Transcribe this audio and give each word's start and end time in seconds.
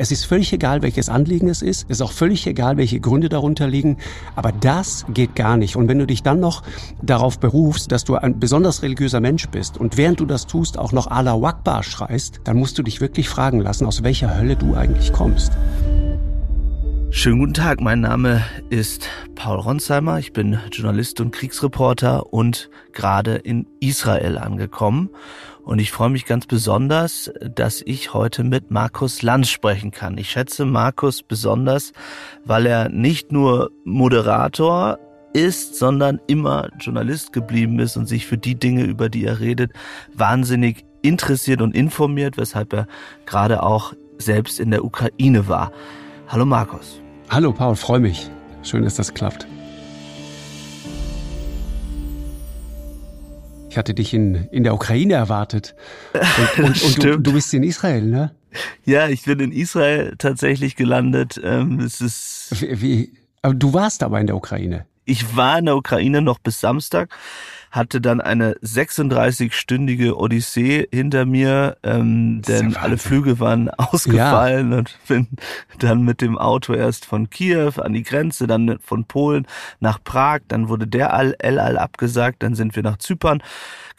Es 0.00 0.10
ist 0.10 0.24
völlig 0.24 0.50
egal, 0.54 0.80
welches 0.80 1.10
Anliegen 1.10 1.50
es 1.50 1.60
ist. 1.60 1.84
Es 1.90 1.98
ist 1.98 2.00
auch 2.00 2.12
völlig 2.12 2.46
egal, 2.46 2.78
welche 2.78 3.00
Gründe 3.00 3.28
darunter 3.28 3.68
liegen. 3.68 3.98
Aber 4.34 4.50
das 4.50 5.04
geht 5.12 5.36
gar 5.36 5.58
nicht. 5.58 5.76
Und 5.76 5.88
wenn 5.88 5.98
du 5.98 6.06
dich 6.06 6.22
dann 6.22 6.40
noch 6.40 6.62
darauf 7.02 7.38
berufst, 7.38 7.92
dass 7.92 8.04
du 8.04 8.14
ein 8.14 8.40
besonders 8.40 8.82
religiöser 8.82 9.20
Mensch 9.20 9.46
bist 9.50 9.76
und 9.76 9.98
während 9.98 10.18
du 10.18 10.24
das 10.24 10.46
tust 10.46 10.78
auch 10.78 10.92
noch 10.92 11.08
Allah 11.08 11.42
Wakbar 11.42 11.82
schreist, 11.82 12.40
dann 12.44 12.56
musst 12.56 12.78
du 12.78 12.82
dich 12.82 13.02
wirklich 13.02 13.28
fragen 13.28 13.60
lassen, 13.60 13.84
aus 13.84 14.02
welcher 14.02 14.38
Hölle 14.38 14.56
du 14.56 14.74
eigentlich 14.74 15.12
kommst. 15.12 15.52
Schönen 17.10 17.40
guten 17.40 17.54
Tag, 17.54 17.82
mein 17.82 18.00
Name 18.00 18.42
ist 18.70 19.08
Paul 19.34 19.58
Ronsheimer, 19.58 20.18
ich 20.20 20.32
bin 20.32 20.60
Journalist 20.72 21.20
und 21.20 21.32
Kriegsreporter 21.32 22.32
und 22.32 22.70
gerade 22.92 23.34
in 23.34 23.66
Israel 23.80 24.38
angekommen. 24.38 25.10
Und 25.70 25.78
ich 25.78 25.92
freue 25.92 26.10
mich 26.10 26.26
ganz 26.26 26.46
besonders, 26.46 27.30
dass 27.54 27.80
ich 27.86 28.12
heute 28.12 28.42
mit 28.42 28.72
Markus 28.72 29.22
Lanz 29.22 29.50
sprechen 29.50 29.92
kann. 29.92 30.18
Ich 30.18 30.28
schätze 30.28 30.64
Markus 30.64 31.22
besonders, 31.22 31.92
weil 32.44 32.66
er 32.66 32.88
nicht 32.88 33.30
nur 33.30 33.70
Moderator 33.84 34.98
ist, 35.32 35.76
sondern 35.76 36.20
immer 36.26 36.70
Journalist 36.80 37.32
geblieben 37.32 37.78
ist 37.78 37.96
und 37.96 38.06
sich 38.06 38.26
für 38.26 38.36
die 38.36 38.56
Dinge, 38.56 38.82
über 38.82 39.08
die 39.08 39.24
er 39.24 39.38
redet, 39.38 39.70
wahnsinnig 40.12 40.84
interessiert 41.02 41.62
und 41.62 41.72
informiert, 41.72 42.36
weshalb 42.36 42.72
er 42.72 42.88
gerade 43.24 43.62
auch 43.62 43.94
selbst 44.18 44.58
in 44.58 44.72
der 44.72 44.84
Ukraine 44.84 45.46
war. 45.46 45.70
Hallo 46.26 46.46
Markus. 46.46 47.00
Hallo 47.28 47.52
Paul, 47.52 47.76
freue 47.76 48.00
mich. 48.00 48.28
Schön, 48.64 48.82
dass 48.82 48.96
das 48.96 49.14
klappt. 49.14 49.46
Ich 53.70 53.78
hatte 53.78 53.94
dich 53.94 54.12
in, 54.12 54.48
in 54.50 54.64
der 54.64 54.74
Ukraine 54.74 55.14
erwartet. 55.14 55.76
Und, 56.12 56.64
und, 56.64 56.82
und 56.84 57.04
du, 57.04 57.18
du, 57.20 57.32
bist 57.32 57.54
in 57.54 57.62
Israel, 57.62 58.02
ne? 58.02 58.34
Ja, 58.84 59.08
ich 59.08 59.22
bin 59.22 59.38
in 59.38 59.52
Israel 59.52 60.16
tatsächlich 60.18 60.74
gelandet. 60.74 61.40
Ähm, 61.42 61.78
es 61.78 62.00
ist. 62.00 62.60
Wie, 62.60 62.82
wie, 62.82 63.12
aber 63.42 63.54
du 63.54 63.72
warst 63.72 64.02
aber 64.02 64.20
in 64.20 64.26
der 64.26 64.34
Ukraine. 64.34 64.86
Ich 65.04 65.36
war 65.36 65.60
in 65.60 65.66
der 65.66 65.76
Ukraine 65.76 66.20
noch 66.20 66.40
bis 66.40 66.58
Samstag 66.60 67.10
hatte 67.70 68.00
dann 68.00 68.20
eine 68.20 68.54
36-stündige 68.56 70.14
Odyssee 70.14 70.88
hinter 70.92 71.24
mir, 71.24 71.76
ähm, 71.82 72.42
denn 72.42 72.76
alle 72.76 72.98
Flüge 72.98 73.38
waren 73.38 73.70
ausgefallen 73.70 74.72
ja. 74.72 74.78
und 74.78 74.98
bin 75.06 75.28
dann 75.78 76.02
mit 76.02 76.20
dem 76.20 76.36
Auto 76.36 76.74
erst 76.74 77.04
von 77.04 77.30
Kiew 77.30 77.72
an 77.76 77.92
die 77.92 78.02
Grenze, 78.02 78.46
dann 78.46 78.78
von 78.82 79.04
Polen 79.04 79.46
nach 79.78 80.02
Prag, 80.02 80.40
dann 80.48 80.68
wurde 80.68 80.86
der 80.86 81.12
El 81.12 81.58
Al 81.58 81.78
abgesagt, 81.78 82.42
dann 82.42 82.54
sind 82.54 82.74
wir 82.74 82.82
nach 82.82 82.98
Zypern 82.98 83.42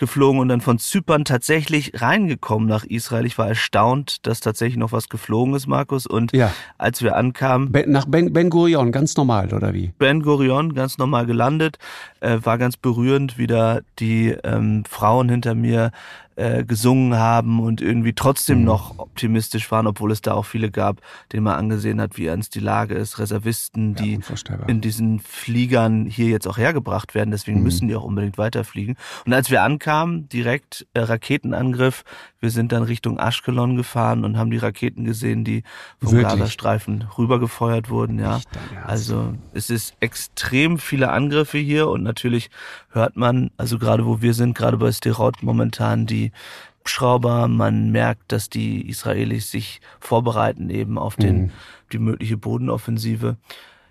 geflogen 0.01 0.41
und 0.41 0.49
dann 0.49 0.61
von 0.61 0.79
Zypern 0.79 1.23
tatsächlich 1.25 2.01
reingekommen 2.01 2.67
nach 2.67 2.83
Israel. 2.83 3.25
Ich 3.25 3.37
war 3.37 3.47
erstaunt, 3.47 4.25
dass 4.25 4.39
tatsächlich 4.39 4.77
noch 4.77 4.91
was 4.91 5.09
geflogen 5.09 5.53
ist, 5.53 5.67
Markus. 5.67 6.07
Und 6.07 6.33
ja. 6.33 6.51
als 6.79 7.03
wir 7.03 7.15
ankamen. 7.15 7.71
Ben, 7.71 7.91
nach 7.91 8.05
Ben, 8.05 8.33
ben 8.33 8.49
Gurion, 8.49 8.91
ganz 8.91 9.15
normal, 9.15 9.53
oder 9.53 9.73
wie? 9.73 9.93
Ben 9.99 10.23
Gurion, 10.23 10.73
ganz 10.73 10.97
normal 10.97 11.27
gelandet. 11.27 11.77
Äh, 12.19 12.39
war 12.41 12.57
ganz 12.57 12.77
berührend, 12.77 13.37
wieder 13.37 13.81
die 13.99 14.35
ähm, 14.43 14.83
Frauen 14.89 15.29
hinter 15.29 15.53
mir 15.53 15.91
äh, 16.35 16.63
gesungen 16.63 17.17
haben 17.17 17.59
und 17.59 17.81
irgendwie 17.81 18.13
trotzdem 18.13 18.59
mhm. 18.59 18.65
noch 18.65 18.99
optimistisch 18.99 19.69
waren, 19.71 19.87
obwohl 19.87 20.11
es 20.11 20.21
da 20.21 20.33
auch 20.33 20.45
viele 20.45 20.71
gab, 20.71 21.01
denen 21.31 21.43
man 21.43 21.55
angesehen 21.55 21.99
hat, 21.99 22.17
wie 22.17 22.27
ernst 22.27 22.55
die 22.55 22.59
Lage 22.59 22.95
ist. 22.95 23.19
Reservisten, 23.19 23.95
die 23.95 24.19
ja, 24.47 24.55
in 24.67 24.81
diesen 24.81 25.19
Fliegern 25.19 26.05
hier 26.05 26.27
jetzt 26.27 26.47
auch 26.47 26.57
hergebracht 26.57 27.15
werden, 27.15 27.31
deswegen 27.31 27.57
mhm. 27.59 27.63
müssen 27.63 27.87
die 27.87 27.95
auch 27.95 28.03
unbedingt 28.03 28.37
weiterfliegen. 28.37 28.95
Und 29.25 29.33
als 29.33 29.49
wir 29.51 29.63
ankamen, 29.63 30.29
direkt 30.29 30.87
äh, 30.93 31.01
Raketenangriff, 31.01 32.03
wir 32.41 32.51
sind 32.51 32.71
dann 32.71 32.83
Richtung 32.83 33.17
Ashkelon 33.17 33.75
gefahren 33.75 34.25
und 34.25 34.37
haben 34.37 34.51
die 34.51 34.57
Raketen 34.57 35.05
gesehen, 35.05 35.43
die 35.43 35.63
vom 35.99 36.13
Wirklich? 36.13 36.39
Gazastreifen 36.39 37.07
rübergefeuert 37.17 37.89
wurden. 37.89 38.19
Ja, 38.19 38.41
also 38.85 39.33
es 39.53 39.69
ist 39.69 39.95
extrem 39.99 40.77
viele 40.77 41.11
Angriffe 41.11 41.57
hier 41.57 41.87
und 41.87 42.03
natürlich 42.03 42.49
hört 42.89 43.15
man, 43.15 43.51
also 43.57 43.79
gerade 43.79 44.05
wo 44.05 44.21
wir 44.21 44.33
sind, 44.33 44.57
gerade 44.57 44.77
bei 44.77 44.91
Sderot 44.91 45.41
momentan 45.41 46.05
die 46.05 46.21
die 46.21 46.31
Hubschrauber. 46.79 47.47
Man 47.47 47.91
merkt, 47.91 48.31
dass 48.31 48.49
die 48.49 48.87
Israelis 48.87 49.51
sich 49.51 49.81
vorbereiten 49.99 50.69
eben 50.69 50.97
auf 50.97 51.15
den, 51.15 51.43
mhm. 51.43 51.51
die 51.91 51.99
mögliche 51.99 52.37
Bodenoffensive. 52.37 53.37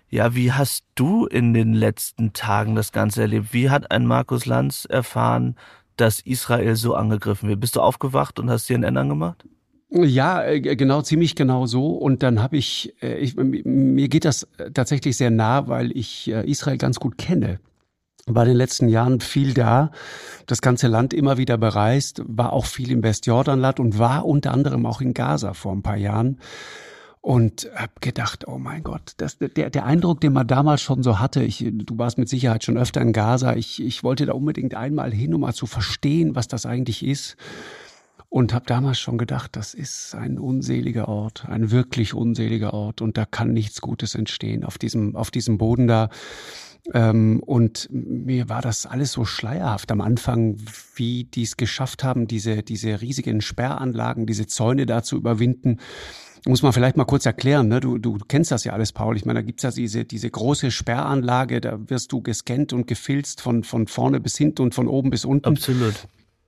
Ja, 0.09 0.35
wie 0.35 0.51
hast 0.51 0.83
du 0.95 1.25
in 1.25 1.53
den 1.53 1.73
letzten 1.73 2.33
Tagen 2.33 2.75
das 2.75 2.91
Ganze 2.91 3.21
erlebt? 3.21 3.53
Wie 3.53 3.69
hat 3.69 3.91
ein 3.91 4.05
Markus 4.05 4.45
Lanz 4.45 4.85
erfahren, 4.85 5.55
dass 6.01 6.19
Israel 6.19 6.75
so 6.75 6.95
angegriffen 6.95 7.47
wird? 7.47 7.59
Bist 7.59 7.75
du 7.75 7.81
aufgewacht 7.81 8.39
und 8.39 8.49
hast 8.49 8.65
CNN 8.65 8.97
angemacht? 8.97 9.45
Ja, 9.89 10.43
äh, 10.43 10.59
genau, 10.59 11.01
ziemlich 11.01 11.35
genau 11.35 11.65
so. 11.65 11.89
Und 11.89 12.23
dann 12.23 12.41
habe 12.41 12.57
ich, 12.57 12.93
äh, 13.01 13.17
ich, 13.17 13.35
mir 13.35 14.07
geht 14.07 14.25
das 14.25 14.47
tatsächlich 14.73 15.17
sehr 15.17 15.31
nah, 15.31 15.67
weil 15.67 15.95
ich 15.95 16.29
äh, 16.29 16.49
Israel 16.49 16.77
ganz 16.77 16.99
gut 16.99 17.17
kenne 17.17 17.59
war 18.27 18.43
in 18.43 18.49
den 18.49 18.57
letzten 18.57 18.87
Jahren 18.87 19.19
viel 19.19 19.53
da, 19.53 19.91
das 20.45 20.61
ganze 20.61 20.87
Land 20.87 21.13
immer 21.13 21.37
wieder 21.37 21.57
bereist, 21.57 22.21
war 22.25 22.53
auch 22.53 22.65
viel 22.65 22.91
im 22.91 23.03
Westjordanland 23.03 23.79
und 23.79 23.97
war 23.97 24.25
unter 24.25 24.51
anderem 24.51 24.85
auch 24.85 25.01
in 25.01 25.13
Gaza 25.13 25.53
vor 25.53 25.73
ein 25.73 25.81
paar 25.81 25.97
Jahren 25.97 26.39
und 27.21 27.69
habe 27.75 27.93
gedacht, 28.01 28.47
oh 28.47 28.57
mein 28.57 28.83
Gott, 28.83 29.13
das, 29.17 29.37
der, 29.37 29.69
der 29.69 29.85
Eindruck, 29.85 30.21
den 30.21 30.33
man 30.33 30.47
damals 30.47 30.81
schon 30.81 31.03
so 31.03 31.19
hatte, 31.19 31.43
ich, 31.43 31.63
du 31.71 31.97
warst 31.97 32.17
mit 32.17 32.27
Sicherheit 32.27 32.63
schon 32.63 32.77
öfter 32.77 32.99
in 32.99 33.13
Gaza, 33.13 33.55
ich, 33.55 33.81
ich 33.81 34.03
wollte 34.03 34.25
da 34.25 34.33
unbedingt 34.33 34.73
einmal 34.73 35.13
hin, 35.13 35.33
um 35.35 35.41
mal 35.41 35.53
zu 35.53 35.67
verstehen, 35.67 36.35
was 36.35 36.47
das 36.47 36.65
eigentlich 36.65 37.05
ist. 37.05 37.37
Und 38.27 38.53
habe 38.53 38.65
damals 38.65 38.97
schon 38.97 39.17
gedacht, 39.17 39.57
das 39.57 39.73
ist 39.73 40.15
ein 40.15 40.39
unseliger 40.39 41.09
Ort, 41.09 41.45
ein 41.49 41.69
wirklich 41.69 42.13
unseliger 42.13 42.73
Ort 42.73 43.01
und 43.01 43.17
da 43.17 43.25
kann 43.25 43.51
nichts 43.51 43.81
Gutes 43.81 44.15
entstehen 44.15 44.63
auf 44.63 44.77
diesem, 44.77 45.17
auf 45.17 45.31
diesem 45.31 45.57
Boden 45.57 45.85
da. 45.85 46.09
Ähm, 46.93 47.41
und 47.45 47.89
mir 47.91 48.49
war 48.49 48.61
das 48.61 48.85
alles 48.85 49.11
so 49.11 49.25
schleierhaft 49.25 49.91
am 49.91 50.01
Anfang, 50.01 50.55
wie 50.95 51.25
die 51.25 51.43
es 51.43 51.57
geschafft 51.57 52.03
haben, 52.05 52.25
diese, 52.25 52.63
diese 52.63 53.01
riesigen 53.01 53.41
Sperranlagen, 53.41 54.25
diese 54.25 54.47
Zäune 54.47 54.85
da 54.85 55.03
zu 55.03 55.17
überwinden. 55.17 55.79
Muss 56.45 56.63
man 56.63 56.73
vielleicht 56.73 56.97
mal 56.97 57.05
kurz 57.05 57.25
erklären, 57.27 57.67
ne? 57.67 57.79
du, 57.79 57.99
du 57.99 58.17
kennst 58.27 58.51
das 58.51 58.63
ja 58.63 58.73
alles, 58.73 58.91
Paul. 58.91 59.15
Ich 59.15 59.25
meine, 59.25 59.39
da 59.39 59.45
gibt's 59.45 59.61
ja 59.61 59.69
diese, 59.69 60.05
diese 60.05 60.29
große 60.29 60.71
Sperranlage, 60.71 61.61
da 61.61 61.79
wirst 61.87 62.11
du 62.11 62.21
gescannt 62.21 62.73
und 62.73 62.87
gefilzt 62.87 63.41
von, 63.41 63.63
von 63.63 63.85
vorne 63.85 64.19
bis 64.19 64.37
hinten 64.37 64.63
und 64.63 64.73
von 64.73 64.87
oben 64.87 65.11
bis 65.11 65.23
unten. 65.23 65.49
Absolut. 65.49 66.07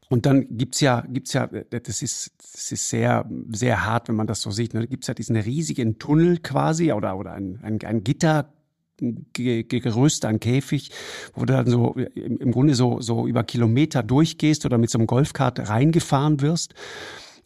Und 0.10 0.26
dann 0.26 0.48
gibt's 0.50 0.80
ja, 0.80 1.04
gibt's 1.08 1.34
ja, 1.34 1.48
das 1.48 2.02
ist, 2.02 2.32
das 2.38 2.72
ist 2.72 2.90
sehr, 2.90 3.30
sehr 3.50 3.86
hart, 3.86 4.10
wenn 4.10 4.16
man 4.16 4.28
das 4.28 4.42
so 4.42 4.50
sieht. 4.50 4.74
Ne? 4.74 4.82
Da 4.82 4.86
gibt's 4.88 5.08
ja 5.08 5.14
diesen 5.14 5.36
riesigen 5.36 6.00
Tunnel 6.00 6.40
quasi 6.40 6.92
oder, 6.92 7.18
oder 7.18 7.34
ein, 7.34 7.60
ein, 7.62 7.80
ein 7.84 8.04
Gitter, 8.04 8.52
Gerüst, 9.34 10.24
ein 10.26 10.40
Käfig, 10.40 10.92
wo 11.34 11.46
du 11.46 11.54
dann 11.54 11.68
so 11.68 11.96
im 11.96 12.52
Grunde 12.52 12.76
so, 12.76 13.02
so 13.02 13.28
über 13.28 13.44
Kilometer 13.44 14.04
durchgehst 14.04 14.66
oder 14.66 14.78
mit 14.78 14.90
so 14.92 14.98
einem 14.98 15.08
Golfkart 15.08 15.68
reingefahren 15.68 16.42
wirst. 16.42 16.74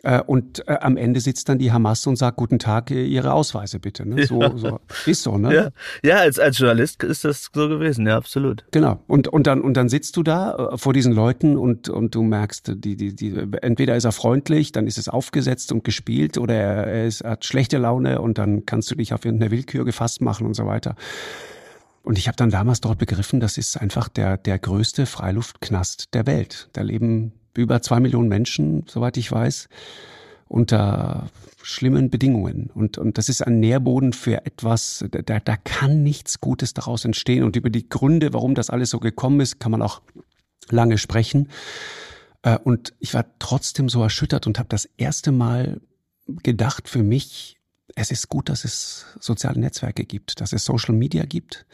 Äh, 0.03 0.22
und 0.22 0.68
äh, 0.68 0.78
am 0.81 0.96
Ende 0.96 1.19
sitzt 1.19 1.50
dann 1.50 1.58
die 1.58 1.72
Hamas 1.72 2.06
und 2.06 2.18
sagt, 2.18 2.38
guten 2.38 2.59
Tag, 2.59 2.91
äh, 2.91 3.03
Ihre 3.03 3.34
Ausweise 3.34 3.80
bitte. 3.80 4.08
Ne? 4.08 4.25
So, 4.28 4.41
ja. 4.41 4.56
so, 4.56 4.80
ist 5.06 5.24
so, 5.24 5.38
ne? 5.38 5.53
Ja, 5.53 5.69
ja 6.03 6.16
als, 6.18 6.38
als 6.40 6.59
Journalist 6.59 7.03
ist 7.03 7.25
das 7.25 7.50
so 7.53 7.68
gewesen, 7.68 8.06
ja, 8.06 8.16
absolut. 8.16 8.63
Genau. 8.72 9.00
Und, 9.08 9.28
und, 9.28 9.47
dann, 9.47 9.62
und 9.62 9.75
dann 9.75 9.90
sitzt 9.90 10.16
du 10.16 10.24
da 10.24 10.75
vor 10.75 10.94
diesen 10.94 11.13
Leuten 11.13 11.58
und, 11.58 11.90
und 11.90 12.13
du 12.13 12.22
merkst, 12.22 12.74
die, 12.75 12.96
die, 12.96 13.16
die, 13.16 13.35
entweder 13.62 13.96
ist 13.96 14.06
er 14.06 14.12
freundlich, 14.12 14.72
dann 14.72 14.85
ist 14.88 14.97
es 14.97 15.09
aufgesetzt 15.09 15.72
und 15.72 15.84
gespielt, 15.84 16.38
oder 16.38 16.53
er, 16.53 16.88
er, 16.88 17.06
ist, 17.08 17.24
hat 17.24 17.46
schlechte 17.46 17.78
Laune 17.78 18.22
und 18.22 18.38
dann 18.38 18.66
kannst 18.66 18.91
du 18.91 18.96
dich 18.96 19.14
auf 19.14 19.25
irgendeine 19.25 19.52
Willkür 19.52 19.84
gefasst 19.84 20.22
machen 20.22 20.46
und 20.46 20.53
so 20.53 20.66
weiter. 20.66 20.96
Und 22.03 22.18
ich 22.18 22.28
habe 22.28 22.38
dann 22.38 22.50
damals 22.50 22.79
dort 22.79 23.00
begriffen, 23.00 23.41
das 23.41 23.58
ist 23.58 23.75
einfach 23.75 24.08
der, 24.08 24.38
der 24.38 24.59
größte 24.59 25.06
Freiluftknast 25.06 26.14
der 26.14 26.25
Welt. 26.25 26.69
Da 26.72 26.81
leben 26.81 27.34
über 27.57 27.81
zwei 27.81 28.00
Millionen 28.00 28.29
Menschen, 28.29 28.85
soweit 28.88 29.18
ich 29.18 29.31
weiß, 29.31 29.69
unter 30.47 31.29
schlimmen 31.62 32.09
Bedingungen. 32.09 32.69
Und, 32.73 32.97
und 32.97 33.17
das 33.17 33.28
ist 33.28 33.41
ein 33.41 33.59
Nährboden 33.59 34.14
für 34.14 34.46
etwas, 34.46 35.03
da, 35.11 35.40
da 35.40 35.58
kann 35.58 36.03
nichts 36.03 36.40
Gutes 36.40 36.73
daraus 36.73 37.03
entstehen. 37.03 37.43
Und 37.43 37.55
über 37.55 37.70
die 37.70 37.90
Gründe, 37.90 38.34
warum 38.34 38.55
das 38.55 38.70
alles 38.70 38.90
so 38.90 38.99
gekommen 38.99 39.41
ist, 39.41 39.59
kann 39.59 39.72
man 39.72 39.82
auch 39.82 40.02
lange 40.70 40.97
sprechen. 40.97 41.49
Äh, 42.43 42.58
und 42.58 42.93
ich 42.99 43.14
war 43.14 43.26
trotzdem 43.40 43.90
so 43.90 44.02
erschüttert 44.02 44.47
und 44.47 44.59
habe 44.59 44.70
das 44.70 44.85
erste 44.97 45.32
Mal 45.32 45.82
gedacht 46.43 46.87
für 46.87 47.03
mich, 47.03 47.57
es 47.99 48.11
ist 48.11 48.29
gut, 48.29 48.49
dass 48.49 48.64
es 48.64 49.08
soziale 49.20 49.59
Netzwerke 49.59 50.05
gibt, 50.05 50.40
dass 50.40 50.53
es 50.53 50.64
Social 50.64 50.94
Media 50.94 51.26
gibt, 51.26 51.66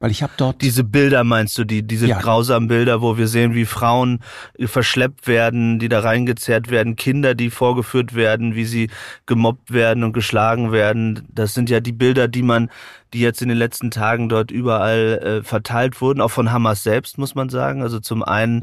weil 0.00 0.10
ich 0.10 0.22
habe 0.22 0.34
dort 0.36 0.60
diese 0.60 0.84
Bilder 0.84 1.24
meinst 1.24 1.56
du, 1.56 1.64
die 1.64 1.82
diese 1.82 2.06
ja. 2.06 2.20
grausamen 2.20 2.68
Bilder, 2.68 3.00
wo 3.00 3.16
wir 3.16 3.26
sehen, 3.26 3.54
wie 3.54 3.64
Frauen 3.64 4.20
verschleppt 4.62 5.26
werden, 5.26 5.78
die 5.78 5.88
da 5.88 6.00
reingezerrt 6.00 6.70
werden, 6.70 6.94
Kinder, 6.96 7.34
die 7.34 7.48
vorgeführt 7.48 8.14
werden, 8.14 8.54
wie 8.54 8.66
sie 8.66 8.90
gemobbt 9.24 9.72
werden 9.72 10.04
und 10.04 10.12
geschlagen 10.12 10.72
werden. 10.72 11.26
Das 11.32 11.54
sind 11.54 11.70
ja 11.70 11.80
die 11.80 11.92
Bilder, 11.92 12.28
die 12.28 12.42
man 12.42 12.68
die 13.14 13.20
jetzt 13.20 13.42
in 13.42 13.48
den 13.48 13.58
letzten 13.58 13.90
Tagen 13.90 14.28
dort 14.28 14.50
überall 14.50 15.20
äh, 15.22 15.42
verteilt 15.42 16.00
wurden, 16.00 16.20
auch 16.22 16.30
von 16.30 16.50
Hamas 16.50 16.82
selbst, 16.82 17.18
muss 17.18 17.34
man 17.34 17.50
sagen. 17.50 17.82
Also 17.82 18.00
zum 18.00 18.22
einen, 18.22 18.62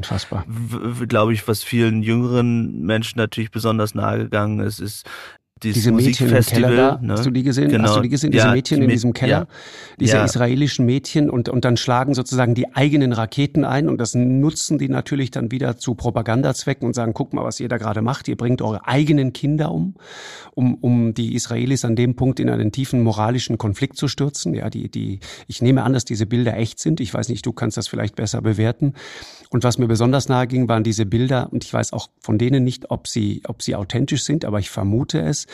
glaube 1.08 1.32
ich, 1.32 1.46
was 1.46 1.62
vielen 1.62 2.02
jüngeren 2.02 2.82
Menschen 2.82 3.18
natürlich 3.18 3.52
besonders 3.52 3.94
nahe 3.94 4.18
gegangen 4.18 4.58
ist, 4.58 4.80
ist 4.80 5.06
diese 5.62 5.92
Mädchen 5.92 6.34
im 6.34 6.42
Keller 6.42 6.74
da, 6.74 6.98
ne? 7.02 7.12
hast 7.12 7.26
du 7.26 7.30
die 7.30 7.42
gesehen? 7.42 7.68
Genau. 7.68 7.84
Hast 7.84 7.96
du 7.96 8.00
die 8.00 8.08
gesehen? 8.08 8.30
Diese 8.30 8.46
ja, 8.46 8.52
Mädchen 8.52 8.78
die 8.78 8.84
in 8.84 8.90
diesem 8.90 9.12
Keller, 9.12 9.40
ja. 9.40 9.46
diese 9.98 10.16
ja. 10.16 10.24
israelischen 10.24 10.86
Mädchen 10.86 11.28
und 11.28 11.48
und 11.48 11.64
dann 11.64 11.76
schlagen 11.76 12.14
sozusagen 12.14 12.54
die 12.54 12.74
eigenen 12.74 13.12
Raketen 13.12 13.64
ein 13.64 13.88
und 13.88 13.98
das 13.98 14.14
nutzen 14.14 14.78
die 14.78 14.88
natürlich 14.88 15.30
dann 15.30 15.50
wieder 15.50 15.76
zu 15.76 15.94
Propagandazwecken 15.94 16.86
und 16.86 16.94
sagen, 16.94 17.12
guck 17.12 17.34
mal, 17.34 17.44
was 17.44 17.60
ihr 17.60 17.68
da 17.68 17.76
gerade 17.76 18.00
macht, 18.00 18.28
ihr 18.28 18.36
bringt 18.36 18.62
eure 18.62 18.86
eigenen 18.86 19.32
Kinder 19.32 19.70
um, 19.70 19.94
um 20.54 20.74
um 20.74 21.14
die 21.14 21.34
Israelis 21.34 21.84
an 21.84 21.96
dem 21.96 22.16
Punkt 22.16 22.40
in 22.40 22.48
einen 22.48 22.72
tiefen 22.72 23.02
moralischen 23.02 23.58
Konflikt 23.58 23.96
zu 23.96 24.08
stürzen. 24.08 24.54
Ja, 24.54 24.70
die 24.70 24.90
die 24.90 25.20
ich 25.46 25.60
nehme 25.60 25.82
an, 25.82 25.92
dass 25.92 26.04
diese 26.04 26.26
Bilder 26.26 26.56
echt 26.56 26.78
sind. 26.78 27.00
Ich 27.00 27.12
weiß 27.12 27.28
nicht, 27.28 27.44
du 27.44 27.52
kannst 27.52 27.76
das 27.76 27.88
vielleicht 27.88 28.16
besser 28.16 28.40
bewerten. 28.40 28.94
Und 29.50 29.64
was 29.64 29.78
mir 29.78 29.88
besonders 29.88 30.28
nahe 30.28 30.46
ging, 30.46 30.68
waren 30.68 30.84
diese 30.84 31.06
Bilder 31.06 31.48
und 31.50 31.64
ich 31.64 31.72
weiß 31.72 31.92
auch 31.92 32.08
von 32.20 32.38
denen 32.38 32.64
nicht, 32.64 32.90
ob 32.90 33.08
sie 33.08 33.42
ob 33.46 33.62
sie 33.62 33.74
authentisch 33.74 34.22
sind, 34.22 34.44
aber 34.44 34.58
ich 34.60 34.70
vermute 34.70 35.20
es 35.20 35.46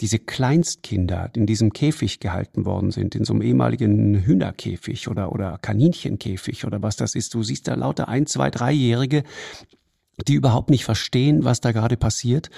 diese 0.00 0.18
Kleinstkinder 0.18 1.30
in 1.34 1.46
diesem 1.46 1.72
Käfig 1.72 2.20
gehalten 2.20 2.64
worden 2.64 2.90
sind, 2.90 3.14
in 3.14 3.24
so 3.24 3.32
einem 3.32 3.42
ehemaligen 3.42 4.24
Hühnerkäfig 4.24 5.08
oder, 5.08 5.32
oder 5.32 5.58
Kaninchenkäfig 5.60 6.64
oder 6.64 6.82
was 6.82 6.96
das 6.96 7.14
ist. 7.14 7.34
Du 7.34 7.42
siehst 7.42 7.68
da 7.68 7.74
lauter 7.74 8.08
ein, 8.08 8.26
zwei, 8.26 8.50
dreijährige, 8.50 9.24
die 10.28 10.34
überhaupt 10.34 10.70
nicht 10.70 10.84
verstehen, 10.84 11.44
was 11.44 11.60
da 11.60 11.72
gerade 11.72 11.96
passiert. 11.96 12.50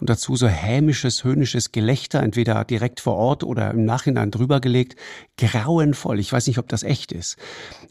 Und 0.00 0.10
dazu 0.10 0.36
so 0.36 0.46
hämisches, 0.46 1.24
höhnisches 1.24 1.72
Gelächter, 1.72 2.22
entweder 2.22 2.64
direkt 2.64 3.00
vor 3.00 3.16
Ort 3.16 3.44
oder 3.44 3.70
im 3.70 3.84
Nachhinein 3.84 4.30
drüber 4.30 4.60
gelegt. 4.60 4.96
Grauenvoll. 5.36 6.20
Ich 6.20 6.32
weiß 6.32 6.46
nicht, 6.46 6.58
ob 6.58 6.68
das 6.68 6.82
echt 6.82 7.12
ist. 7.12 7.36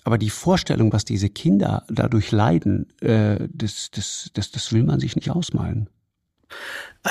Aber 0.04 0.18
die 0.18 0.30
Vorstellung, 0.30 0.94
was 0.94 1.06
diese 1.06 1.30
Kinder 1.30 1.84
dadurch 1.90 2.32
leiden, 2.32 2.88
äh, 3.02 3.48
das, 3.52 3.90
das, 3.92 4.30
das, 4.34 4.52
das 4.52 4.72
will 4.72 4.84
man 4.84 5.00
sich 5.00 5.16
nicht 5.16 5.30
ausmalen 5.30 5.90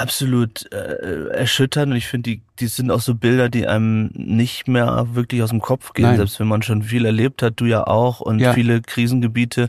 absolut 0.01 0.71
äh, 0.73 1.29
erschütternd 1.29 1.93
und 1.93 1.97
ich 1.97 2.07
finde, 2.07 2.31
die, 2.31 2.43
die 2.59 2.67
sind 2.67 2.91
auch 2.91 3.01
so 3.01 3.15
Bilder, 3.15 3.49
die 3.49 3.67
einem 3.67 4.11
nicht 4.15 4.69
mehr 4.69 5.09
wirklich 5.13 5.43
aus 5.43 5.51
dem 5.51 5.61
Kopf 5.61 5.93
gehen, 5.93 6.07
Nein. 6.07 6.17
selbst 6.17 6.39
wenn 6.39 6.49
man 6.49 6.63
schon 6.63 6.83
viel 6.83 7.05
erlebt 7.05 7.43
hat, 7.43 7.55
du 7.57 7.65
ja 7.65 7.87
auch 7.87 8.21
und 8.21 8.39
ja. 8.39 8.53
viele 8.53 8.81
Krisengebiete 8.83 9.69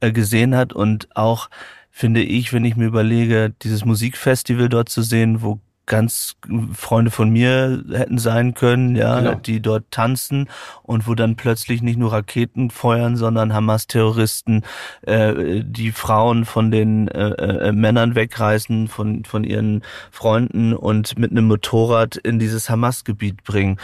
äh, 0.00 0.12
gesehen 0.12 0.54
hat 0.54 0.72
und 0.72 1.08
auch 1.14 1.48
finde 1.90 2.22
ich, 2.22 2.52
wenn 2.52 2.64
ich 2.64 2.76
mir 2.76 2.86
überlege, 2.86 3.52
dieses 3.62 3.84
Musikfestival 3.84 4.68
dort 4.68 4.88
zu 4.88 5.02
sehen, 5.02 5.42
wo 5.42 5.60
ganz 5.88 6.36
Freunde 6.74 7.10
von 7.10 7.30
mir 7.30 7.82
hätten 7.90 8.18
sein 8.18 8.54
können, 8.54 8.94
ja, 8.94 9.18
genau. 9.18 9.34
die 9.34 9.60
dort 9.60 9.90
tanzen 9.90 10.48
und 10.82 11.08
wo 11.08 11.14
dann 11.16 11.34
plötzlich 11.34 11.82
nicht 11.82 11.98
nur 11.98 12.12
Raketen 12.12 12.70
feuern, 12.70 13.16
sondern 13.16 13.52
Hamas-Terroristen 13.52 14.62
äh, 15.02 15.64
die 15.64 15.90
Frauen 15.90 16.44
von 16.44 16.70
den 16.70 17.08
äh, 17.08 17.30
äh, 17.30 17.72
Männern 17.72 18.14
wegreißen, 18.14 18.86
von, 18.86 19.24
von 19.24 19.42
ihren 19.42 19.82
Freunden 20.12 20.74
und 20.74 21.18
mit 21.18 21.32
einem 21.32 21.48
Motorrad 21.48 22.16
in 22.16 22.38
dieses 22.38 22.70
Hamas-Gebiet 22.70 23.42
bringen. 23.42 23.78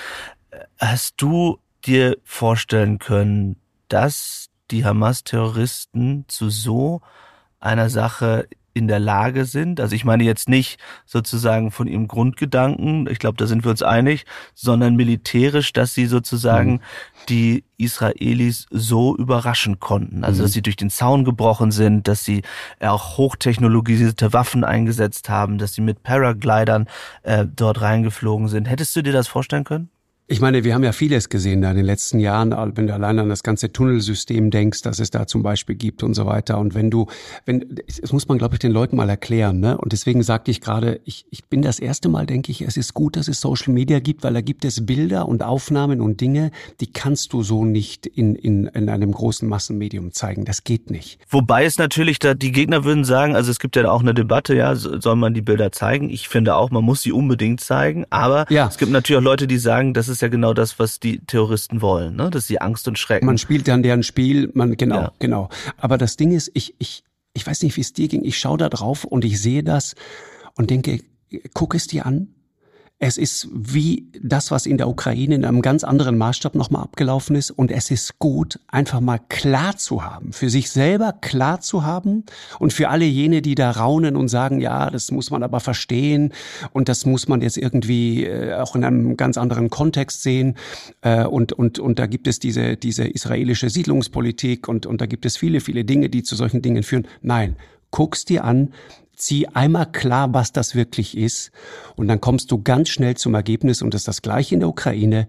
Hast 0.79 1.15
du 1.17 1.59
dir 1.85 2.19
vorstellen 2.23 2.99
können, 2.99 3.57
dass 3.89 4.51
die 4.71 4.85
Hamas-Terroristen 4.85 6.25
zu 6.29 6.51
so 6.51 7.01
einer 7.61 7.89
Sache 7.89 8.47
in 8.75 8.89
der 8.89 8.99
Lage 8.99 9.45
sind, 9.45 9.81
also 9.81 9.95
ich 9.95 10.05
meine 10.05 10.25
jetzt 10.25 10.49
nicht 10.49 10.79
sozusagen 11.07 11.71
von 11.71 11.87
ihrem 11.87 12.09
Grundgedanken, 12.09 13.09
ich 13.09 13.21
glaube, 13.21 13.37
da 13.37 13.47
sind 13.47 13.65
wir 13.65 13.71
uns 13.71 13.83
einig, 13.83 14.27
sondern 14.55 14.97
militärisch, 14.97 15.73
dass 15.73 15.95
sie 15.95 16.07
sozusagen 16.07 16.73
mhm. 16.73 16.81
die 17.29 17.65
Israelis 17.77 18.67
so 18.71 19.17
überraschen 19.17 19.79
konnten. 19.79 20.25
Also, 20.25 20.43
dass 20.43 20.51
mhm. 20.51 20.55
sie 20.55 20.63
durch 20.63 20.77
den 20.77 20.91
Zaun 20.91 21.25
gebrochen 21.25 21.71
sind, 21.71 22.09
dass 22.09 22.25
sie 22.25 22.43
auch 22.81 23.17
hochtechnologisierte 23.17 24.33
Waffen 24.33 24.65
eingesetzt 24.65 25.29
haben, 25.29 25.59
dass 25.59 25.75
sie 25.75 25.81
mit 25.81 26.03
Paraglidern 26.03 26.89
äh, 27.23 27.47
dort 27.47 27.81
reingeflogen 27.81 28.49
sind. 28.49 28.69
Hättest 28.69 28.95
du 28.97 29.03
dir 29.03 29.13
das 29.13 29.29
vorstellen 29.29 29.65
können? 29.65 29.91
Ich 30.27 30.41
meine, 30.41 30.65
wir 30.65 30.73
haben 30.73 30.83
ja 30.83 30.93
vieles 30.93 31.29
gesehen 31.29 31.61
da 31.61 31.71
in 31.71 31.77
den 31.77 31.85
letzten 31.85 32.19
Jahren, 32.19 32.55
wenn 32.77 32.87
du 32.87 32.95
allein 32.95 33.19
an 33.19 33.29
das 33.29 33.43
ganze 33.43 33.71
Tunnelsystem 33.73 34.51
denkst, 34.51 34.81
das 34.81 34.99
es 34.99 35.11
da 35.11 35.27
zum 35.27 35.43
Beispiel 35.43 35.75
gibt 35.75 36.03
und 36.03 36.15
so 36.15 36.25
weiter. 36.25 36.59
Und 36.59 36.75
wenn 36.75 36.91
du, 36.91 37.09
wenn, 37.45 37.79
das 38.01 38.11
muss 38.11 38.27
man, 38.27 38.39
glaube 38.39 38.55
ich, 38.55 38.59
den 38.59 38.73
Leuten 38.73 38.97
mal 38.97 39.11
erklären, 39.11 39.61
ne? 39.61 39.77
Und 39.77 39.93
deswegen 39.93 40.23
sagte 40.23 40.51
ich 40.51 40.63
gerade, 40.63 41.03
ich, 41.05 41.27
ich 41.31 41.45
bin 41.45 41.61
das 41.61 41.79
erste 41.79 42.09
Mal, 42.09 42.25
denke 42.25 42.51
ich, 42.53 42.63
es 42.63 42.79
ist 42.79 42.95
gut, 42.95 43.17
dass 43.17 43.29
es 43.29 43.39
Social 43.39 43.75
Media 43.75 44.01
gibt, 44.01 44.25
weil 44.25 44.33
da 44.33 44.41
gibt 44.41 44.65
es 44.65 44.87
Bilder 44.87 45.29
und 45.29 45.43
Aufnahmen 45.43 46.01
und 46.01 46.23
Dinge, 46.23 46.53
die 46.81 46.91
kannst 46.91 47.35
du 47.35 47.43
so 47.43 47.67
nicht 47.67 48.07
in, 48.07 48.35
in, 48.35 48.67
in 48.69 48.89
einem 48.89 49.13
großen 49.13 49.47
Massenmedium 49.47 50.13
zeigen. 50.13 50.47
Das 50.47 50.65
geht 50.65 50.91
nicht. 50.91 51.19
Wobei 51.29 51.67
es 51.67 51.77
natürlich 51.77 52.19
da, 52.19 52.33
die 52.33 52.53
Gegner 52.53 52.85
würden 52.85 53.05
sagen, 53.05 53.37
also 53.37 53.51
es 53.51 53.59
gibt 53.59 53.77
ja 53.77 53.91
auch 53.91 54.01
eine 54.01 54.15
Debatte, 54.15 54.57
ja, 54.57 54.75
soll 54.75 55.17
man 55.17 55.35
die 55.35 55.43
Bilder 55.43 55.71
zeigen? 55.71 56.09
Ich 56.09 56.31
finde 56.31 56.55
auch, 56.55 56.71
man 56.71 56.83
muss 56.83 57.03
sie 57.03 57.13
unbedingt 57.13 57.61
zeigen, 57.61 58.07
aber 58.09 58.47
ja. 58.49 58.69
es 58.69 58.79
gibt 58.79 58.91
natürlich 58.91 59.19
auch 59.19 59.25
Leute, 59.25 59.47
die 59.47 59.59
sagen, 59.59 59.93
das 59.93 60.09
ist 60.09 60.14
ist 60.15 60.23
ja 60.23 60.29
genau 60.29 60.55
das, 60.55 60.79
was 60.79 61.01
die 61.01 61.19
Terroristen 61.19 61.83
wollen, 61.83 62.17
ne? 62.17 62.31
dass 62.31 62.47
sie 62.47 62.61
Angst 62.61 62.89
und 62.89 62.99
Schrecken. 62.99 63.27
Man 63.27 63.39
spielt 63.39 63.69
dann 63.69 63.83
deren 63.83 64.03
Spiel, 64.03 64.51
man 64.55 64.77
genau, 64.77 64.97
ja. 64.97 65.13
genau. 65.19 65.49
Aber 65.77 65.99
das 65.99 66.17
Ding 66.17 66.33
ist, 66.33 66.51
ich 66.55 66.75
ich 66.79 67.05
ich 67.35 67.47
weiß 67.47 67.63
nicht, 67.63 67.77
wie 67.77 67.81
es 67.81 67.93
dir 67.93 68.09
ging. 68.09 68.25
Ich 68.25 68.39
schaue 68.39 68.59
da 68.59 68.69
drauf 68.69 69.05
und 69.05 69.25
ich 69.25 69.41
sehe 69.41 69.63
das 69.63 69.95
und 70.55 70.71
denke, 70.71 71.01
guck 71.53 71.75
es 71.75 71.87
dir 71.87 72.07
an. 72.07 72.29
Es 73.07 73.19
ist 73.19 73.49
wie 73.53 74.09
das, 74.19 74.51
was 74.51 74.65
in 74.65 74.79
der 74.79 74.89
Ukraine 74.89 75.35
in 75.35 75.45
einem 75.45 75.61
ganz 75.61 75.85
anderen 75.85 76.17
Maßstab 76.17 76.55
nochmal 76.55 76.85
abgelaufen 76.85 77.37
ist. 77.37 77.51
Und 77.51 77.71
es 77.71 77.91
ist 77.91 78.19
gut, 78.19 78.59
einfach 78.67 79.01
mal 79.01 79.21
klar 79.29 79.77
zu 79.77 80.03
haben, 80.03 80.33
für 80.33 80.49
sich 80.49 80.71
selber 80.71 81.13
klar 81.13 81.61
zu 81.61 81.85
haben 81.85 82.25
und 82.59 82.73
für 82.73 82.89
alle 82.89 83.05
jene, 83.05 83.43
die 83.43 83.57
da 83.57 83.73
raunen 83.73 84.17
und 84.17 84.29
sagen, 84.29 84.59
ja, 84.59 84.89
das 84.89 85.11
muss 85.11 85.31
man 85.31 85.43
aber 85.43 85.61
verstehen 85.61 86.33
und 86.73 86.89
das 86.89 87.05
muss 87.05 87.29
man 87.29 87.43
jetzt 87.43 87.59
irgendwie 87.59 88.25
äh, 88.25 88.55
auch 88.55 88.75
in 88.75 88.85
einem 88.85 89.19
ganz 89.19 89.37
anderen 89.37 89.69
Kontext 89.69 90.23
sehen. 90.23 90.57
Äh, 91.03 91.27
und, 91.27 91.53
und, 91.53 91.79
und 91.79 91.99
da 91.99 92.07
gibt 92.07 92.27
es 92.27 92.39
diese, 92.39 92.79
diese 92.79 93.07
israelische 93.07 93.69
Siedlungspolitik 93.69 94.67
und, 94.67 94.87
und 94.87 95.03
da 95.03 95.05
gibt 95.05 95.27
es 95.27 95.37
viele, 95.37 95.61
viele 95.61 95.85
Dinge, 95.85 96.09
die 96.09 96.23
zu 96.23 96.37
solchen 96.37 96.63
Dingen 96.63 96.83
führen. 96.83 97.07
Nein, 97.21 97.57
guck's 97.91 98.25
dir 98.25 98.45
an, 98.45 98.73
zieh 99.17 99.47
einmal 99.49 99.91
klar, 99.91 100.33
was 100.33 100.53
das 100.53 100.75
wirklich 100.75 101.17
ist. 101.17 101.51
Und 101.97 102.09
dann 102.09 102.21
kommst 102.21 102.51
du 102.51 102.63
ganz 102.63 102.89
schnell 102.89 103.17
zum 103.17 103.35
Ergebnis, 103.35 103.83
und 103.83 103.95
das 103.95 104.03
ist 104.03 104.09
das 104.09 104.23
gleiche 104.23 104.55
in 104.55 104.61
der 104.61 104.69
Ukraine, 104.69 105.29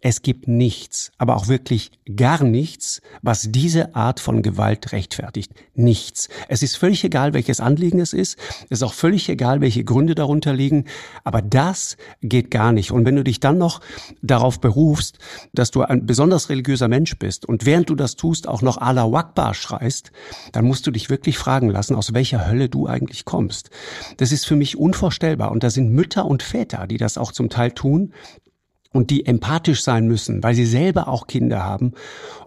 es 0.00 0.22
gibt 0.22 0.48
nichts, 0.48 1.12
aber 1.18 1.36
auch 1.36 1.48
wirklich 1.48 1.90
gar 2.16 2.42
nichts, 2.42 3.02
was 3.20 3.48
diese 3.50 3.94
Art 3.94 4.20
von 4.20 4.40
Gewalt 4.40 4.92
rechtfertigt. 4.92 5.52
Nichts. 5.74 6.28
Es 6.48 6.62
ist 6.62 6.76
völlig 6.76 7.04
egal, 7.04 7.34
welches 7.34 7.60
Anliegen 7.60 8.00
es 8.00 8.14
ist. 8.14 8.38
Es 8.70 8.78
ist 8.78 8.82
auch 8.82 8.94
völlig 8.94 9.28
egal, 9.28 9.60
welche 9.60 9.84
Gründe 9.84 10.14
darunter 10.14 10.54
liegen. 10.54 10.86
Aber 11.24 11.42
das 11.42 11.98
geht 12.22 12.50
gar 12.50 12.72
nicht. 12.72 12.90
Und 12.90 13.04
wenn 13.04 13.16
du 13.16 13.24
dich 13.24 13.38
dann 13.38 13.58
noch 13.58 13.80
darauf 14.22 14.60
berufst, 14.60 15.18
dass 15.52 15.72
du 15.72 15.82
ein 15.82 16.06
besonders 16.06 16.48
religiöser 16.48 16.88
Mensch 16.88 17.18
bist 17.18 17.44
und 17.44 17.66
während 17.66 17.90
du 17.90 17.96
das 17.96 18.16
tust 18.16 18.48
auch 18.48 18.62
noch 18.62 18.78
Allah 18.78 19.12
Wakbar 19.12 19.52
schreist, 19.52 20.10
dann 20.52 20.64
musst 20.64 20.86
du 20.86 20.90
dich 20.90 21.10
wirklich 21.10 21.36
fragen 21.36 21.68
lassen, 21.68 21.96
aus 21.96 22.14
welcher 22.14 22.46
Hölle 22.46 22.70
du 22.70 22.86
eigentlich 22.86 23.25
kommst. 23.26 23.68
Das 24.16 24.32
ist 24.32 24.46
für 24.46 24.56
mich 24.56 24.78
unvorstellbar. 24.78 25.50
Und 25.52 25.62
da 25.62 25.68
sind 25.68 25.90
Mütter 25.90 26.24
und 26.24 26.42
Väter, 26.42 26.86
die 26.86 26.96
das 26.96 27.18
auch 27.18 27.32
zum 27.32 27.50
Teil 27.50 27.72
tun, 27.72 28.14
und 28.96 29.10
die 29.10 29.26
empathisch 29.26 29.82
sein 29.82 30.06
müssen, 30.06 30.42
weil 30.42 30.54
sie 30.54 30.66
selber 30.66 31.08
auch 31.08 31.26
Kinder 31.26 31.62
haben. 31.62 31.92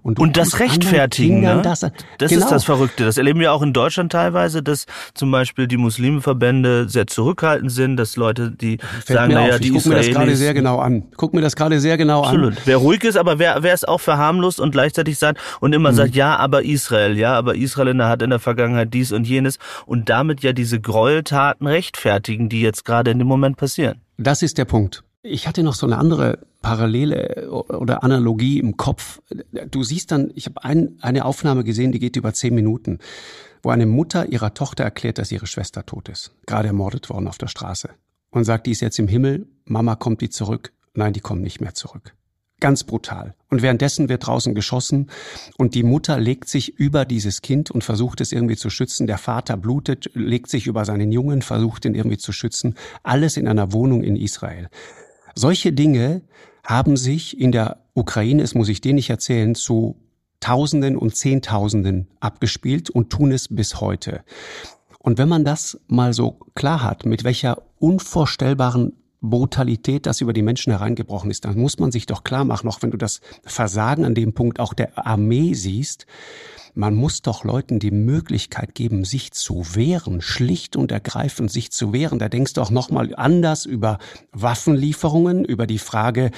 Und, 0.01 0.17
und 0.17 0.37
das 0.37 0.59
rechtfertigen, 0.59 1.41
ne? 1.41 1.61
das, 1.61 1.81
das 1.81 1.91
genau. 2.29 2.43
ist 2.43 2.51
das 2.51 2.63
Verrückte. 2.63 3.03
Das 3.03 3.17
erleben 3.17 3.39
wir 3.39 3.51
auch 3.51 3.61
in 3.61 3.73
Deutschland 3.73 4.11
teilweise, 4.11 4.63
dass 4.63 4.85
zum 5.13 5.29
Beispiel 5.29 5.67
die 5.67 5.77
Muslimverbände 5.77 6.87
sehr 6.87 7.05
zurückhaltend 7.07 7.71
sind, 7.71 7.97
dass 7.97 8.15
Leute, 8.15 8.51
die 8.51 8.77
Fällt 8.77 9.19
sagen, 9.19 9.33
naja, 9.33 9.59
die 9.59 9.67
ich 9.67 9.73
gucke 9.73 9.89
mir 9.89 9.95
das 9.95 10.07
gerade 10.07 10.35
sehr 10.35 10.53
genau 10.53 10.79
an. 10.79 11.03
Guck 11.17 11.33
mir 11.33 11.41
das 11.41 11.55
gerade 11.55 11.79
sehr 11.79 11.97
genau 11.97 12.21
Absolut. 12.21 12.45
an. 12.45 12.49
Absolut. 12.49 12.67
Wer 12.67 12.77
ruhig 12.77 13.03
ist, 13.03 13.17
aber 13.17 13.39
wer, 13.39 13.61
wer 13.61 13.73
es 13.73 13.83
auch 13.83 13.99
verharmlost 13.99 14.59
und 14.59 14.71
gleichzeitig 14.71 15.17
sagt 15.17 15.39
und 15.59 15.73
immer 15.73 15.91
mhm. 15.91 15.95
sagt, 15.95 16.15
ja, 16.15 16.37
aber 16.37 16.63
Israel, 16.63 17.17
ja, 17.17 17.33
aber 17.33 17.55
Israel 17.55 17.89
hat 18.05 18.21
in 18.21 18.29
der 18.29 18.39
Vergangenheit 18.39 18.93
dies 18.93 19.11
und 19.11 19.27
jenes 19.27 19.59
und 19.85 20.09
damit 20.09 20.41
ja 20.41 20.53
diese 20.53 20.79
Gräueltaten 20.79 21.67
rechtfertigen, 21.67 22.47
die 22.47 22.61
jetzt 22.61 22.85
gerade 22.85 23.11
in 23.11 23.19
dem 23.19 23.27
Moment 23.27 23.57
passieren. 23.57 24.01
Das 24.17 24.41
ist 24.41 24.57
der 24.57 24.65
Punkt. 24.65 25.03
Ich 25.21 25.47
hatte 25.47 25.63
noch 25.63 25.73
so 25.73 25.85
eine 25.85 25.97
andere 25.97 26.39
Parallele 26.61 27.49
oder 27.51 28.03
Analogie 28.03 28.57
im 28.59 28.77
Kopf. 28.77 29.21
Du 29.69 29.83
siehst 29.83 30.11
dann, 30.11 30.31
ich 30.35 30.45
habe 30.45 30.63
ein, 30.63 30.97
eine 31.01 31.25
Aufnahme 31.25 31.65
gesehen, 31.65 31.91
die 31.91 31.99
geht 31.99 32.15
über 32.15 32.33
zehn 32.33 32.55
Minuten, 32.55 32.99
wo 33.61 33.69
eine 33.69 33.85
Mutter 33.85 34.27
ihrer 34.29 34.53
Tochter 34.53 34.85
erklärt, 34.85 35.17
dass 35.17 35.31
ihre 35.31 35.47
Schwester 35.47 35.85
tot 35.85 36.07
ist, 36.07 36.31
gerade 36.45 36.69
ermordet 36.69 37.09
worden 37.09 37.27
auf 37.27 37.37
der 37.37 37.47
Straße. 37.47 37.89
Und 38.31 38.45
sagt, 38.45 38.67
die 38.67 38.71
ist 38.71 38.79
jetzt 38.79 38.99
im 38.99 39.09
Himmel, 39.09 39.47
Mama 39.65 39.95
kommt 39.95 40.21
die 40.21 40.29
zurück. 40.29 40.71
Nein, 40.93 41.13
die 41.13 41.19
kommt 41.19 41.41
nicht 41.41 41.59
mehr 41.59 41.73
zurück. 41.73 42.15
Ganz 42.61 42.83
brutal. 42.83 43.35
Und 43.49 43.61
währenddessen 43.61 44.09
wird 44.09 44.25
draußen 44.25 44.53
geschossen 44.53 45.09
und 45.57 45.75
die 45.75 45.83
Mutter 45.83 46.19
legt 46.19 46.47
sich 46.47 46.77
über 46.77 47.05
dieses 47.05 47.41
Kind 47.41 47.71
und 47.71 47.83
versucht 47.83 48.21
es 48.21 48.31
irgendwie 48.31 48.57
zu 48.57 48.69
schützen. 48.69 49.07
Der 49.07 49.17
Vater 49.17 49.57
blutet, 49.57 50.11
legt 50.13 50.49
sich 50.49 50.67
über 50.67 50.85
seinen 50.85 51.11
Jungen, 51.11 51.41
versucht 51.41 51.85
ihn 51.85 51.95
irgendwie 51.95 52.17
zu 52.17 52.31
schützen. 52.31 52.75
Alles 53.01 53.37
in 53.37 53.47
einer 53.47 53.71
Wohnung 53.73 54.03
in 54.03 54.15
Israel. 54.15 54.69
Solche 55.35 55.73
Dinge 55.73 56.21
haben 56.63 56.97
sich 56.97 57.39
in 57.39 57.51
der 57.51 57.85
Ukraine, 57.93 58.43
es 58.43 58.55
muss 58.55 58.69
ich 58.69 58.81
dir 58.81 58.93
nicht 58.93 59.09
erzählen, 59.09 59.55
zu 59.55 59.97
Tausenden 60.39 60.95
und 60.95 61.15
Zehntausenden 61.15 62.07
abgespielt 62.19 62.89
und 62.89 63.09
tun 63.09 63.31
es 63.31 63.47
bis 63.49 63.81
heute. 63.81 64.23
Und 64.99 65.17
wenn 65.17 65.27
man 65.27 65.43
das 65.43 65.79
mal 65.87 66.13
so 66.13 66.39
klar 66.55 66.83
hat, 66.83 67.05
mit 67.05 67.23
welcher 67.23 67.61
unvorstellbaren 67.79 68.93
Brutalität, 69.21 70.05
das 70.05 70.21
über 70.21 70.33
die 70.33 70.41
Menschen 70.41 70.71
hereingebrochen 70.71 71.29
ist, 71.29 71.45
dann 71.45 71.57
muss 71.57 71.79
man 71.79 71.91
sich 71.91 72.05
doch 72.05 72.23
klar 72.23 72.45
machen, 72.45 72.69
auch 72.69 72.81
wenn 72.81 72.91
du 72.91 72.97
das 72.97 73.21
Versagen 73.43 74.05
an 74.05 74.15
dem 74.15 74.33
Punkt 74.33 74.59
auch 74.59 74.73
der 74.73 75.05
Armee 75.05 75.53
siehst, 75.53 76.05
man 76.75 76.95
muss 76.95 77.21
doch 77.21 77.43
Leuten 77.43 77.79
die 77.79 77.91
Möglichkeit 77.91 78.75
geben, 78.75 79.03
sich 79.03 79.31
zu 79.31 79.75
wehren, 79.75 80.21
schlicht 80.21 80.75
und 80.75 80.91
ergreifend 80.91 81.51
sich 81.51 81.71
zu 81.71 81.93
wehren. 81.93 82.19
Da 82.19 82.29
denkst 82.29 82.53
du 82.53 82.61
auch 82.61 82.69
nochmal 82.69 83.13
anders 83.15 83.65
über 83.65 83.97
Waffenlieferungen, 84.31 85.43
über 85.43 85.67
die 85.67 85.79
Frage, 85.79 86.31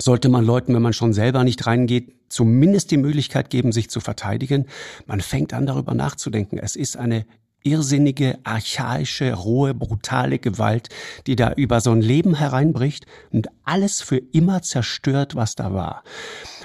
sollte 0.00 0.28
man 0.28 0.44
Leuten, 0.44 0.74
wenn 0.74 0.82
man 0.82 0.92
schon 0.92 1.12
selber 1.12 1.44
nicht 1.44 1.66
reingeht, 1.66 2.14
zumindest 2.28 2.90
die 2.90 2.96
Möglichkeit 2.96 3.50
geben, 3.50 3.72
sich 3.72 3.90
zu 3.90 4.00
verteidigen. 4.00 4.66
Man 5.06 5.20
fängt 5.20 5.52
an, 5.52 5.66
darüber 5.66 5.94
nachzudenken. 5.94 6.58
Es 6.58 6.76
ist 6.76 6.96
eine 6.96 7.26
irrsinnige, 7.62 8.38
archaische, 8.44 9.32
rohe, 9.32 9.74
brutale 9.74 10.38
Gewalt, 10.38 10.88
die 11.26 11.36
da 11.36 11.52
über 11.52 11.80
so 11.80 11.92
ein 11.92 12.02
Leben 12.02 12.34
hereinbricht 12.34 13.06
und 13.30 13.48
alles 13.64 14.02
für 14.02 14.18
immer 14.32 14.62
zerstört, 14.62 15.34
was 15.34 15.54
da 15.54 15.72
war. 15.72 16.02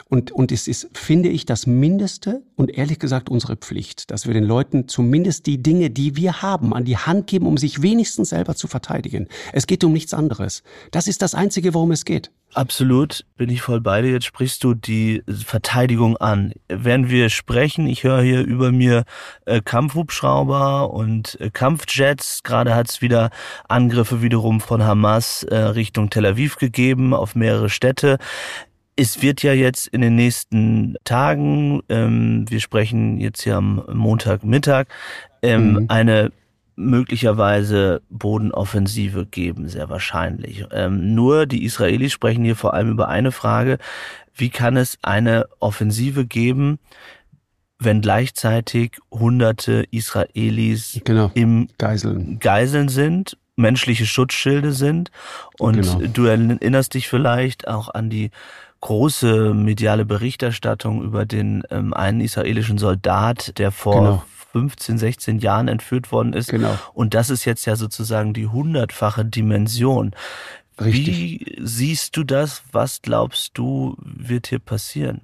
Und, 0.09 0.31
und 0.31 0.51
es 0.51 0.67
ist, 0.67 0.89
finde 0.93 1.29
ich, 1.29 1.45
das 1.45 1.67
Mindeste 1.67 2.41
und 2.55 2.75
ehrlich 2.77 2.99
gesagt 2.99 3.29
unsere 3.29 3.57
Pflicht, 3.57 4.09
dass 4.09 4.25
wir 4.25 4.33
den 4.33 4.45
Leuten 4.45 4.87
zumindest 4.87 5.45
die 5.45 5.61
Dinge, 5.61 5.89
die 5.89 6.15
wir 6.15 6.41
haben, 6.41 6.73
an 6.73 6.85
die 6.85 6.97
Hand 6.97 7.27
geben, 7.27 7.45
um 7.45 7.57
sich 7.57 7.81
wenigstens 7.81 8.29
selber 8.29 8.55
zu 8.55 8.67
verteidigen. 8.67 9.27
Es 9.51 9.67
geht 9.67 9.83
um 9.83 9.91
nichts 9.91 10.13
anderes. 10.13 10.63
Das 10.91 11.07
ist 11.07 11.21
das 11.21 11.35
Einzige, 11.35 11.73
worum 11.73 11.91
es 11.91 12.05
geht. 12.05 12.31
Absolut, 12.53 13.25
bin 13.35 13.49
ich 13.49 13.61
voll 13.61 13.81
bei 13.81 14.01
dir. 14.01 14.11
Jetzt 14.11 14.25
sprichst 14.25 14.63
du 14.63 14.73
die 14.73 15.21
Verteidigung 15.27 16.15
an. 16.17 16.53
Während 16.69 17.09
wir 17.09 17.29
sprechen, 17.29 17.87
ich 17.87 18.03
höre 18.03 18.21
hier 18.21 18.41
über 18.41 18.71
mir 18.71 19.03
äh, 19.45 19.61
Kampfhubschrauber 19.61 20.91
und 20.91 21.39
äh, 21.41 21.49
Kampfjets. 21.49 22.43
Gerade 22.43 22.73
hat 22.73 22.89
es 22.89 23.01
wieder 23.01 23.31
Angriffe 23.67 24.21
wiederum 24.21 24.61
von 24.61 24.81
Hamas 24.83 25.43
äh, 25.43 25.57
Richtung 25.57 26.09
Tel 26.09 26.25
Aviv 26.25 26.55
gegeben 26.55 27.13
auf 27.13 27.35
mehrere 27.35 27.69
Städte. 27.69 28.17
Es 28.99 29.21
wird 29.21 29.43
ja 29.43 29.53
jetzt 29.53 29.87
in 29.87 30.01
den 30.01 30.15
nächsten 30.15 30.95
Tagen, 31.03 31.81
ähm, 31.87 32.45
wir 32.49 32.59
sprechen 32.59 33.19
jetzt 33.19 33.43
hier 33.43 33.55
am 33.55 33.83
Montagmittag, 33.93 34.87
ähm, 35.43 35.73
mhm. 35.73 35.85
eine 35.87 36.31
möglicherweise 36.75 38.01
Bodenoffensive 38.09 39.25
geben, 39.25 39.69
sehr 39.69 39.89
wahrscheinlich. 39.89 40.65
Ähm, 40.71 41.15
nur 41.15 41.45
die 41.45 41.63
Israelis 41.63 42.11
sprechen 42.11 42.43
hier 42.43 42.55
vor 42.55 42.73
allem 42.73 42.91
über 42.91 43.07
eine 43.07 43.31
Frage, 43.31 43.77
wie 44.35 44.49
kann 44.49 44.77
es 44.77 44.97
eine 45.01 45.47
Offensive 45.59 46.25
geben, 46.25 46.79
wenn 47.79 48.01
gleichzeitig 48.01 48.97
hunderte 49.11 49.85
Israelis 49.91 50.99
genau. 51.03 51.31
im 51.35 51.67
Geiseln. 51.77 52.39
Geiseln 52.39 52.89
sind, 52.89 53.37
menschliche 53.55 54.05
Schutzschilde 54.05 54.71
sind. 54.71 55.11
Und 55.59 55.81
genau. 55.81 56.07
du 56.11 56.25
erinnerst 56.25 56.93
dich 56.93 57.07
vielleicht 57.07 57.67
auch 57.67 57.89
an 57.93 58.09
die 58.09 58.31
große 58.81 59.53
mediale 59.53 60.05
Berichterstattung 60.05 61.03
über 61.03 61.25
den 61.25 61.63
ähm, 61.69 61.93
einen 61.93 62.21
israelischen 62.21 62.77
Soldat, 62.77 63.57
der 63.57 63.71
vor 63.71 64.01
genau. 64.01 64.23
15, 64.53 64.97
16 64.97 65.39
Jahren 65.39 65.67
entführt 65.67 66.11
worden 66.11 66.33
ist. 66.33 66.49
Genau. 66.49 66.77
Und 66.93 67.13
das 67.13 67.29
ist 67.29 67.45
jetzt 67.45 67.65
ja 67.65 67.75
sozusagen 67.75 68.33
die 68.33 68.47
hundertfache 68.47 69.25
Dimension. 69.25 70.11
Richtig. 70.79 71.07
Wie 71.07 71.57
siehst 71.59 72.15
du 72.17 72.23
das? 72.23 72.63
Was 72.71 73.01
glaubst 73.01 73.57
du, 73.57 73.95
wird 73.99 74.47
hier 74.47 74.59
passieren? 74.59 75.21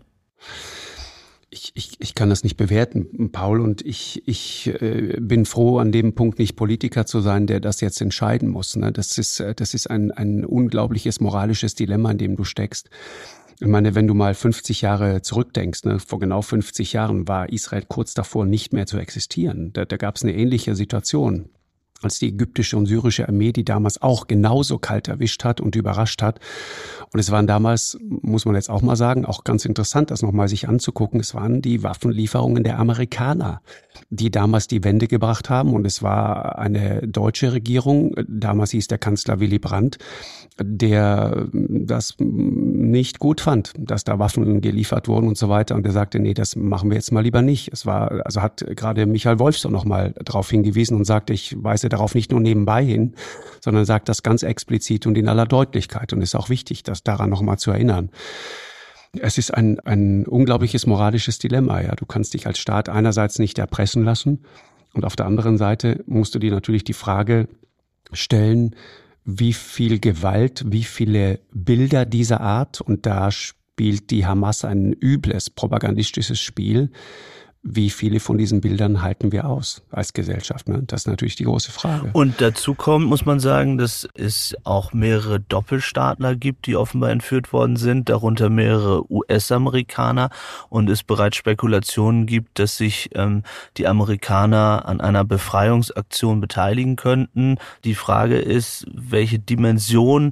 Ich, 1.51 1.71
ich, 1.75 1.97
ich 1.99 2.15
kann 2.15 2.31
das 2.31 2.43
nicht 2.43 2.57
bewerten, 2.57 3.31
Paul, 3.31 3.61
und 3.61 3.85
ich, 3.85 4.27
ich 4.27 4.73
äh, 4.81 5.19
bin 5.19 5.45
froh, 5.45 5.77
an 5.77 5.91
dem 5.91 6.15
Punkt 6.15 6.39
nicht 6.39 6.55
Politiker 6.55 7.05
zu 7.05 7.21
sein, 7.21 7.45
der 7.45 7.59
das 7.59 7.79
jetzt 7.79 8.01
entscheiden 8.01 8.49
muss. 8.49 8.75
Ne? 8.75 8.91
Das 8.91 9.19
ist, 9.19 9.39
äh, 9.39 9.53
das 9.53 9.75
ist 9.75 9.87
ein, 9.87 10.11
ein 10.11 10.45
unglaubliches 10.45 11.21
moralisches 11.21 11.75
Dilemma, 11.75 12.09
in 12.09 12.17
dem 12.17 12.35
du 12.35 12.43
steckst. 12.43 12.89
Ich 13.59 13.67
meine, 13.67 13.95
wenn 13.95 14.07
du 14.07 14.13
mal 14.13 14.33
50 14.33 14.81
Jahre 14.81 15.21
zurückdenkst, 15.21 15.83
ne, 15.85 15.99
vor 15.99 16.19
genau 16.19 16.41
50 16.41 16.93
Jahren 16.93 17.27
war 17.27 17.49
Israel 17.49 17.83
kurz 17.87 18.13
davor, 18.13 18.45
nicht 18.45 18.73
mehr 18.73 18.85
zu 18.85 18.97
existieren. 18.97 19.71
Da, 19.73 19.85
da 19.85 19.97
gab 19.97 20.15
es 20.15 20.23
eine 20.23 20.35
ähnliche 20.35 20.75
Situation 20.75 21.49
als 22.05 22.19
die 22.19 22.29
ägyptische 22.29 22.77
und 22.77 22.85
syrische 22.85 23.27
Armee, 23.27 23.51
die 23.51 23.65
damals 23.65 24.01
auch 24.01 24.27
genauso 24.27 24.77
kalt 24.77 25.07
erwischt 25.07 25.43
hat 25.43 25.61
und 25.61 25.75
überrascht 25.75 26.21
hat. 26.21 26.39
Und 27.13 27.19
es 27.19 27.29
waren 27.31 27.45
damals, 27.45 27.97
muss 28.01 28.45
man 28.45 28.55
jetzt 28.55 28.69
auch 28.69 28.81
mal 28.81 28.95
sagen, 28.95 29.25
auch 29.25 29.43
ganz 29.43 29.65
interessant, 29.65 30.09
das 30.09 30.23
nochmal 30.23 30.47
sich 30.47 30.67
anzugucken, 30.67 31.19
es 31.19 31.35
waren 31.35 31.61
die 31.61 31.83
Waffenlieferungen 31.83 32.63
der 32.63 32.79
Amerikaner, 32.79 33.61
die 34.09 34.31
damals 34.31 34.67
die 34.67 34.83
Wende 34.83 35.07
gebracht 35.07 35.49
haben. 35.49 35.73
Und 35.73 35.85
es 35.85 36.01
war 36.01 36.57
eine 36.57 37.07
deutsche 37.07 37.53
Regierung, 37.53 38.15
damals 38.27 38.71
hieß 38.71 38.87
der 38.87 38.97
Kanzler 38.97 39.39
Willy 39.39 39.59
Brandt, 39.59 39.99
der 40.59 41.47
das 41.51 42.15
nicht 42.19 43.19
gut 43.19 43.41
fand, 43.41 43.73
dass 43.77 44.03
da 44.03 44.19
Waffen 44.19 44.61
geliefert 44.61 45.07
wurden 45.07 45.27
und 45.27 45.37
so 45.37 45.49
weiter. 45.49 45.75
Und 45.75 45.83
der 45.83 45.91
sagte, 45.91 46.19
nee, 46.19 46.33
das 46.33 46.55
machen 46.55 46.89
wir 46.89 46.95
jetzt 46.95 47.11
mal 47.11 47.21
lieber 47.21 47.41
nicht. 47.41 47.71
Es 47.71 47.85
war, 47.85 48.25
also 48.25 48.41
hat 48.41 48.65
gerade 48.75 49.05
Michael 49.05 49.39
Wolfson 49.39 49.71
nochmal 49.71 50.13
darauf 50.23 50.49
hingewiesen 50.49 50.97
und 50.97 51.05
sagte, 51.05 51.33
ich 51.33 51.55
weise 51.63 51.89
darauf 51.93 52.15
nicht 52.15 52.31
nur 52.31 52.39
nebenbei 52.39 52.83
hin, 52.83 53.15
sondern 53.61 53.85
sagt 53.85 54.09
das 54.09 54.23
ganz 54.23 54.43
explizit 54.43 55.05
und 55.07 55.17
in 55.17 55.29
aller 55.29 55.45
Deutlichkeit. 55.45 56.11
Und 56.13 56.21
ist 56.21 56.35
auch 56.35 56.49
wichtig, 56.49 56.83
das 56.83 57.03
daran 57.03 57.29
nochmal 57.29 57.57
zu 57.57 57.71
erinnern. 57.71 58.09
Es 59.19 59.37
ist 59.37 59.53
ein, 59.53 59.79
ein 59.81 60.25
unglaubliches 60.25 60.87
moralisches 60.87 61.37
Dilemma. 61.37 61.81
Ja, 61.81 61.95
du 61.95 62.05
kannst 62.05 62.33
dich 62.33 62.47
als 62.47 62.57
Staat 62.57 62.89
einerseits 62.89 63.39
nicht 63.39 63.59
erpressen 63.59 64.03
lassen 64.03 64.43
und 64.93 65.05
auf 65.05 65.15
der 65.15 65.25
anderen 65.25 65.57
Seite 65.57 66.03
musst 66.05 66.35
du 66.35 66.39
dir 66.39 66.51
natürlich 66.51 66.83
die 66.83 66.93
Frage 66.93 67.47
stellen, 68.11 68.75
wie 69.25 69.53
viel 69.53 69.99
Gewalt, 69.99 70.63
wie 70.67 70.83
viele 70.83 71.39
Bilder 71.51 72.05
dieser 72.05 72.41
Art, 72.41 72.81
und 72.81 73.05
da 73.05 73.31
spielt 73.31 74.11
die 74.11 74.25
Hamas 74.25 74.65
ein 74.65 74.93
übles 74.93 75.49
propagandistisches 75.49 76.39
Spiel, 76.39 76.91
wie 77.65 77.89
viele 77.89 78.19
von 78.19 78.37
diesen 78.37 78.59
Bildern 78.59 79.01
halten 79.01 79.31
wir 79.31 79.45
aus 79.45 79.81
als 79.89 80.11
Gesellschaft? 80.11 80.67
Ne? 80.67 80.83
Das 80.85 81.01
ist 81.01 81.07
natürlich 81.07 81.37
die 81.37 81.45
große 81.45 81.71
Frage. 81.71 82.09
Und 82.11 82.41
dazu 82.41 82.75
kommt, 82.75 83.07
muss 83.07 83.25
man 83.25 83.39
sagen, 83.39 83.77
dass 83.77 84.07
es 84.15 84.53
auch 84.65 84.91
mehrere 84.91 85.39
Doppelstaatler 85.39 86.35
gibt, 86.35 86.67
die 86.67 86.75
offenbar 86.75 87.11
entführt 87.11 87.53
worden 87.53 87.77
sind, 87.77 88.09
darunter 88.09 88.49
mehrere 88.49 89.09
US-Amerikaner 89.09 90.29
und 90.67 90.89
es 90.89 91.03
bereits 91.03 91.37
Spekulationen 91.37 92.25
gibt, 92.25 92.59
dass 92.59 92.75
sich 92.75 93.09
ähm, 93.15 93.43
die 93.77 93.87
Amerikaner 93.87 94.83
an 94.85 94.99
einer 94.99 95.23
Befreiungsaktion 95.23 96.41
beteiligen 96.41 96.97
könnten. 96.97 97.55
Die 97.85 97.95
Frage 97.95 98.39
ist, 98.39 98.85
welche 98.93 99.39
Dimension 99.39 100.31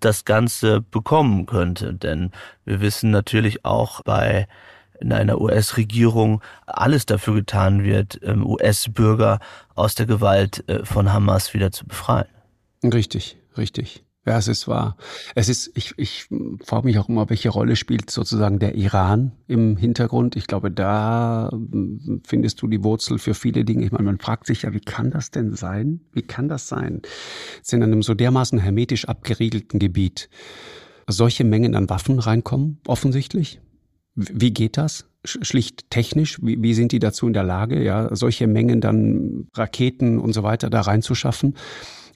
das 0.00 0.24
Ganze 0.24 0.80
bekommen 0.80 1.44
könnte. 1.44 1.92
Denn 1.92 2.30
wir 2.64 2.80
wissen 2.80 3.10
natürlich 3.10 3.66
auch 3.66 4.02
bei 4.04 4.46
in 5.02 5.12
einer 5.12 5.40
US-Regierung 5.40 6.42
alles 6.66 7.06
dafür 7.06 7.34
getan 7.34 7.84
wird, 7.84 8.20
ähm, 8.22 8.46
US-Bürger 8.46 9.40
aus 9.74 9.94
der 9.94 10.06
Gewalt 10.06 10.68
äh, 10.68 10.84
von 10.84 11.12
Hamas 11.12 11.54
wieder 11.54 11.72
zu 11.72 11.86
befreien. 11.86 12.26
Richtig, 12.82 13.36
richtig. 13.56 14.04
Ja, 14.24 14.38
es 14.38 14.46
ist 14.46 14.68
wahr. 14.68 14.96
Es 15.34 15.48
ist, 15.48 15.72
ich, 15.74 15.94
ich 15.96 16.28
frage 16.64 16.86
mich 16.86 16.96
auch 16.98 17.08
immer, 17.08 17.28
welche 17.28 17.48
Rolle 17.48 17.74
spielt 17.74 18.08
sozusagen 18.08 18.60
der 18.60 18.76
Iran 18.76 19.32
im 19.48 19.76
Hintergrund. 19.76 20.36
Ich 20.36 20.46
glaube, 20.46 20.70
da 20.70 21.48
hm, 21.50 22.22
findest 22.24 22.62
du 22.62 22.68
die 22.68 22.84
Wurzel 22.84 23.18
für 23.18 23.34
viele 23.34 23.64
Dinge. 23.64 23.84
Ich 23.84 23.90
meine, 23.90 24.04
man 24.04 24.20
fragt 24.20 24.46
sich 24.46 24.62
ja, 24.62 24.72
wie 24.72 24.80
kann 24.80 25.10
das 25.10 25.32
denn 25.32 25.56
sein? 25.56 26.02
Wie 26.12 26.22
kann 26.22 26.48
das 26.48 26.68
sein? 26.68 27.02
Sind 27.62 27.82
in 27.82 27.90
einem 27.90 28.02
so 28.02 28.14
dermaßen 28.14 28.60
hermetisch 28.60 29.08
abgeriegelten 29.08 29.80
Gebiet 29.80 30.30
solche 31.08 31.42
Mengen 31.42 31.74
an 31.74 31.90
Waffen 31.90 32.20
reinkommen, 32.20 32.78
offensichtlich? 32.86 33.60
Wie 34.14 34.52
geht 34.52 34.76
das? 34.76 35.06
Schlicht 35.24 35.90
technisch? 35.90 36.38
Wie, 36.42 36.60
wie 36.62 36.74
sind 36.74 36.92
die 36.92 36.98
dazu 36.98 37.26
in 37.26 37.32
der 37.32 37.44
Lage, 37.44 37.82
ja, 37.82 38.14
solche 38.14 38.46
Mengen 38.46 38.80
dann 38.80 39.46
Raketen 39.54 40.18
und 40.18 40.32
so 40.32 40.42
weiter 40.42 40.68
da 40.68 40.80
reinzuschaffen? 40.80 41.54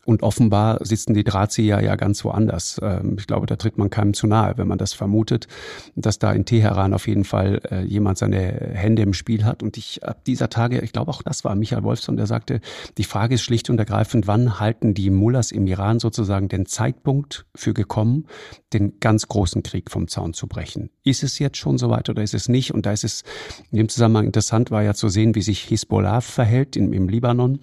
Und 0.06 0.22
offenbar 0.22 0.78
sitzen 0.84 1.14
die 1.14 1.24
Drahtzieher 1.24 1.80
ja 1.80 1.96
ganz 1.96 2.24
woanders. 2.24 2.78
Ähm, 2.80 3.16
ich 3.18 3.26
glaube, 3.26 3.46
da 3.46 3.56
tritt 3.56 3.76
man 3.76 3.90
keinem 3.90 4.14
zu 4.14 4.28
nahe, 4.28 4.56
wenn 4.56 4.68
man 4.68 4.78
das 4.78 4.92
vermutet, 4.92 5.48
dass 5.96 6.20
da 6.20 6.30
in 6.32 6.44
Teheran 6.44 6.94
auf 6.94 7.08
jeden 7.08 7.24
Fall 7.24 7.60
äh, 7.68 7.82
jemand 7.82 8.16
seine 8.16 8.38
Hände 8.38 9.02
im 9.02 9.14
Spiel 9.14 9.44
hat. 9.44 9.64
Und 9.64 9.76
ich 9.76 10.04
ab 10.04 10.24
dieser 10.24 10.48
Tage, 10.48 10.80
ich 10.80 10.92
glaube 10.92 11.10
auch 11.10 11.22
das 11.22 11.42
war 11.42 11.56
Michael 11.56 11.82
Wolfson, 11.82 12.16
der 12.16 12.28
sagte, 12.28 12.60
die 12.98 13.04
Frage 13.04 13.34
ist 13.34 13.42
schlicht 13.42 13.68
und 13.68 13.80
ergreifend, 13.80 14.28
wann 14.28 14.60
halten 14.60 14.94
die 14.94 15.10
Mullahs 15.10 15.50
im 15.50 15.66
Iran 15.66 15.98
sozusagen 15.98 16.46
den 16.46 16.66
Zeitpunkt 16.66 17.46
für 17.56 17.74
gekommen, 17.74 18.26
den 18.72 19.00
ganz 19.00 19.26
großen 19.26 19.64
Krieg 19.64 19.90
vom 19.90 20.06
Zaun 20.06 20.34
zu 20.34 20.46
brechen? 20.46 20.90
Ist 21.02 21.24
es 21.24 21.40
jetzt 21.40 21.56
schon 21.56 21.78
soweit 21.78 22.08
oder 22.08 22.22
ist 22.22 22.34
es 22.34 22.48
nicht? 22.48 22.72
Und 22.72 22.86
da 22.86 22.92
ist 22.92 23.02
es 23.02 23.24
in 23.72 23.78
dem 23.78 23.88
Zusammenhang 23.88 24.26
interessant, 24.26 24.70
war 24.70 24.84
ja 24.84 24.94
zu 24.94 25.08
sehen, 25.08 25.34
wie 25.34 25.42
sich 25.42 25.62
Hisbollah 25.62 26.20
verhält 26.20 26.76
im, 26.76 26.92
im 26.92 27.08
Libanon 27.08 27.58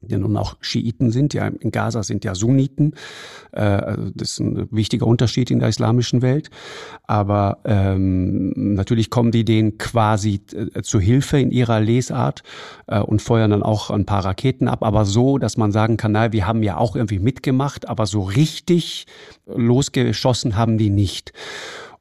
der 0.00 0.18
nun 0.18 0.36
auch 0.36 0.56
Schiiten 0.60 1.10
sind. 1.10 1.34
Ja, 1.34 1.48
in 1.48 1.70
Gaza 1.70 2.02
sind 2.02 2.24
ja 2.24 2.34
Sunniten. 2.34 2.94
Äh, 3.52 3.60
also 3.60 4.10
das 4.14 4.32
ist 4.32 4.40
ein 4.40 4.68
wichtiger 4.70 5.06
Unterschied 5.06 5.50
in 5.50 5.58
der 5.58 5.68
islamischen 5.68 6.22
Welt. 6.22 6.50
Aber 7.06 7.58
ähm, 7.64 8.74
natürlich 8.74 9.10
kommen 9.10 9.32
die 9.32 9.44
denen 9.44 9.78
quasi 9.78 10.40
äh, 10.52 10.82
zu 10.82 11.00
Hilfe 11.00 11.40
in 11.40 11.50
ihrer 11.50 11.80
Lesart 11.80 12.42
äh, 12.86 13.00
und 13.00 13.22
feuern 13.22 13.50
dann 13.50 13.62
auch 13.62 13.90
ein 13.90 14.06
paar 14.06 14.24
Raketen 14.24 14.68
ab. 14.68 14.84
Aber 14.84 15.04
so, 15.04 15.38
dass 15.38 15.56
man 15.56 15.72
sagen 15.72 15.96
kann, 15.96 16.12
na, 16.12 16.32
wir 16.32 16.46
haben 16.46 16.62
ja 16.62 16.76
auch 16.76 16.94
irgendwie 16.94 17.18
mitgemacht, 17.18 17.88
aber 17.88 18.06
so 18.06 18.22
richtig 18.22 19.06
losgeschossen 19.46 20.56
haben 20.56 20.78
die 20.78 20.90
nicht. 20.90 21.32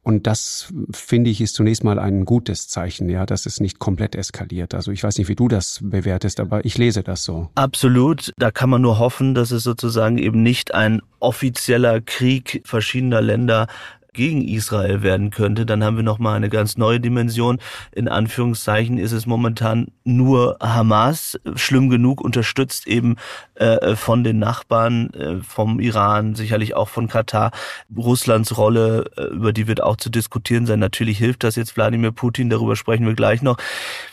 Und 0.08 0.26
das 0.26 0.74
finde 0.94 1.30
ich 1.30 1.42
ist 1.42 1.56
zunächst 1.56 1.84
mal 1.84 2.00
ein 2.00 2.24
gutes 2.24 2.70
Zeichen, 2.70 3.10
ja, 3.10 3.26
dass 3.26 3.46
es 3.46 3.60
nicht 3.60 3.78
komplett 3.78 4.16
eskaliert. 4.16 4.74
Also 4.74 4.94
ich 4.94 5.04
weiß 5.04 5.18
nicht, 5.18 5.28
wie 5.28 5.36
du 5.36 5.50
das 5.50 5.80
bewertest, 5.84 6.40
aber 6.40 6.64
ich 6.64 6.78
lese 6.78 7.04
das 7.04 7.26
so. 7.26 7.50
Absolut. 7.56 8.32
Da 8.38 8.50
kann 8.50 8.70
man 8.70 8.82
nur 8.82 9.00
hoffen, 9.00 9.36
dass 9.36 9.52
es 9.52 9.64
sozusagen 9.64 10.18
eben 10.18 10.44
nicht 10.44 10.74
ein 10.74 11.02
offizieller 11.20 12.00
Krieg 12.00 12.62
verschiedener 12.64 13.22
Länder 13.22 13.68
gegen 14.18 14.46
Israel 14.46 15.04
werden 15.04 15.30
könnte, 15.30 15.66
dann 15.66 15.84
haben 15.84 15.96
wir 15.96 16.04
nochmal 16.04 16.36
eine 16.36 16.50
ganz 16.50 16.76
neue 16.76 17.00
Dimension. 17.00 17.60
In 17.94 18.10
Anführungszeichen 18.10 18.98
ist 18.98 19.14
es 19.14 19.26
momentan 19.26 19.88
nur 20.04 20.58
Hamas, 20.60 21.40
schlimm 21.56 21.90
genug 21.90 22.20
unterstützt 22.20 22.88
eben 22.88 23.16
äh, 23.56 23.96
von 23.96 24.24
den 24.24 24.40
Nachbarn, 24.40 25.12
äh, 25.14 25.42
vom 25.42 25.80
Iran, 25.80 26.36
sicherlich 26.36 26.76
auch 26.76 26.90
von 26.90 27.08
Katar. 27.08 27.52
Russlands 27.96 28.58
Rolle, 28.58 29.06
äh, 29.16 29.26
über 29.28 29.54
die 29.54 29.68
wird 29.68 29.82
auch 29.82 29.96
zu 29.96 30.10
diskutieren 30.10 30.66
sein. 30.66 30.80
Natürlich 30.80 31.20
hilft 31.20 31.44
das 31.44 31.56
jetzt 31.56 31.78
Wladimir 31.78 32.12
Putin, 32.12 32.50
darüber 32.50 32.76
sprechen 32.76 33.06
wir 33.06 33.14
gleich 33.14 33.42
noch. 33.44 33.58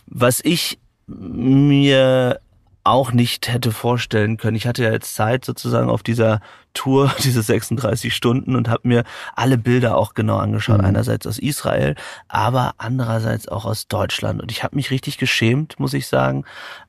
Was 0.07 0.41
ich 0.45 0.79
mir 1.07 2.41
auch 2.85 3.13
nicht 3.13 3.49
hätte 3.49 3.73
vorstellen 3.73 4.37
können. 4.37 4.57
Ich 4.57 4.67
hatte 4.67 4.85
ja 4.85 4.93
jetzt 4.93 5.15
Zeit 5.15 5.45
sozusagen 5.45 5.89
auf 5.89 6.03
dieser 6.03 6.41
Tour, 6.75 7.11
diese 7.25 7.43
36 7.43 8.15
Stunden 8.15 8.55
und 8.55 8.69
habe 8.69 8.87
mir 8.87 9.05
alle 9.35 9.57
Bilder 9.57 9.97
auch 9.97 10.13
genau 10.13 10.37
angeschaut. 10.37 10.79
Mhm. 10.79 10.85
Einerseits 10.85 11.27
aus 11.27 11.39
Israel, 11.39 11.95
aber 12.29 12.75
andererseits 12.77 13.49
auch 13.49 13.65
aus 13.65 13.89
Deutschland. 13.89 14.43
Und 14.43 14.53
ich 14.53 14.63
habe 14.63 14.77
mich 14.77 14.91
richtig 14.91 15.17
geschämt, 15.17 15.81
muss 15.81 15.95
ich 15.95 16.07
sagen, 16.07 16.45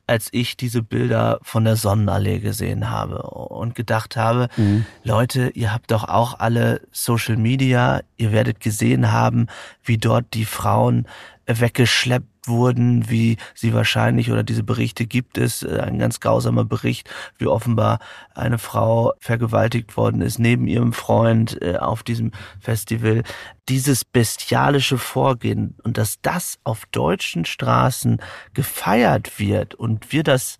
als 0.06 0.28
ich 0.32 0.56
diese 0.56 0.82
Bilder 0.82 1.38
von 1.42 1.64
der 1.64 1.76
Sonnenallee 1.76 2.40
gesehen 2.40 2.90
habe 2.90 3.22
und 3.22 3.74
gedacht 3.74 4.16
habe, 4.16 4.48
mhm. 4.56 4.84
Leute, 5.02 5.50
ihr 5.54 5.72
habt 5.72 5.90
doch 5.90 6.04
auch 6.04 6.38
alle 6.38 6.82
Social 6.92 7.36
Media, 7.36 8.02
ihr 8.16 8.32
werdet 8.32 8.60
gesehen 8.60 9.12
haben, 9.12 9.46
wie 9.82 9.98
dort 9.98 10.34
die 10.34 10.44
Frauen 10.44 11.06
weggeschleppt 11.46 12.35
wurden, 12.48 13.10
wie 13.10 13.36
sie 13.54 13.74
wahrscheinlich 13.74 14.30
oder 14.30 14.42
diese 14.42 14.62
Berichte 14.62 15.06
gibt 15.06 15.38
es, 15.38 15.62
äh, 15.62 15.80
ein 15.80 15.98
ganz 15.98 16.20
grausamer 16.20 16.64
Bericht, 16.64 17.08
wie 17.38 17.46
offenbar 17.46 17.98
eine 18.34 18.58
Frau 18.58 19.12
vergewaltigt 19.20 19.96
worden 19.96 20.20
ist 20.20 20.38
neben 20.38 20.66
ihrem 20.66 20.92
Freund 20.92 21.60
äh, 21.62 21.76
auf 21.76 22.02
diesem 22.02 22.32
Festival. 22.60 23.22
Dieses 23.68 24.04
bestialische 24.04 24.98
Vorgehen 24.98 25.76
und 25.82 25.98
dass 25.98 26.20
das 26.22 26.58
auf 26.64 26.86
deutschen 26.92 27.44
Straßen 27.44 28.20
gefeiert 28.54 29.38
wird 29.38 29.74
und 29.74 30.12
wir 30.12 30.22
das 30.22 30.58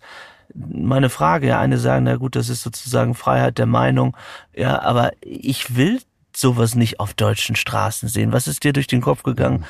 meine 0.53 1.09
Frage, 1.09 1.57
eine 1.57 1.77
sagen, 1.77 2.05
na 2.05 2.15
gut, 2.15 2.35
das 2.35 2.49
ist 2.49 2.63
sozusagen 2.63 3.13
Freiheit 3.13 3.57
der 3.57 3.65
Meinung, 3.65 4.15
ja, 4.55 4.81
aber 4.81 5.11
ich 5.21 5.75
will 5.75 5.99
sowas 6.35 6.75
nicht 6.75 6.99
auf 6.99 7.13
deutschen 7.13 7.55
Straßen 7.55 8.09
sehen. 8.09 8.31
Was 8.31 8.47
ist 8.47 8.63
dir 8.63 8.73
durch 8.73 8.87
den 8.87 9.01
Kopf 9.01 9.23
gegangen, 9.23 9.65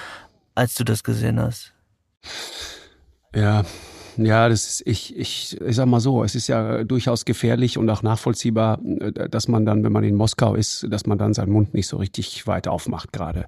als 0.56 0.76
du 0.76 0.84
das 0.84 1.04
gesehen 1.04 1.40
hast? 1.40 1.74
Ja, 3.36 3.64
ja, 4.18 4.50
das 4.50 4.68
ist, 4.68 4.88
ich, 4.88 5.16
ich, 5.16 5.62
ich 5.62 5.76
sag 5.76 5.86
mal 5.86 6.00
so, 6.00 6.24
es 6.24 6.34
ist 6.34 6.48
ja 6.48 6.84
durchaus 6.84 7.24
gefährlich 7.24 7.78
und 7.78 7.90
auch 7.90 8.02
nachvollziehbar, 8.02 8.80
äh, 9.00 9.30
dass 9.30 9.48
man 9.48 9.66
dann, 9.66 9.84
wenn 9.84 9.92
man 9.92 10.04
in 10.04 10.16
Moskau 10.16 10.56
ist, 10.56 10.88
dass 10.90 11.06
man 11.06 11.18
dann 11.18 11.34
seinen 11.34 11.52
Mund 11.52 11.74
nicht 11.74 11.88
so 11.88 11.98
richtig 11.98 12.48
weit 12.48 12.68
aufmacht 12.68 13.14
gerade. 13.14 13.48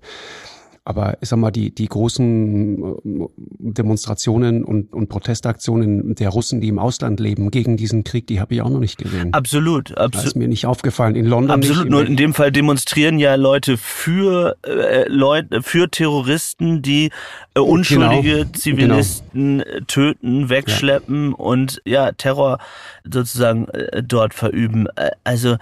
Aber 0.89 1.19
ich 1.21 1.29
sag 1.29 1.37
mal, 1.37 1.51
die, 1.51 1.69
die 1.69 1.85
großen 1.85 2.83
äh, 2.83 3.27
Demonstrationen 3.59 4.63
und, 4.63 4.91
und 4.91 5.07
Protestaktionen 5.07 6.15
der 6.15 6.29
Russen, 6.29 6.61
die 6.61 6.67
im 6.67 6.79
Ausland 6.79 7.19
leben 7.19 7.51
gegen 7.51 7.77
diesen 7.77 8.03
Krieg, 8.03 8.25
die 8.25 8.39
habe 8.39 8.55
ich 8.55 8.63
auch 8.63 8.71
noch 8.71 8.79
nicht 8.79 8.97
gesehen. 8.97 9.31
Absolut, 9.35 9.91
absolut. 9.91 10.15
Das 10.15 10.25
ist 10.25 10.35
mir 10.35 10.47
nicht 10.47 10.65
aufgefallen. 10.65 11.15
In 11.15 11.27
London 11.27 11.51
Absolut, 11.51 11.83
nicht, 11.83 11.91
nur 11.91 12.07
in 12.07 12.17
dem 12.17 12.33
Fall 12.33 12.51
demonstrieren 12.51 13.19
ja 13.19 13.35
Leute 13.35 13.77
für 13.77 14.57
äh, 14.65 15.07
Leute, 15.07 15.61
für 15.61 15.91
Terroristen, 15.91 16.81
die 16.81 17.11
äh, 17.53 17.59
unschuldige 17.59 18.37
genau, 18.37 18.51
Zivilisten 18.53 19.59
genau. 19.59 19.79
töten, 19.85 20.49
wegschleppen 20.49 21.29
ja. 21.29 21.35
und 21.35 21.83
ja, 21.85 22.11
Terror 22.13 22.57
sozusagen 23.03 23.67
äh, 23.67 24.01
dort 24.01 24.33
verüben. 24.33 24.87
Äh, 24.95 25.11
also 25.23 25.57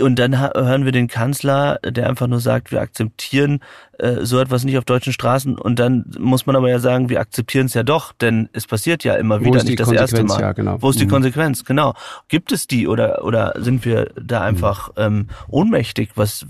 und 0.00 0.16
dann 0.18 0.38
hören 0.38 0.84
wir 0.84 0.92
den 0.92 1.08
Kanzler, 1.08 1.78
der 1.84 2.08
einfach 2.08 2.28
nur 2.28 2.40
sagt, 2.40 2.70
wir 2.70 2.80
akzeptieren 2.80 3.60
äh, 3.98 4.24
so 4.24 4.38
etwas 4.38 4.64
nicht 4.64 4.78
auf 4.78 4.84
deutschen 4.84 5.12
Straßen. 5.12 5.58
Und 5.58 5.78
dann 5.78 6.04
muss 6.18 6.46
man 6.46 6.54
aber 6.54 6.68
ja 6.68 6.78
sagen, 6.78 7.08
wir 7.08 7.20
akzeptieren 7.20 7.66
es 7.66 7.74
ja 7.74 7.82
doch, 7.82 8.12
denn 8.12 8.48
es 8.52 8.66
passiert 8.66 9.02
ja 9.02 9.14
immer 9.14 9.44
wieder, 9.44 9.62
nicht 9.64 9.80
das 9.80 9.90
erste 9.90 10.22
Mal. 10.22 10.40
Ja, 10.40 10.52
genau. 10.52 10.80
Wo 10.80 10.90
ist 10.90 11.00
die 11.00 11.06
mhm. 11.06 11.10
Konsequenz? 11.10 11.64
Genau. 11.64 11.94
Gibt 12.28 12.52
es 12.52 12.66
die 12.66 12.86
oder 12.86 13.24
oder 13.24 13.54
sind 13.58 13.84
wir 13.84 14.10
da 14.20 14.42
einfach 14.42 14.90
mhm. 14.90 15.02
ähm, 15.02 15.26
ohnmächtig? 15.48 16.10
Was 16.14 16.46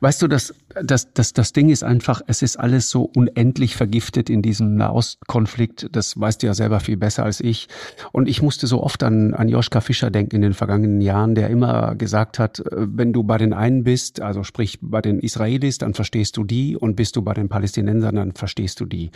Weißt 0.00 0.22
du, 0.22 0.28
das, 0.28 0.54
das, 0.82 1.12
das, 1.12 1.32
das 1.32 1.52
Ding 1.52 1.68
ist 1.70 1.82
einfach, 1.82 2.20
es 2.26 2.42
ist 2.42 2.56
alles 2.56 2.90
so 2.90 3.10
unendlich 3.14 3.76
vergiftet 3.76 4.30
in 4.30 4.42
diesem 4.42 4.76
Nahostkonflikt. 4.76 5.88
Das 5.92 6.18
weißt 6.18 6.42
du 6.42 6.46
ja 6.46 6.54
selber 6.54 6.80
viel 6.80 6.96
besser 6.96 7.24
als 7.24 7.40
ich. 7.40 7.68
Und 8.12 8.28
ich 8.28 8.42
musste 8.42 8.66
so 8.66 8.82
oft 8.82 9.02
an, 9.02 9.34
an 9.34 9.48
Joschka 9.48 9.80
Fischer 9.80 10.10
denken 10.10 10.36
in 10.36 10.42
den 10.42 10.54
vergangenen 10.54 11.00
Jahren, 11.00 11.34
der 11.34 11.50
immer 11.50 11.94
gesagt 11.94 12.38
hat, 12.38 12.60
äh, 12.60 12.64
wenn 12.76 13.12
du 13.12 13.22
bei 13.22 13.38
den 13.38 13.52
einen 13.52 13.84
bist, 13.84 14.20
also 14.20 14.42
sprich 14.42 14.78
bei 14.80 15.00
den 15.00 15.20
Israelis, 15.20 15.78
dann 15.78 15.94
verstehst 15.94 16.36
du 16.36 16.44
die 16.44 16.76
und 16.76 16.96
bist 16.96 17.16
du 17.16 17.22
bei 17.22 17.34
den 17.34 17.48
Palästinensern, 17.48 18.16
dann 18.16 18.32
verstehst 18.32 18.80
du 18.80 18.86
die. 18.86 19.10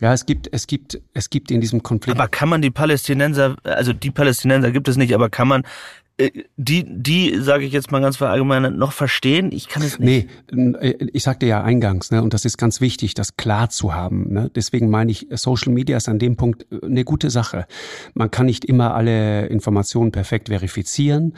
Ja, 0.00 0.12
es 0.12 0.26
gibt, 0.26 0.48
es 0.52 0.66
gibt, 0.66 1.00
es 1.14 1.30
gibt 1.30 1.50
in 1.50 1.60
diesem 1.60 1.82
Konflikt. 1.82 2.18
Aber 2.18 2.28
kann 2.28 2.48
man 2.48 2.62
die 2.62 2.70
Palästinenser, 2.70 3.56
also 3.64 3.92
die 3.92 4.10
Palästinenser 4.10 4.70
gibt 4.70 4.88
es 4.88 4.96
nicht, 4.96 5.14
aber 5.14 5.28
kann 5.28 5.48
man 5.48 5.64
die, 6.56 6.84
die, 6.84 7.40
sage 7.40 7.64
ich 7.64 7.72
jetzt 7.72 7.92
mal 7.92 8.00
ganz 8.00 8.16
verallgemeinert, 8.16 8.76
noch 8.76 8.90
verstehen? 8.90 9.52
Ich 9.52 9.68
kann 9.68 9.82
es 9.84 10.00
nicht. 10.00 10.28
Nee, 10.50 10.72
äh, 10.80 11.06
ich 11.12 11.22
sagte 11.22 11.46
ja 11.46 11.62
eingangs, 11.62 12.10
ne, 12.10 12.22
und 12.22 12.34
das 12.34 12.44
ist 12.44 12.58
ganz 12.58 12.80
wichtig, 12.80 13.14
das 13.14 13.36
klar 13.36 13.70
zu 13.70 13.94
haben. 13.94 14.32
Ne? 14.32 14.50
Deswegen 14.54 14.90
meine 14.90 15.12
ich, 15.12 15.28
Social 15.30 15.72
Media 15.72 15.96
ist 15.96 16.08
an 16.08 16.18
dem 16.18 16.36
Punkt 16.36 16.66
äh, 16.72 16.84
eine 16.84 17.04
gute 17.04 17.30
Sache. 17.30 17.66
Man 18.14 18.32
kann 18.32 18.46
nicht 18.46 18.64
immer 18.64 18.94
alle 18.94 19.46
Informationen 19.46 20.10
perfekt 20.10 20.48
verifizieren. 20.48 21.34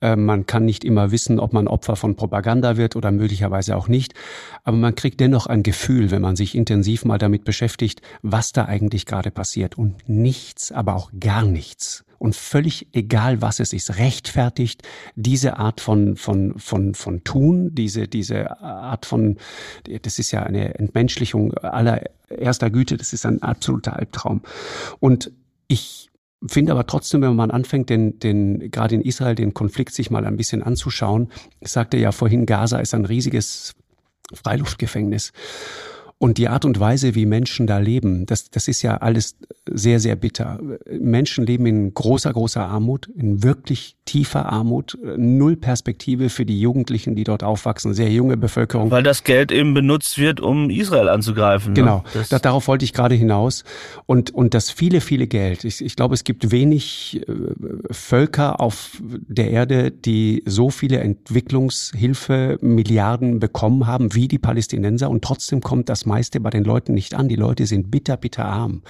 Man 0.00 0.46
kann 0.46 0.64
nicht 0.64 0.82
immer 0.82 1.12
wissen, 1.12 1.38
ob 1.38 1.52
man 1.52 1.68
Opfer 1.68 1.94
von 1.94 2.16
Propaganda 2.16 2.76
wird 2.76 2.96
oder 2.96 3.12
möglicherweise 3.12 3.76
auch 3.76 3.86
nicht. 3.86 4.14
Aber 4.64 4.76
man 4.76 4.96
kriegt 4.96 5.20
dennoch 5.20 5.46
ein 5.46 5.62
Gefühl, 5.62 6.10
wenn 6.10 6.22
man 6.22 6.34
sich 6.34 6.56
intensiv 6.56 7.04
mal 7.04 7.18
damit 7.18 7.44
beschäftigt, 7.44 8.02
was 8.20 8.50
da 8.50 8.64
eigentlich 8.64 9.06
gerade 9.06 9.30
passiert. 9.30 9.78
Und 9.78 10.08
nichts, 10.08 10.72
aber 10.72 10.96
auch 10.96 11.12
gar 11.20 11.44
nichts 11.44 12.04
und 12.22 12.36
völlig 12.36 12.86
egal, 12.92 13.42
was 13.42 13.58
es 13.58 13.72
ist, 13.72 13.98
rechtfertigt 13.98 14.82
diese 15.16 15.56
Art 15.56 15.80
von, 15.80 16.16
von, 16.16 16.56
von, 16.56 16.94
von 16.94 17.24
Tun, 17.24 17.74
diese, 17.74 18.06
diese 18.06 18.60
Art 18.60 19.06
von, 19.06 19.38
das 20.02 20.20
ist 20.20 20.30
ja 20.30 20.44
eine 20.44 20.78
Entmenschlichung 20.78 21.52
aller 21.54 22.04
erster 22.28 22.70
Güte, 22.70 22.96
das 22.96 23.12
ist 23.12 23.26
ein 23.26 23.42
absoluter 23.42 23.96
Albtraum. 23.96 24.42
Und 25.00 25.32
ich 25.66 26.10
finde 26.46 26.70
aber 26.70 26.86
trotzdem, 26.86 27.22
wenn 27.22 27.34
man 27.34 27.50
anfängt, 27.50 27.90
den, 27.90 28.20
den, 28.20 28.70
gerade 28.70 28.94
in 28.94 29.02
Israel 29.02 29.34
den 29.34 29.52
Konflikt 29.52 29.92
sich 29.92 30.12
mal 30.12 30.24
ein 30.24 30.36
bisschen 30.36 30.62
anzuschauen, 30.62 31.28
ich 31.58 31.72
sagte 31.72 31.96
ja 31.96 32.12
vorhin, 32.12 32.46
Gaza 32.46 32.78
ist 32.78 32.94
ein 32.94 33.04
riesiges 33.04 33.74
Freiluftgefängnis. 34.32 35.32
Und 36.22 36.38
die 36.38 36.46
Art 36.46 36.64
und 36.64 36.78
Weise, 36.78 37.16
wie 37.16 37.26
Menschen 37.26 37.66
da 37.66 37.78
leben, 37.78 38.26
das, 38.26 38.48
das 38.48 38.68
ist 38.68 38.82
ja 38.82 38.98
alles 38.98 39.34
sehr, 39.68 39.98
sehr 39.98 40.14
bitter. 40.14 40.60
Menschen 40.88 41.44
leben 41.44 41.66
in 41.66 41.94
großer, 41.94 42.32
großer 42.32 42.64
Armut, 42.64 43.08
in 43.08 43.42
wirklich 43.42 43.96
tiefer 44.04 44.46
Armut, 44.46 44.98
null 45.16 45.56
Perspektive 45.56 46.28
für 46.28 46.44
die 46.44 46.60
Jugendlichen, 46.60 47.14
die 47.14 47.22
dort 47.22 47.44
aufwachsen, 47.44 47.94
sehr 47.94 48.10
junge 48.10 48.36
Bevölkerung. 48.36 48.90
Weil 48.90 49.04
das 49.04 49.22
Geld 49.22 49.52
eben 49.52 49.74
benutzt 49.74 50.18
wird, 50.18 50.40
um 50.40 50.70
Israel 50.70 51.08
anzugreifen. 51.08 51.72
Ne? 51.72 51.80
Genau, 51.80 52.04
ne? 52.14 52.24
da, 52.28 52.38
darauf 52.40 52.66
wollte 52.66 52.84
ich 52.84 52.92
gerade 52.92 53.14
hinaus. 53.14 53.62
Und, 54.06 54.34
und 54.34 54.54
das 54.54 54.70
viele, 54.70 55.00
viele 55.00 55.28
Geld. 55.28 55.64
Ich, 55.64 55.84
ich 55.84 55.94
glaube, 55.94 56.14
es 56.14 56.24
gibt 56.24 56.50
wenig 56.50 57.22
äh, 57.28 57.32
Völker 57.92 58.60
auf 58.60 59.00
der 59.00 59.50
Erde, 59.50 59.92
die 59.92 60.42
so 60.46 60.70
viele 60.70 60.98
Entwicklungshilfe 60.98 62.58
Milliarden 62.60 63.38
bekommen 63.38 63.86
haben 63.86 64.14
wie 64.14 64.26
die 64.26 64.38
Palästinenser. 64.38 65.10
Und 65.10 65.22
trotzdem 65.22 65.60
kommt 65.60 65.88
das 65.88 66.06
meiste 66.06 66.40
bei 66.40 66.50
den 66.50 66.64
Leuten 66.64 66.92
nicht 66.92 67.14
an. 67.14 67.28
Die 67.28 67.36
Leute 67.36 67.66
sind 67.66 67.90
bitter, 67.90 68.16
bitter 68.16 68.46
arm. 68.46 68.82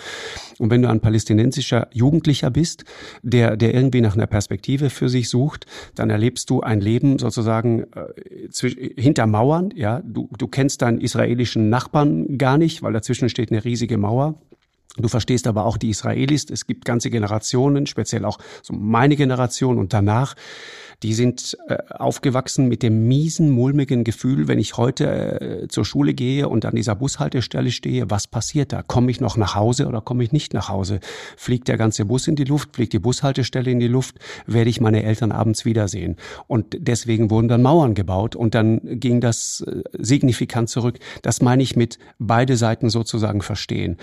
Und 0.58 0.70
wenn 0.70 0.82
du 0.82 0.88
ein 0.88 1.00
palästinensischer 1.00 1.88
Jugendlicher 1.92 2.50
bist, 2.50 2.84
der, 3.22 3.56
der 3.56 3.74
irgendwie 3.74 4.00
nach 4.00 4.14
einer 4.14 4.26
Perspektive 4.26 4.90
für 4.90 5.01
sich 5.08 5.28
sucht, 5.28 5.66
dann 5.94 6.10
erlebst 6.10 6.50
du 6.50 6.60
ein 6.60 6.80
Leben 6.80 7.18
sozusagen 7.18 7.84
äh, 7.92 9.00
hinter 9.00 9.26
Mauern. 9.26 9.72
Ja, 9.74 10.02
du, 10.04 10.28
du 10.36 10.48
kennst 10.48 10.82
deinen 10.82 11.00
israelischen 11.00 11.70
Nachbarn 11.70 12.38
gar 12.38 12.58
nicht, 12.58 12.82
weil 12.82 12.92
dazwischen 12.92 13.28
steht 13.28 13.50
eine 13.50 13.64
riesige 13.64 13.98
Mauer. 13.98 14.34
Du 14.98 15.08
verstehst 15.08 15.46
aber 15.46 15.64
auch 15.64 15.78
die 15.78 15.90
Israelis. 15.90 16.46
Es 16.50 16.66
gibt 16.66 16.84
ganze 16.84 17.08
Generationen, 17.08 17.86
speziell 17.86 18.24
auch 18.26 18.38
so 18.62 18.74
meine 18.74 19.16
Generation 19.16 19.78
und 19.78 19.92
danach, 19.94 20.34
die 21.02 21.14
sind 21.14 21.58
äh, 21.66 21.78
aufgewachsen 21.90 22.68
mit 22.68 22.82
dem 22.82 23.08
miesen, 23.08 23.50
mulmigen 23.50 24.04
Gefühl, 24.04 24.46
wenn 24.48 24.58
ich 24.58 24.76
heute 24.76 25.62
äh, 25.64 25.68
zur 25.68 25.84
Schule 25.84 26.14
gehe 26.14 26.48
und 26.48 26.64
an 26.64 26.74
dieser 26.76 26.94
Bushaltestelle 26.94 27.70
stehe, 27.70 28.10
was 28.10 28.26
passiert 28.26 28.72
da? 28.72 28.82
Komme 28.82 29.10
ich 29.10 29.20
noch 29.20 29.36
nach 29.36 29.54
Hause 29.54 29.86
oder 29.86 30.00
komme 30.00 30.22
ich 30.22 30.32
nicht 30.32 30.54
nach 30.54 30.68
Hause? 30.68 31.00
Fliegt 31.36 31.68
der 31.68 31.76
ganze 31.76 32.04
Bus 32.04 32.28
in 32.28 32.36
die 32.36 32.44
Luft? 32.44 32.76
Fliegt 32.76 32.92
die 32.92 32.98
Bushaltestelle 32.98 33.70
in 33.70 33.80
die 33.80 33.88
Luft? 33.88 34.16
Werde 34.46 34.70
ich 34.70 34.80
meine 34.80 35.02
Eltern 35.02 35.32
abends 35.32 35.64
wiedersehen? 35.64 36.16
Und 36.46 36.76
deswegen 36.78 37.30
wurden 37.30 37.48
dann 37.48 37.62
Mauern 37.62 37.94
gebaut 37.94 38.36
und 38.36 38.54
dann 38.54 38.80
ging 39.00 39.20
das 39.20 39.64
äh, 39.66 39.82
signifikant 39.98 40.68
zurück. 40.68 40.98
Das 41.22 41.42
meine 41.42 41.62
ich 41.62 41.74
mit 41.74 41.98
beide 42.18 42.56
Seiten 42.56 42.90
sozusagen 42.90 43.42
verstehen. 43.42 43.96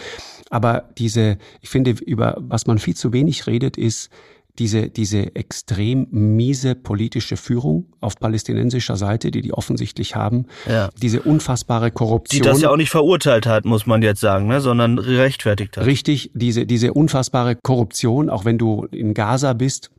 Aber 0.49 0.89
diese, 0.97 1.37
ich 1.61 1.69
finde, 1.69 1.91
über 1.91 2.35
was 2.39 2.67
man 2.67 2.79
viel 2.79 2.95
zu 2.95 3.13
wenig 3.13 3.47
redet, 3.47 3.77
ist, 3.77 4.09
diese, 4.57 4.89
diese 4.89 5.35
extrem 5.35 6.07
miese 6.11 6.75
politische 6.75 7.37
Führung 7.37 7.85
auf 8.01 8.15
palästinensischer 8.19 8.97
Seite, 8.97 9.31
die 9.31 9.41
die 9.41 9.53
offensichtlich 9.53 10.15
haben, 10.15 10.47
ja. 10.67 10.89
diese 11.01 11.21
unfassbare 11.21 11.91
Korruption. 11.91 12.41
Die 12.41 12.47
das 12.47 12.61
ja 12.61 12.69
auch 12.69 12.77
nicht 12.77 12.89
verurteilt 12.89 13.45
hat, 13.45 13.65
muss 13.65 13.85
man 13.85 14.01
jetzt 14.01 14.19
sagen, 14.19 14.47
ne, 14.47 14.59
sondern 14.59 14.97
rechtfertigt 14.99 15.77
hat. 15.77 15.85
Richtig, 15.85 16.31
diese, 16.33 16.65
diese 16.65 16.93
unfassbare 16.93 17.55
Korruption, 17.55 18.29
auch 18.29 18.45
wenn 18.45 18.57
du 18.57 18.85
in 18.91 19.13
Gaza 19.13 19.53
bist, 19.53 19.91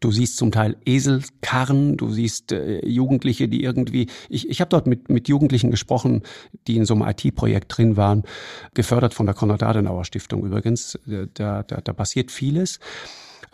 Du 0.00 0.10
siehst 0.10 0.38
zum 0.38 0.52
Teil 0.52 0.76
Eselkarren, 0.86 1.98
du 1.98 2.10
siehst 2.10 2.52
äh, 2.52 2.84
Jugendliche, 2.86 3.46
die 3.46 3.62
irgendwie, 3.62 4.08
ich, 4.30 4.48
ich 4.48 4.60
habe 4.60 4.70
dort 4.70 4.86
mit, 4.86 5.10
mit 5.10 5.28
Jugendlichen 5.28 5.70
gesprochen, 5.70 6.22
die 6.66 6.76
in 6.76 6.86
so 6.86 6.94
einem 6.94 7.06
IT-Projekt 7.06 7.76
drin 7.76 7.96
waren, 7.96 8.22
gefördert 8.72 9.12
von 9.12 9.26
der 9.26 9.34
Konrad-Adenauer 9.34 10.04
Stiftung 10.04 10.44
übrigens. 10.46 10.94
Äh, 11.06 11.26
da, 11.34 11.62
da, 11.62 11.82
da 11.82 11.92
passiert 11.92 12.30
vieles. 12.30 12.80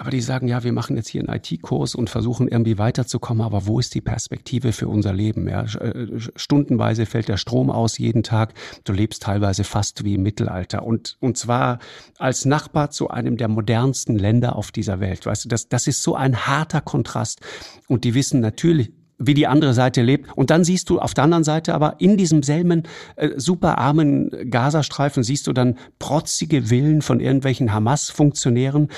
Aber 0.00 0.10
die 0.10 0.20
sagen, 0.20 0.46
ja, 0.46 0.62
wir 0.62 0.72
machen 0.72 0.96
jetzt 0.96 1.08
hier 1.08 1.20
einen 1.20 1.36
IT-Kurs 1.36 1.96
und 1.96 2.08
versuchen 2.08 2.46
irgendwie 2.46 2.78
weiterzukommen, 2.78 3.44
aber 3.44 3.66
wo 3.66 3.80
ist 3.80 3.96
die 3.96 4.00
Perspektive 4.00 4.72
für 4.72 4.86
unser 4.86 5.12
Leben? 5.12 5.48
Ja, 5.48 5.64
äh, 5.64 6.20
stundenweise 6.36 7.04
fällt 7.04 7.28
der 7.28 7.36
Strom 7.36 7.68
aus 7.68 7.98
jeden 7.98 8.22
Tag. 8.22 8.54
Du 8.84 8.92
lebst 8.92 9.24
teilweise 9.24 9.64
fast 9.64 10.04
wie 10.04 10.14
im 10.14 10.22
Mittelalter. 10.22 10.84
Und, 10.84 11.16
und 11.18 11.36
zwar 11.36 11.80
als 12.16 12.44
Nachbar 12.44 12.90
zu 12.90 13.08
einem 13.08 13.36
der 13.36 13.48
modernsten 13.48 14.16
Länder 14.16 14.54
auf 14.54 14.70
dieser 14.70 15.00
Welt. 15.00 15.26
Weißt 15.26 15.44
du, 15.44 15.48
das, 15.48 15.68
das 15.68 15.88
ist 15.88 16.00
so 16.04 16.14
ein 16.14 16.46
harter 16.46 16.80
Kontrast. 16.80 17.40
Und 17.88 18.04
die 18.04 18.14
wissen 18.14 18.38
natürlich, 18.38 18.92
wie 19.18 19.34
die 19.34 19.48
andere 19.48 19.74
Seite 19.74 20.02
lebt. 20.02 20.28
Und 20.36 20.50
dann 20.50 20.62
siehst 20.62 20.90
du 20.90 21.00
auf 21.00 21.12
der 21.12 21.24
anderen 21.24 21.42
Seite 21.42 21.74
aber 21.74 21.96
in 21.98 22.16
diesem 22.16 22.44
selben 22.44 22.84
äh, 23.16 23.30
super 23.36 23.78
armen 23.78 24.30
Gazastreifen 24.48 25.24
siehst 25.24 25.48
du 25.48 25.52
dann 25.52 25.76
protzige 25.98 26.62
Villen 26.62 27.02
von 27.02 27.18
irgendwelchen 27.18 27.72
Hamas-Funktionären, 27.72 28.88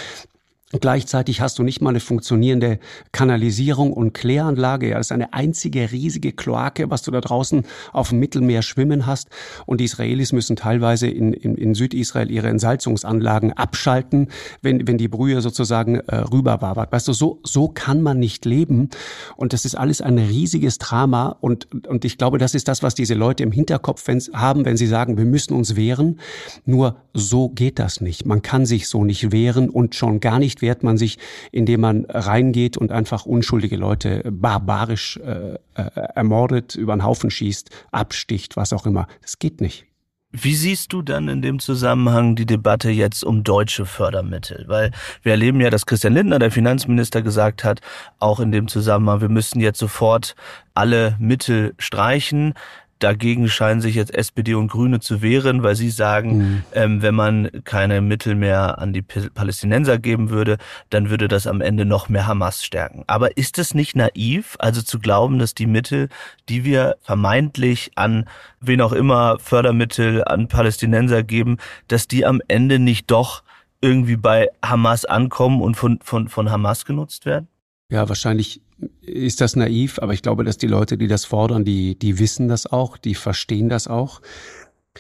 Gleichzeitig 0.78 1.40
hast 1.40 1.59
du 1.59 1.64
nicht 1.64 1.80
mal 1.80 1.90
eine 1.90 1.98
funktionierende 1.98 2.78
Kanalisierung 3.11 3.92
und 3.92 4.14
Kläranlage. 4.14 4.90
Ja, 4.90 4.98
das 4.98 5.09
ist 5.09 5.12
eine 5.12 5.33
einzige 5.33 5.90
riesige 5.90 6.30
Kloake, 6.30 6.90
was 6.90 7.02
du 7.02 7.11
da 7.11 7.20
draußen 7.20 7.64
auf 7.92 8.11
dem 8.11 8.20
Mittelmeer 8.20 8.62
schwimmen 8.62 9.04
hast. 9.04 9.30
Und 9.66 9.80
die 9.80 9.87
Israelis 9.87 10.33
müssen 10.33 10.54
teilweise 10.54 11.09
in, 11.09 11.33
in, 11.33 11.56
in 11.56 11.74
Südisrael 11.74 12.30
ihre 12.30 12.46
Entsalzungsanlagen 12.46 13.52
abschalten, 13.52 14.28
wenn, 14.62 14.87
wenn 14.87 14.96
die 14.96 15.09
Brühe 15.09 15.40
sozusagen 15.40 15.96
äh, 15.96 16.16
rüberwabert. 16.16 16.92
Weißt 16.92 17.09
du, 17.09 17.14
so, 17.14 17.40
so 17.42 17.66
kann 17.66 18.00
man 18.00 18.20
nicht 18.20 18.44
leben. 18.44 18.90
Und 19.37 19.52
das 19.52 19.64
ist 19.64 19.74
alles 19.74 20.00
ein 20.00 20.18
riesiges 20.18 20.78
Drama. 20.78 21.37
Und, 21.40 21.66
und 21.88 22.04
ich 22.04 22.16
glaube, 22.16 22.38
das 22.38 22.54
ist 22.54 22.68
das, 22.68 22.85
was 22.85 22.94
diese 22.94 23.14
Leute 23.14 23.42
im 23.42 23.50
Hinterkopf 23.50 24.06
haben, 24.35 24.64
wenn 24.64 24.76
sie 24.76 24.87
sagen, 24.87 25.18
wir 25.18 25.24
müssen 25.24 25.52
uns 25.54 25.74
wehren. 25.74 26.20
Nur 26.64 26.96
so 27.12 27.48
geht 27.48 27.80
das 27.80 28.00
nicht. 28.00 28.24
Man 28.24 28.42
kann 28.42 28.66
sich 28.66 28.87
so 28.87 29.04
nicht 29.04 29.33
wehren 29.33 29.68
und 29.68 29.96
schon 29.96 30.20
gar 30.20 30.38
nicht 30.38 30.60
wehrt 30.62 30.83
man 30.83 30.96
sich, 30.96 31.18
indem 31.53 31.81
man 31.81 32.07
reingeht 32.09 32.77
und 32.77 32.92
einfach 32.92 33.27
unschuldige 33.27 33.77
Leute 33.77 34.23
barbarisch 34.31 35.18
äh, 35.18 35.55
äh, 35.75 35.83
ermordet, 36.14 36.75
über 36.75 36.94
den 36.94 37.05
Haufen 37.05 37.31
schießt, 37.31 37.70
absticht, 37.90 38.57
was 38.57 38.73
auch 38.73 38.87
immer. 38.87 39.07
Das 39.23 39.38
geht 39.38 39.61
nicht. 39.61 39.87
Wie 40.33 40.55
siehst 40.55 40.92
du 40.92 41.03
dann 41.03 41.27
in 41.27 41.42
dem 41.42 41.59
Zusammenhang 41.59 42.37
die 42.37 42.46
Debatte 42.46 42.88
jetzt 42.88 43.25
um 43.25 43.42
deutsche 43.42 43.85
Fördermittel? 43.85 44.64
Weil 44.68 44.92
wir 45.23 45.33
erleben 45.33 45.61
ja, 45.61 45.70
dass 45.70 45.87
Christian 45.87 46.14
Lindner, 46.14 46.38
der 46.38 46.53
Finanzminister, 46.53 47.20
gesagt 47.20 47.64
hat, 47.64 47.81
auch 48.20 48.38
in 48.38 48.53
dem 48.53 48.68
Zusammenhang, 48.68 49.23
wir 49.23 49.29
müssen 49.29 49.59
jetzt 49.59 49.81
sofort 49.81 50.37
alle 50.73 51.16
Mittel 51.18 51.75
streichen. 51.79 52.55
Dagegen 53.00 53.48
scheinen 53.48 53.80
sich 53.80 53.96
jetzt 53.96 54.14
SPD 54.14 54.54
und 54.54 54.68
Grüne 54.68 55.00
zu 55.00 55.22
wehren, 55.22 55.62
weil 55.62 55.74
sie 55.74 55.90
sagen, 55.90 56.38
mhm. 56.38 56.62
ähm, 56.72 57.02
wenn 57.02 57.14
man 57.14 57.50
keine 57.64 58.00
Mittel 58.00 58.34
mehr 58.34 58.78
an 58.78 58.92
die 58.92 59.02
Palästinenser 59.02 59.98
geben 59.98 60.30
würde, 60.30 60.58
dann 60.90 61.10
würde 61.10 61.26
das 61.26 61.46
am 61.46 61.60
Ende 61.60 61.84
noch 61.84 62.08
mehr 62.08 62.26
Hamas 62.26 62.64
stärken. 62.64 63.04
Aber 63.06 63.36
ist 63.36 63.58
es 63.58 63.74
nicht 63.74 63.96
naiv, 63.96 64.56
also 64.58 64.82
zu 64.82 64.98
glauben, 64.98 65.38
dass 65.38 65.54
die 65.54 65.66
Mittel, 65.66 66.08
die 66.48 66.64
wir 66.64 66.96
vermeintlich 67.02 67.90
an 67.96 68.26
wen 68.60 68.80
auch 68.80 68.92
immer 68.92 69.38
Fördermittel 69.38 70.24
an 70.24 70.48
Palästinenser 70.48 71.22
geben, 71.22 71.56
dass 71.88 72.06
die 72.06 72.24
am 72.26 72.40
Ende 72.48 72.78
nicht 72.78 73.10
doch 73.10 73.42
irgendwie 73.80 74.16
bei 74.16 74.48
Hamas 74.64 75.04
ankommen 75.04 75.60
und 75.62 75.76
von, 75.76 75.98
von, 76.02 76.28
von 76.28 76.50
Hamas 76.50 76.84
genutzt 76.84 77.26
werden? 77.26 77.48
Ja, 77.90 78.08
wahrscheinlich 78.08 78.60
ist 79.01 79.40
das 79.40 79.57
naiv, 79.57 79.99
aber 80.01 80.12
ich 80.12 80.23
glaube, 80.23 80.45
dass 80.45 80.59
die 80.59 80.66
Leute, 80.66 80.99
die 80.99 81.07
das 81.07 81.25
fordern, 81.25 81.64
die, 81.64 81.99
die 81.99 82.19
wissen 82.19 82.49
das 82.49 82.66
auch, 82.66 82.97
die 82.97 83.14
verstehen 83.14 83.69
das 83.69 83.88
auch. 83.88 84.21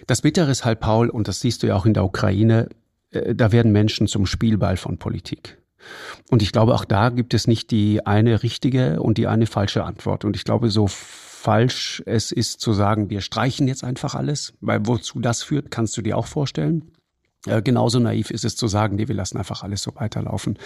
Das 0.06 0.22
Bittere 0.22 0.50
ist 0.50 0.64
halt, 0.64 0.80
Paul, 0.80 1.08
und 1.08 1.28
das 1.28 1.40
siehst 1.40 1.62
du 1.62 1.66
ja 1.66 1.76
auch 1.76 1.86
in 1.86 1.94
der 1.94 2.04
Ukraine, 2.04 2.68
äh, 3.10 3.34
da 3.34 3.52
werden 3.52 3.72
Menschen 3.72 4.06
zum 4.06 4.26
Spielball 4.26 4.76
von 4.76 4.98
Politik. 4.98 5.58
Und 6.30 6.42
ich 6.42 6.52
glaube, 6.52 6.74
auch 6.74 6.84
da 6.84 7.08
gibt 7.08 7.34
es 7.34 7.46
nicht 7.46 7.70
die 7.70 8.06
eine 8.06 8.42
richtige 8.42 9.00
und 9.00 9.18
die 9.18 9.26
eine 9.26 9.46
falsche 9.46 9.84
Antwort. 9.84 10.24
Und 10.24 10.36
ich 10.36 10.44
glaube, 10.44 10.70
so 10.70 10.86
falsch 10.86 12.02
es 12.04 12.32
ist 12.32 12.60
zu 12.60 12.74
sagen, 12.74 13.08
wir 13.08 13.22
streichen 13.22 13.66
jetzt 13.66 13.82
einfach 13.82 14.14
alles, 14.14 14.52
weil 14.60 14.86
wozu 14.86 15.20
das 15.20 15.42
führt, 15.42 15.70
kannst 15.70 15.96
du 15.96 16.02
dir 16.02 16.18
auch 16.18 16.26
vorstellen. 16.26 16.90
Äh, 17.46 17.62
genauso 17.62 17.98
naiv 17.98 18.30
ist 18.30 18.44
es 18.44 18.56
zu 18.56 18.68
sagen, 18.68 18.96
nee, 18.96 19.08
wir 19.08 19.14
lassen 19.14 19.38
einfach 19.38 19.62
alles 19.62 19.82
so 19.82 19.92
weiterlaufen. 19.94 20.58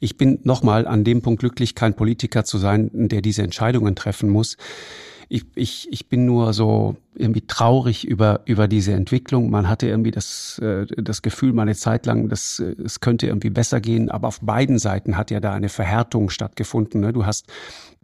Ich 0.00 0.16
bin 0.16 0.40
nochmal 0.42 0.86
an 0.86 1.04
dem 1.04 1.22
Punkt 1.22 1.40
glücklich, 1.40 1.74
kein 1.74 1.94
Politiker 1.94 2.44
zu 2.44 2.58
sein, 2.58 2.90
der 2.92 3.22
diese 3.22 3.42
Entscheidungen 3.42 3.94
treffen 3.94 4.28
muss. 4.28 4.56
Ich, 5.28 5.44
ich, 5.56 5.88
ich 5.90 6.08
bin 6.08 6.24
nur 6.24 6.52
so 6.52 6.96
irgendwie 7.16 7.42
traurig 7.46 8.06
über, 8.06 8.42
über 8.44 8.68
diese 8.68 8.92
Entwicklung. 8.92 9.50
Man 9.50 9.68
hatte 9.68 9.88
irgendwie 9.88 10.10
das, 10.12 10.58
äh, 10.60 10.86
das 10.86 11.22
Gefühl, 11.22 11.52
mal 11.52 11.62
eine 11.62 11.74
Zeit 11.74 12.06
lang, 12.06 12.28
dass 12.28 12.60
äh, 12.60 12.76
es 12.84 13.00
könnte 13.00 13.26
irgendwie 13.26 13.50
besser 13.50 13.80
gehen. 13.80 14.10
Aber 14.10 14.28
auf 14.28 14.40
beiden 14.40 14.78
Seiten 14.78 15.16
hat 15.16 15.30
ja 15.30 15.40
da 15.40 15.52
eine 15.54 15.68
Verhärtung 15.68 16.30
stattgefunden. 16.30 17.00
Ne? 17.00 17.12
Du 17.12 17.26
hast 17.26 17.46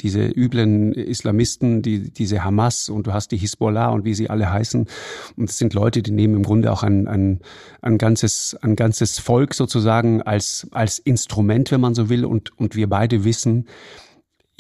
diese 0.01 0.27
üblen 0.27 0.93
Islamisten, 0.95 1.83
die, 1.83 2.11
diese 2.11 2.43
Hamas 2.43 2.89
und 2.89 3.07
du 3.07 3.13
hast 3.13 3.31
die 3.31 3.37
Hisbollah 3.37 3.91
und 3.91 4.05
wie 4.05 4.15
sie 4.15 4.31
alle 4.31 4.51
heißen. 4.51 4.87
Und 5.37 5.51
es 5.51 5.59
sind 5.59 5.75
Leute, 5.75 6.03
die 6.03 6.11
nehmen 6.11 6.35
im 6.37 6.43
Grunde 6.43 6.73
auch 6.73 6.83
ein, 6.83 7.07
ein, 7.07 7.41
ein, 7.83 7.99
ganzes, 7.99 8.57
ein 8.63 8.75
ganzes 8.75 9.19
Volk 9.19 9.55
sozusagen 9.55 10.23
als, 10.23 10.67
als 10.73 10.99
Instrument, 10.99 11.71
wenn 11.71 11.81
man 11.81 11.95
so 11.95 12.09
will. 12.09 12.25
Und, 12.25 12.59
und 12.59 12.75
wir 12.75 12.89
beide 12.89 13.25
wissen, 13.25 13.67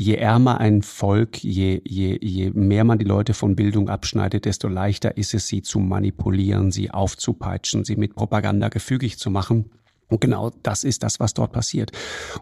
je 0.02 0.16
ärmer 0.16 0.58
ein 0.58 0.82
Volk, 0.82 1.36
je, 1.36 1.80
je, 1.84 2.18
je 2.20 2.50
mehr 2.54 2.84
man 2.84 2.98
die 2.98 3.04
Leute 3.04 3.34
von 3.34 3.56
Bildung 3.56 3.88
abschneidet, 3.88 4.44
desto 4.44 4.68
leichter 4.68 5.16
ist 5.16 5.34
es, 5.34 5.48
sie 5.48 5.62
zu 5.62 5.78
manipulieren, 5.78 6.70
sie 6.70 6.90
aufzupeitschen, 6.90 7.84
sie 7.84 7.96
mit 7.96 8.14
Propaganda 8.14 8.68
gefügig 8.68 9.18
zu 9.18 9.30
machen. 9.30 9.70
Und 10.08 10.20
genau 10.20 10.50
das 10.62 10.84
ist 10.84 11.02
das, 11.02 11.20
was 11.20 11.32
dort 11.32 11.52
passiert. 11.52 11.90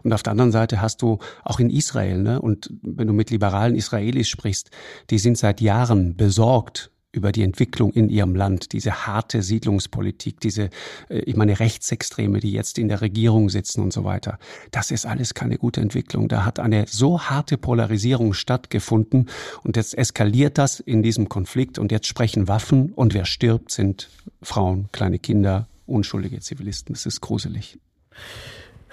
Und 0.03 0.11
auf 0.11 0.23
der 0.23 0.31
anderen 0.31 0.51
Seite 0.51 0.81
hast 0.81 1.01
du 1.01 1.19
auch 1.43 1.59
in 1.59 1.69
Israel, 1.69 2.21
ne, 2.21 2.41
und 2.41 2.69
wenn 2.81 3.07
du 3.07 3.13
mit 3.13 3.29
liberalen 3.29 3.75
Israelis 3.75 4.27
sprichst, 4.27 4.71
die 5.09 5.19
sind 5.19 5.37
seit 5.37 5.61
Jahren 5.61 6.17
besorgt 6.17 6.91
über 7.11 7.31
die 7.31 7.43
Entwicklung 7.43 7.91
in 7.91 8.09
ihrem 8.09 8.35
Land, 8.35 8.71
diese 8.71 9.05
harte 9.05 9.41
Siedlungspolitik, 9.41 10.39
diese, 10.39 10.69
äh, 11.09 11.19
ich 11.19 11.35
meine, 11.35 11.59
Rechtsextreme, 11.59 12.39
die 12.39 12.51
jetzt 12.51 12.77
in 12.77 12.87
der 12.87 13.01
Regierung 13.01 13.49
sitzen 13.49 13.81
und 13.81 13.91
so 13.91 14.03
weiter. 14.03 14.39
Das 14.71 14.91
ist 14.91 15.05
alles 15.05 15.33
keine 15.33 15.57
gute 15.57 15.81
Entwicklung. 15.81 16.27
Da 16.27 16.45
hat 16.45 16.59
eine 16.59 16.85
so 16.87 17.21
harte 17.21 17.57
Polarisierung 17.57 18.33
stattgefunden 18.33 19.29
und 19.63 19.75
jetzt 19.75 19.97
eskaliert 19.97 20.57
das 20.57 20.79
in 20.79 21.03
diesem 21.03 21.29
Konflikt 21.29 21.79
und 21.79 21.91
jetzt 21.91 22.07
sprechen 22.07 22.47
Waffen 22.47 22.91
und 22.93 23.13
wer 23.13 23.25
stirbt, 23.25 23.71
sind 23.71 24.09
Frauen, 24.41 24.89
kleine 24.91 25.19
Kinder, 25.19 25.67
unschuldige 25.85 26.39
Zivilisten. 26.39 26.93
Das 26.93 27.05
ist 27.05 27.21
gruselig. 27.21 27.77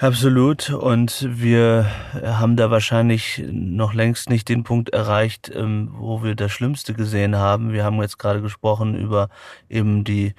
Absolut. 0.00 0.70
Und 0.70 1.26
wir 1.28 1.90
haben 2.22 2.56
da 2.56 2.70
wahrscheinlich 2.70 3.42
noch 3.50 3.94
längst 3.94 4.30
nicht 4.30 4.48
den 4.48 4.62
Punkt 4.62 4.90
erreicht, 4.90 5.50
ähm, 5.52 5.90
wo 5.92 6.22
wir 6.22 6.36
das 6.36 6.52
Schlimmste 6.52 6.94
gesehen 6.94 7.34
haben. 7.36 7.72
Wir 7.72 7.84
haben 7.84 8.00
jetzt 8.00 8.18
gerade 8.18 8.40
gesprochen 8.40 8.94
über 8.94 9.28
eben 9.68 10.04
die 10.04 10.34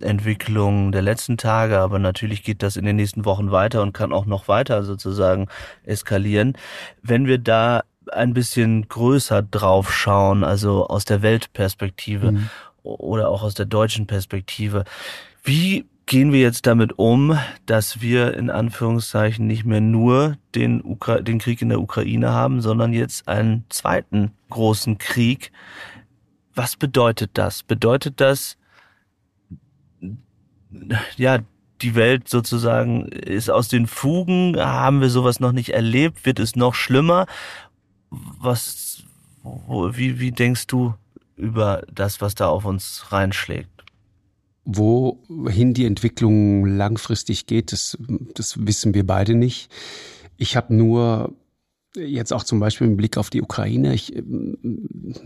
Entwicklung 0.00 0.92
der 0.92 1.02
letzten 1.02 1.36
Tage, 1.36 1.78
aber 1.78 1.98
natürlich 1.98 2.44
geht 2.44 2.62
das 2.62 2.76
in 2.76 2.84
den 2.84 2.96
nächsten 2.96 3.24
Wochen 3.24 3.50
weiter 3.50 3.82
und 3.82 3.92
kann 3.92 4.12
auch 4.12 4.26
noch 4.26 4.46
weiter 4.46 4.84
sozusagen 4.84 5.48
eskalieren. 5.84 6.56
Wenn 7.02 7.26
wir 7.26 7.38
da 7.38 7.82
ein 8.12 8.32
bisschen 8.32 8.88
größer 8.88 9.42
drauf 9.42 9.92
schauen, 9.92 10.44
also 10.44 10.86
aus 10.86 11.04
der 11.04 11.22
Weltperspektive 11.22 12.32
mhm. 12.32 12.50
oder 12.82 13.28
auch 13.28 13.42
aus 13.42 13.54
der 13.54 13.66
deutschen 13.66 14.06
Perspektive, 14.06 14.84
wie 15.42 15.89
gehen 16.10 16.32
wir 16.32 16.40
jetzt 16.40 16.66
damit 16.66 16.98
um, 16.98 17.38
dass 17.66 18.00
wir 18.00 18.34
in 18.34 18.50
Anführungszeichen 18.50 19.46
nicht 19.46 19.64
mehr 19.64 19.80
nur 19.80 20.38
den, 20.56 20.84
Ukra 20.84 21.20
den 21.20 21.38
Krieg 21.38 21.62
in 21.62 21.68
der 21.68 21.80
Ukraine 21.80 22.32
haben, 22.32 22.60
sondern 22.60 22.92
jetzt 22.92 23.28
einen 23.28 23.64
zweiten 23.68 24.32
großen 24.48 24.98
Krieg. 24.98 25.52
Was 26.52 26.74
bedeutet 26.74 27.30
das? 27.34 27.62
Bedeutet 27.62 28.20
das, 28.20 28.58
ja, 31.16 31.38
die 31.80 31.94
Welt 31.94 32.28
sozusagen 32.28 33.06
ist 33.06 33.48
aus 33.48 33.68
den 33.68 33.86
Fugen? 33.86 34.56
Haben 34.58 35.02
wir 35.02 35.10
sowas 35.10 35.38
noch 35.38 35.52
nicht 35.52 35.68
erlebt? 35.68 36.26
Wird 36.26 36.40
es 36.40 36.56
noch 36.56 36.74
schlimmer? 36.74 37.26
Was, 38.10 39.04
wie, 39.44 40.18
wie 40.18 40.32
denkst 40.32 40.66
du 40.66 40.92
über 41.36 41.84
das, 41.94 42.20
was 42.20 42.34
da 42.34 42.48
auf 42.48 42.64
uns 42.64 43.12
reinschlägt? 43.12 43.79
Wohin 44.72 45.74
die 45.74 45.84
Entwicklung 45.84 46.64
langfristig 46.64 47.46
geht, 47.46 47.72
das, 47.72 47.98
das 48.34 48.66
wissen 48.66 48.94
wir 48.94 49.06
beide 49.06 49.34
nicht. 49.34 49.70
Ich 50.36 50.56
habe 50.56 50.74
nur 50.74 51.34
jetzt 51.96 52.32
auch 52.32 52.44
zum 52.44 52.60
Beispiel 52.60 52.86
im 52.86 52.96
Blick 52.96 53.16
auf 53.16 53.30
die 53.30 53.42
Ukraine, 53.42 53.94
ich, 53.94 54.22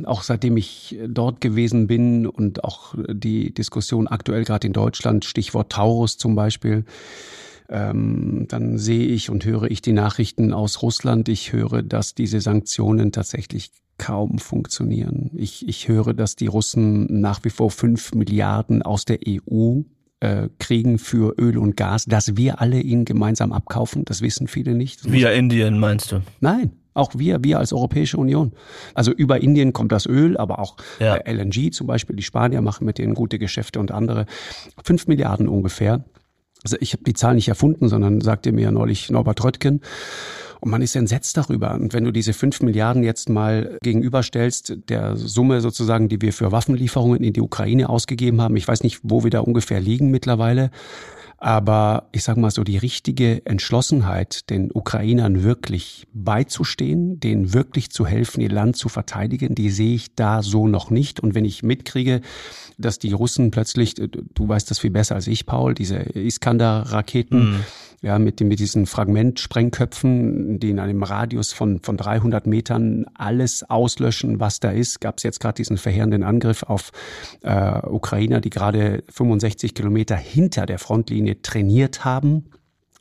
auch 0.04 0.22
seitdem 0.22 0.56
ich 0.56 0.98
dort 1.06 1.40
gewesen 1.40 1.86
bin 1.86 2.26
und 2.26 2.64
auch 2.64 2.94
die 3.08 3.52
Diskussion 3.52 4.08
aktuell 4.08 4.44
gerade 4.44 4.66
in 4.66 4.72
Deutschland, 4.72 5.24
Stichwort 5.24 5.72
Taurus 5.72 6.16
zum 6.16 6.34
Beispiel, 6.34 6.84
ähm, 7.68 8.46
dann 8.48 8.78
sehe 8.78 9.06
ich 9.06 9.30
und 9.30 9.44
höre 9.44 9.70
ich 9.70 9.82
die 9.82 9.92
Nachrichten 9.92 10.52
aus 10.52 10.82
Russland. 10.82 11.28
Ich 11.28 11.52
höre, 11.52 11.82
dass 11.82 12.14
diese 12.14 12.40
Sanktionen 12.40 13.12
tatsächlich 13.12 13.70
kaum 13.98 14.38
funktionieren. 14.38 15.30
Ich, 15.34 15.68
ich 15.68 15.88
höre, 15.88 16.14
dass 16.14 16.36
die 16.36 16.46
Russen 16.46 17.20
nach 17.20 17.44
wie 17.44 17.50
vor 17.50 17.70
fünf 17.70 18.14
Milliarden 18.14 18.82
aus 18.82 19.04
der 19.04 19.18
EU 19.28 19.80
äh, 20.20 20.48
kriegen 20.58 20.98
für 20.98 21.34
Öl 21.38 21.58
und 21.58 21.76
Gas, 21.76 22.06
dass 22.06 22.36
wir 22.36 22.60
alle 22.60 22.80
ihnen 22.80 23.04
gemeinsam 23.04 23.52
abkaufen. 23.52 24.04
Das 24.04 24.22
wissen 24.22 24.48
viele 24.48 24.74
nicht. 24.74 25.10
Via 25.10 25.30
Indien 25.30 25.78
meinst 25.78 26.12
du? 26.12 26.22
Nein, 26.40 26.72
auch 26.94 27.10
wir, 27.16 27.42
wir 27.42 27.58
als 27.58 27.72
Europäische 27.72 28.16
Union. 28.16 28.52
Also 28.94 29.12
über 29.12 29.42
Indien 29.42 29.72
kommt 29.72 29.92
das 29.92 30.06
Öl, 30.06 30.36
aber 30.36 30.60
auch 30.60 30.76
ja. 31.00 31.16
äh, 31.16 31.32
LNG 31.32 31.72
zum 31.72 31.86
Beispiel. 31.86 32.16
Die 32.16 32.22
Spanier 32.22 32.62
machen 32.62 32.84
mit 32.84 32.98
denen 32.98 33.14
gute 33.14 33.38
Geschäfte 33.38 33.80
und 33.80 33.90
andere. 33.90 34.26
Fünf 34.82 35.06
Milliarden 35.08 35.48
ungefähr. 35.48 36.04
Also 36.62 36.76
ich 36.80 36.92
habe 36.94 37.04
die 37.04 37.12
Zahl 37.12 37.34
nicht 37.34 37.48
erfunden, 37.48 37.88
sondern 37.88 38.20
sagte 38.20 38.52
mir 38.52 38.70
neulich 38.70 39.10
Norbert 39.10 39.44
Röttgen. 39.44 39.82
Und 40.64 40.70
man 40.70 40.80
ist 40.80 40.96
entsetzt 40.96 41.36
darüber. 41.36 41.74
Und 41.74 41.92
wenn 41.92 42.04
du 42.04 42.10
diese 42.10 42.32
fünf 42.32 42.62
Milliarden 42.62 43.02
jetzt 43.02 43.28
mal 43.28 43.76
gegenüberstellst, 43.82 44.78
der 44.88 45.14
Summe 45.14 45.60
sozusagen, 45.60 46.08
die 46.08 46.22
wir 46.22 46.32
für 46.32 46.52
Waffenlieferungen 46.52 47.22
in 47.22 47.34
die 47.34 47.42
Ukraine 47.42 47.90
ausgegeben 47.90 48.40
haben, 48.40 48.56
ich 48.56 48.66
weiß 48.66 48.82
nicht, 48.82 49.00
wo 49.02 49.24
wir 49.24 49.30
da 49.30 49.40
ungefähr 49.40 49.78
liegen 49.78 50.10
mittlerweile, 50.10 50.70
aber 51.36 52.08
ich 52.12 52.24
sage 52.24 52.40
mal 52.40 52.50
so, 52.50 52.64
die 52.64 52.78
richtige 52.78 53.44
Entschlossenheit, 53.44 54.48
den 54.48 54.70
Ukrainern 54.72 55.42
wirklich 55.42 56.06
beizustehen, 56.14 57.20
denen 57.20 57.52
wirklich 57.52 57.90
zu 57.90 58.06
helfen, 58.06 58.40
ihr 58.40 58.48
Land 58.48 58.76
zu 58.76 58.88
verteidigen, 58.88 59.54
die 59.54 59.68
sehe 59.68 59.94
ich 59.94 60.14
da 60.14 60.42
so 60.42 60.66
noch 60.66 60.88
nicht. 60.88 61.20
Und 61.20 61.34
wenn 61.34 61.44
ich 61.44 61.62
mitkriege, 61.62 62.22
dass 62.78 62.98
die 62.98 63.12
Russen 63.12 63.50
plötzlich, 63.50 63.96
du 63.96 64.48
weißt 64.48 64.70
das 64.70 64.78
viel 64.78 64.92
besser 64.92 65.16
als 65.16 65.26
ich, 65.26 65.44
Paul, 65.44 65.74
diese 65.74 65.96
Iskander-Raketen, 65.96 67.50
mhm 67.50 67.64
ja, 68.02 68.18
mit, 68.18 68.40
mit 68.40 68.58
diesen 68.58 68.86
Fragmentsprengköpfen, 68.86 70.58
die 70.58 70.70
in 70.70 70.78
einem 70.78 71.02
Radius 71.02 71.52
von, 71.52 71.80
von 71.80 71.96
300 71.96 72.46
Metern 72.46 73.06
alles 73.14 73.68
auslöschen, 73.68 74.40
was 74.40 74.60
da 74.60 74.70
ist. 74.70 75.00
Gab 75.00 75.18
es 75.18 75.22
jetzt 75.22 75.40
gerade 75.40 75.56
diesen 75.56 75.76
verheerenden 75.76 76.22
Angriff 76.22 76.62
auf 76.62 76.90
äh, 77.42 77.86
Ukrainer, 77.86 78.40
die 78.40 78.50
gerade 78.50 79.04
65 79.10 79.74
Kilometer 79.74 80.16
hinter 80.16 80.66
der 80.66 80.78
Frontlinie 80.78 81.42
trainiert 81.42 82.04
haben 82.04 82.44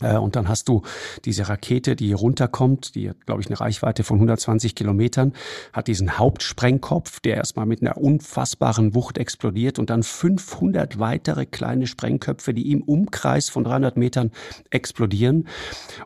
und 0.04 0.36
dann 0.36 0.48
hast 0.50 0.70
du 0.70 0.82
diese 1.26 1.50
Rakete, 1.50 1.96
die 1.96 2.14
runterkommt, 2.14 2.96
die 2.96 3.10
hat, 3.10 3.26
glaube 3.26 3.42
ich, 3.42 3.48
eine 3.48 3.60
Reichweite 3.60 4.04
von 4.04 4.18
120 4.18 4.76
Kilometern, 4.76 5.34
hat 5.72 5.88
diesen 5.88 6.18
Hauptsprengkopf, 6.18 7.20
der 7.20 7.38
erstmal 7.38 7.66
mit 7.66 7.82
einer 7.82 7.98
unfassbaren 7.98 8.96
Wucht 8.96 9.18
explodiert 9.18 9.80
und 9.80 9.90
dann 9.90 10.04
500 10.04 11.00
weitere 11.00 11.46
kleine 11.46 11.88
Sprengköpfe, 11.88 12.54
die 12.54 12.72
im 12.72 12.82
Umkreis 12.84 13.50
von 13.50 13.64
300 13.64 13.98
Metern 13.98 14.32
explodieren. 14.70 15.48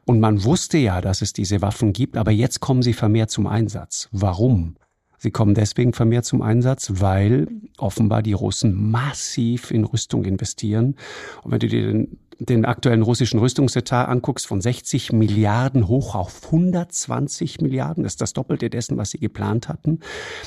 Und 0.05 0.19
man 0.19 0.43
wusste 0.43 0.77
ja, 0.77 1.01
dass 1.01 1.21
es 1.21 1.33
diese 1.33 1.61
Waffen 1.61 1.93
gibt, 1.93 2.17
aber 2.17 2.31
jetzt 2.31 2.59
kommen 2.59 2.81
sie 2.81 2.93
vermehrt 2.93 3.31
zum 3.31 3.47
Einsatz. 3.47 4.09
Warum? 4.11 4.75
Sie 5.19 5.31
kommen 5.31 5.55
deswegen 5.55 5.93
vermehrt 5.93 6.25
zum 6.25 6.41
Einsatz, 6.43 6.91
weil 6.95 7.47
offenbar 7.77 8.21
die 8.21 8.33
Russen 8.33 8.91
massiv 8.91 9.71
in 9.71 9.83
Rüstung 9.83 10.25
investieren. 10.25 10.95
Und 11.43 11.51
wenn 11.51 11.59
du 11.59 11.67
dir 11.67 11.87
den 11.87 12.19
den 12.39 12.65
aktuellen 12.65 13.01
russischen 13.01 13.39
Rüstungsetat 13.39 14.07
anguckst, 14.07 14.47
von 14.47 14.61
60 14.61 15.11
Milliarden 15.11 15.87
hoch 15.87 16.15
auf 16.15 16.45
120 16.45 17.61
Milliarden, 17.61 18.03
das 18.03 18.13
ist 18.13 18.21
das 18.21 18.33
Doppelte 18.33 18.69
dessen, 18.69 18.97
was 18.97 19.11
sie 19.11 19.19
geplant 19.19 19.69
hatten, 19.69 19.99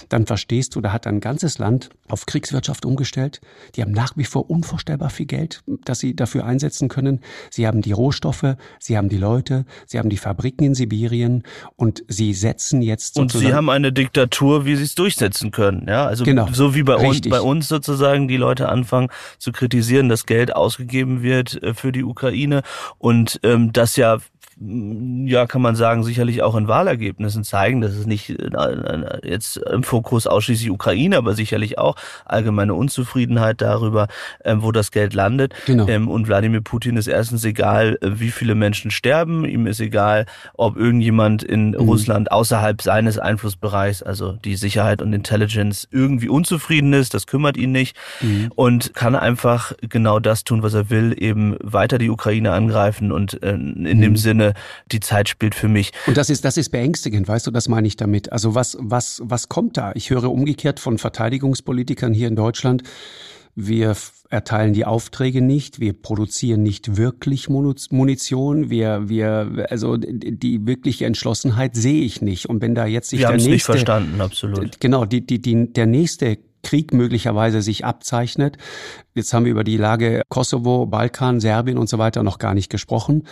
dann 0.08 0.26
verstehst 0.26 0.74
du, 0.74 0.80
da 0.80 0.92
hat 0.92 1.06
ein 1.06 1.20
ganzes 1.20 1.58
Land 1.58 1.90
auf 2.08 2.26
Kriegswirtschaft 2.26 2.84
umgestellt. 2.84 3.40
Die 3.74 3.82
haben 3.82 3.92
nach 3.92 4.16
wie 4.16 4.24
vor 4.24 4.50
unvorstellbar 4.50 5.10
viel 5.10 5.26
Geld, 5.26 5.62
das 5.84 6.00
sie 6.00 6.14
dafür 6.14 6.44
einsetzen 6.44 6.88
können. 6.88 7.20
Sie 7.50 7.66
haben 7.66 7.82
die 7.82 7.92
Rohstoffe, 7.92 8.56
sie 8.78 8.96
haben 8.96 9.08
die 9.08 9.16
Leute, 9.16 9.64
sie 9.86 9.98
haben 9.98 10.10
die 10.10 10.16
Fabriken 10.16 10.64
in 10.64 10.74
Sibirien 10.74 11.42
und 11.76 12.04
sie 12.08 12.34
setzen 12.34 12.82
jetzt 12.82 13.18
Und 13.18 13.32
sie 13.32 13.52
haben 13.52 13.70
eine 13.70 13.92
Diktatur, 13.92 14.64
wie 14.64 14.76
sie 14.76 14.84
es 14.84 14.94
durchsetzen 14.94 15.50
können. 15.50 15.86
Ja, 15.88 16.06
also 16.06 16.24
genau, 16.24 16.48
so 16.52 16.74
wie 16.74 16.82
bei 16.82 16.96
uns, 16.96 17.20
bei 17.22 17.40
uns 17.40 17.68
sozusagen 17.68 18.28
die 18.28 18.36
Leute 18.36 18.68
anfangen 18.68 19.08
zu 19.38 19.52
kritisieren, 19.52 20.08
dass 20.08 20.26
Geld 20.26 20.54
ausgegeben 20.54 21.22
wird 21.22 21.62
äh, 21.62 21.74
für 21.80 21.92
die 21.92 22.04
Ukraine. 22.04 22.62
Und 22.98 23.40
ähm, 23.42 23.72
das 23.72 23.96
ja 23.96 24.18
ja, 24.62 25.46
kann 25.46 25.62
man 25.62 25.74
sagen, 25.74 26.04
sicherlich 26.04 26.42
auch 26.42 26.54
in 26.54 26.68
Wahlergebnissen 26.68 27.44
zeigen. 27.44 27.80
Das 27.80 27.94
ist 27.94 28.06
nicht 28.06 28.28
äh, 28.28 29.18
jetzt 29.22 29.56
im 29.56 29.82
Fokus 29.82 30.26
ausschließlich 30.26 30.70
Ukraine, 30.70 31.16
aber 31.16 31.32
sicherlich 31.34 31.78
auch 31.78 31.96
allgemeine 32.26 32.74
Unzufriedenheit 32.74 33.62
darüber, 33.62 34.08
ähm, 34.44 34.62
wo 34.62 34.70
das 34.70 34.90
Geld 34.90 35.14
landet. 35.14 35.54
Genau. 35.64 35.88
Ähm, 35.88 36.08
und 36.08 36.28
Wladimir 36.28 36.60
Putin 36.60 36.98
ist 36.98 37.06
erstens 37.06 37.42
egal, 37.46 37.96
äh, 38.02 38.20
wie 38.20 38.30
viele 38.30 38.54
Menschen 38.54 38.90
sterben. 38.90 39.46
Ihm 39.46 39.66
ist 39.66 39.80
egal, 39.80 40.26
ob 40.52 40.76
irgendjemand 40.76 41.42
in 41.42 41.70
mhm. 41.70 41.76
Russland 41.76 42.30
außerhalb 42.30 42.82
seines 42.82 43.18
Einflussbereichs, 43.18 44.02
also 44.02 44.32
die 44.32 44.56
Sicherheit 44.56 45.00
und 45.00 45.14
Intelligence, 45.14 45.88
irgendwie 45.90 46.28
unzufrieden 46.28 46.92
ist. 46.92 47.14
Das 47.14 47.26
kümmert 47.26 47.56
ihn 47.56 47.72
nicht. 47.72 47.96
Mhm. 48.20 48.52
Und 48.56 48.92
kann 48.92 49.16
einfach 49.16 49.72
genau 49.88 50.20
das 50.20 50.44
tun, 50.44 50.62
was 50.62 50.74
er 50.74 50.90
will, 50.90 51.14
eben 51.16 51.56
weiter 51.62 51.96
die 51.96 52.10
Ukraine 52.10 52.52
angreifen 52.52 53.10
und 53.10 53.42
äh, 53.42 53.52
in 53.52 53.80
mhm. 53.80 54.00
dem 54.02 54.16
Sinne 54.16 54.49
die 54.92 55.00
Zeit 55.00 55.28
spielt 55.28 55.54
für 55.54 55.68
mich. 55.68 55.92
Und 56.06 56.16
das 56.16 56.30
ist, 56.30 56.44
das 56.44 56.56
ist 56.56 56.70
beängstigend, 56.70 57.28
weißt 57.28 57.46
du, 57.46 57.50
das 57.50 57.68
meine 57.68 57.86
ich 57.86 57.96
damit. 57.96 58.32
Also 58.32 58.54
was, 58.54 58.76
was, 58.80 59.20
was 59.24 59.48
kommt 59.48 59.76
da? 59.76 59.92
Ich 59.94 60.10
höre 60.10 60.30
umgekehrt 60.30 60.80
von 60.80 60.98
Verteidigungspolitikern 60.98 62.14
hier 62.14 62.28
in 62.28 62.36
Deutschland, 62.36 62.82
wir 63.54 63.96
erteilen 64.30 64.72
die 64.72 64.84
Aufträge 64.84 65.42
nicht, 65.42 65.80
wir 65.80 65.92
produzieren 65.92 66.62
nicht 66.62 66.96
wirklich 66.96 67.48
Munition, 67.48 68.70
wir, 68.70 69.08
wir, 69.08 69.66
also 69.70 69.96
die 69.96 70.66
wirkliche 70.66 71.04
Entschlossenheit 71.04 71.74
sehe 71.74 72.02
ich 72.02 72.22
nicht. 72.22 72.46
Und 72.46 72.62
wenn 72.62 72.76
da 72.76 72.86
jetzt 72.86 73.10
sich 73.10 73.20
wir 73.20 73.26
der 73.26 73.36
nächste, 73.36 73.50
nicht 73.50 73.64
verstanden, 73.64 74.20
absolut. 74.20 74.80
Genau, 74.80 75.04
die, 75.04 75.26
die, 75.26 75.42
die, 75.42 75.72
der 75.72 75.86
nächste 75.86 76.38
Krieg 76.62 76.92
möglicherweise 76.92 77.62
sich 77.62 77.84
abzeichnet. 77.84 78.56
Jetzt 79.14 79.32
haben 79.34 79.44
wir 79.44 79.52
über 79.52 79.64
die 79.64 79.76
Lage 79.76 80.22
Kosovo, 80.28 80.86
Balkan, 80.86 81.40
Serbien 81.40 81.78
und 81.78 81.88
so 81.88 81.98
weiter 81.98 82.22
noch 82.22 82.38
gar 82.38 82.54
nicht 82.54 82.70
gesprochen. 82.70 83.24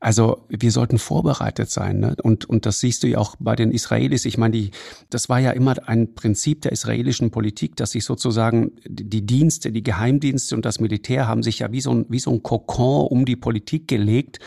Also 0.00 0.46
wir 0.48 0.70
sollten 0.70 0.98
vorbereitet 0.98 1.70
sein. 1.70 2.00
Ne? 2.00 2.16
Und, 2.22 2.46
und 2.46 2.66
das 2.66 2.80
siehst 2.80 3.02
du 3.02 3.08
ja 3.08 3.18
auch 3.18 3.36
bei 3.38 3.54
den 3.54 3.70
Israelis. 3.70 4.24
Ich 4.24 4.38
meine, 4.38 4.52
die, 4.52 4.70
das 5.10 5.28
war 5.28 5.38
ja 5.38 5.50
immer 5.50 5.74
ein 5.86 6.14
Prinzip 6.14 6.62
der 6.62 6.72
israelischen 6.72 7.30
Politik, 7.30 7.76
dass 7.76 7.90
sich 7.92 8.04
sozusagen 8.04 8.72
die 8.86 9.26
Dienste, 9.26 9.72
die 9.72 9.82
Geheimdienste 9.82 10.54
und 10.54 10.64
das 10.64 10.80
Militär 10.80 11.28
haben 11.28 11.42
sich 11.42 11.58
ja 11.58 11.70
wie 11.72 11.80
so 11.80 11.92
ein, 11.92 12.06
wie 12.08 12.18
so 12.18 12.30
ein 12.30 12.42
Kokon 12.42 13.06
um 13.06 13.24
die 13.24 13.36
Politik 13.36 13.88
gelegt 13.88 14.38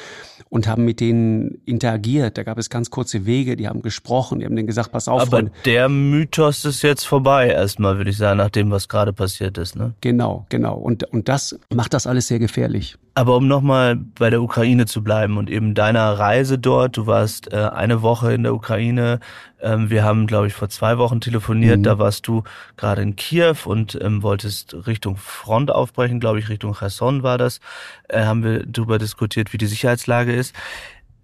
und 0.50 0.68
haben 0.68 0.86
mit 0.86 1.00
denen 1.00 1.62
interagiert. 1.66 2.38
Da 2.38 2.44
gab 2.44 2.58
es 2.58 2.70
ganz 2.70 2.90
kurze 2.90 3.26
Wege, 3.26 3.56
die 3.56 3.68
haben 3.68 3.82
gesprochen, 3.82 4.40
die 4.40 4.46
haben 4.46 4.56
denen 4.56 4.68
gesagt, 4.68 4.92
pass 4.92 5.08
auf. 5.08 5.22
Aber 5.22 5.44
der 5.66 5.90
Mythos 5.90 6.66
ist 6.66 6.82
jetzt 6.82 7.06
vorbei 7.06 7.50
erstmal, 7.50 7.98
würde 7.98 8.10
ich 8.10 8.18
sagen, 8.18 8.29
nach 8.36 8.50
dem, 8.50 8.72
was 8.72 8.88
gerade 8.88 9.14
passiert 9.14 9.58
ist. 9.58 9.76
Ne? 9.76 9.94
Genau, 10.02 10.46
genau. 10.50 10.76
Und, 10.76 11.04
und 11.06 11.30
das 11.30 11.60
macht 11.74 11.94
das 11.94 12.08
alles 12.08 12.28
sehr 12.28 12.40
gefährlich. 12.40 12.98
Aber 13.16 13.36
um 13.36 13.48
nochmal 13.48 13.96
bei 13.96 14.30
der 14.30 14.42
Ukraine 14.42 14.86
zu 14.86 15.04
bleiben 15.04 15.38
und 15.38 15.50
eben 15.50 15.74
deiner 15.74 16.18
Reise 16.18 16.58
dort, 16.58 16.96
du 16.96 17.06
warst 17.06 17.52
äh, 17.52 17.58
eine 17.58 18.02
Woche 18.02 18.34
in 18.34 18.44
der 18.44 18.54
Ukraine, 18.54 19.20
ähm, 19.62 19.90
wir 19.90 20.04
haben, 20.04 20.26
glaube 20.26 20.48
ich, 20.48 20.54
vor 20.54 20.70
zwei 20.70 20.98
Wochen 20.98 21.20
telefoniert, 21.20 21.80
mhm. 21.80 21.84
da 21.84 22.00
warst 22.00 22.28
du 22.28 22.44
gerade 22.78 23.02
in 23.02 23.16
Kiew 23.16 23.56
und 23.66 24.00
ähm, 24.02 24.24
wolltest 24.24 24.76
Richtung 24.88 25.18
Front 25.18 25.72
aufbrechen, 25.72 26.20
glaube 26.20 26.40
ich, 26.40 26.50
Richtung 26.50 26.74
Cherson 26.76 27.24
war 27.24 27.38
das, 27.38 27.60
äh, 28.08 28.24
haben 28.24 28.44
wir 28.44 28.66
darüber 28.66 29.00
diskutiert, 29.00 29.52
wie 29.52 29.58
die 29.58 29.68
Sicherheitslage 29.68 30.34
ist. 30.34 30.56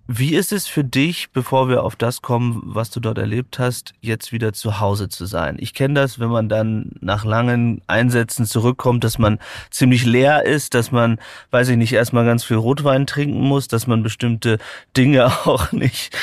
Wie 0.08 0.36
ist 0.36 0.52
es 0.52 0.68
für 0.68 0.84
dich, 0.84 1.32
bevor 1.32 1.68
wir 1.68 1.82
auf 1.82 1.96
das 1.96 2.22
kommen, 2.22 2.62
was 2.63 2.91
du 2.91 3.00
dort 3.00 3.18
erlebt 3.18 3.58
hast, 3.58 3.94
jetzt 4.02 4.32
wieder 4.32 4.54
zu 4.54 4.80
Hause 4.80 5.10
zu 5.10 5.26
sein? 5.26 5.58
Ich 5.60 5.74
kenne 5.74 5.96
das, 5.96 6.20
wenn 6.20 6.30
man 6.30 6.48
dann 6.48 6.91
nach 7.02 7.26
langen 7.26 7.82
Einsätzen 7.88 8.46
zurückkommt, 8.46 9.04
dass 9.04 9.18
man 9.18 9.39
ziemlich 9.72 10.06
leer 10.06 10.46
ist, 10.46 10.76
dass 10.76 10.91
man, 10.91 11.18
weiß 11.50 11.70
ich 11.70 11.78
nicht, 11.78 11.94
erstmal 11.94 12.24
ganz 12.24 12.44
viel 12.44 12.58
Rotwein 12.58 13.08
trinken 13.08 13.41
muss, 13.41 13.68
dass 13.68 13.88
man 13.88 14.04
bestimmte 14.04 14.60
Dinge 14.96 15.26
auch 15.46 15.72
nicht, 15.72 16.15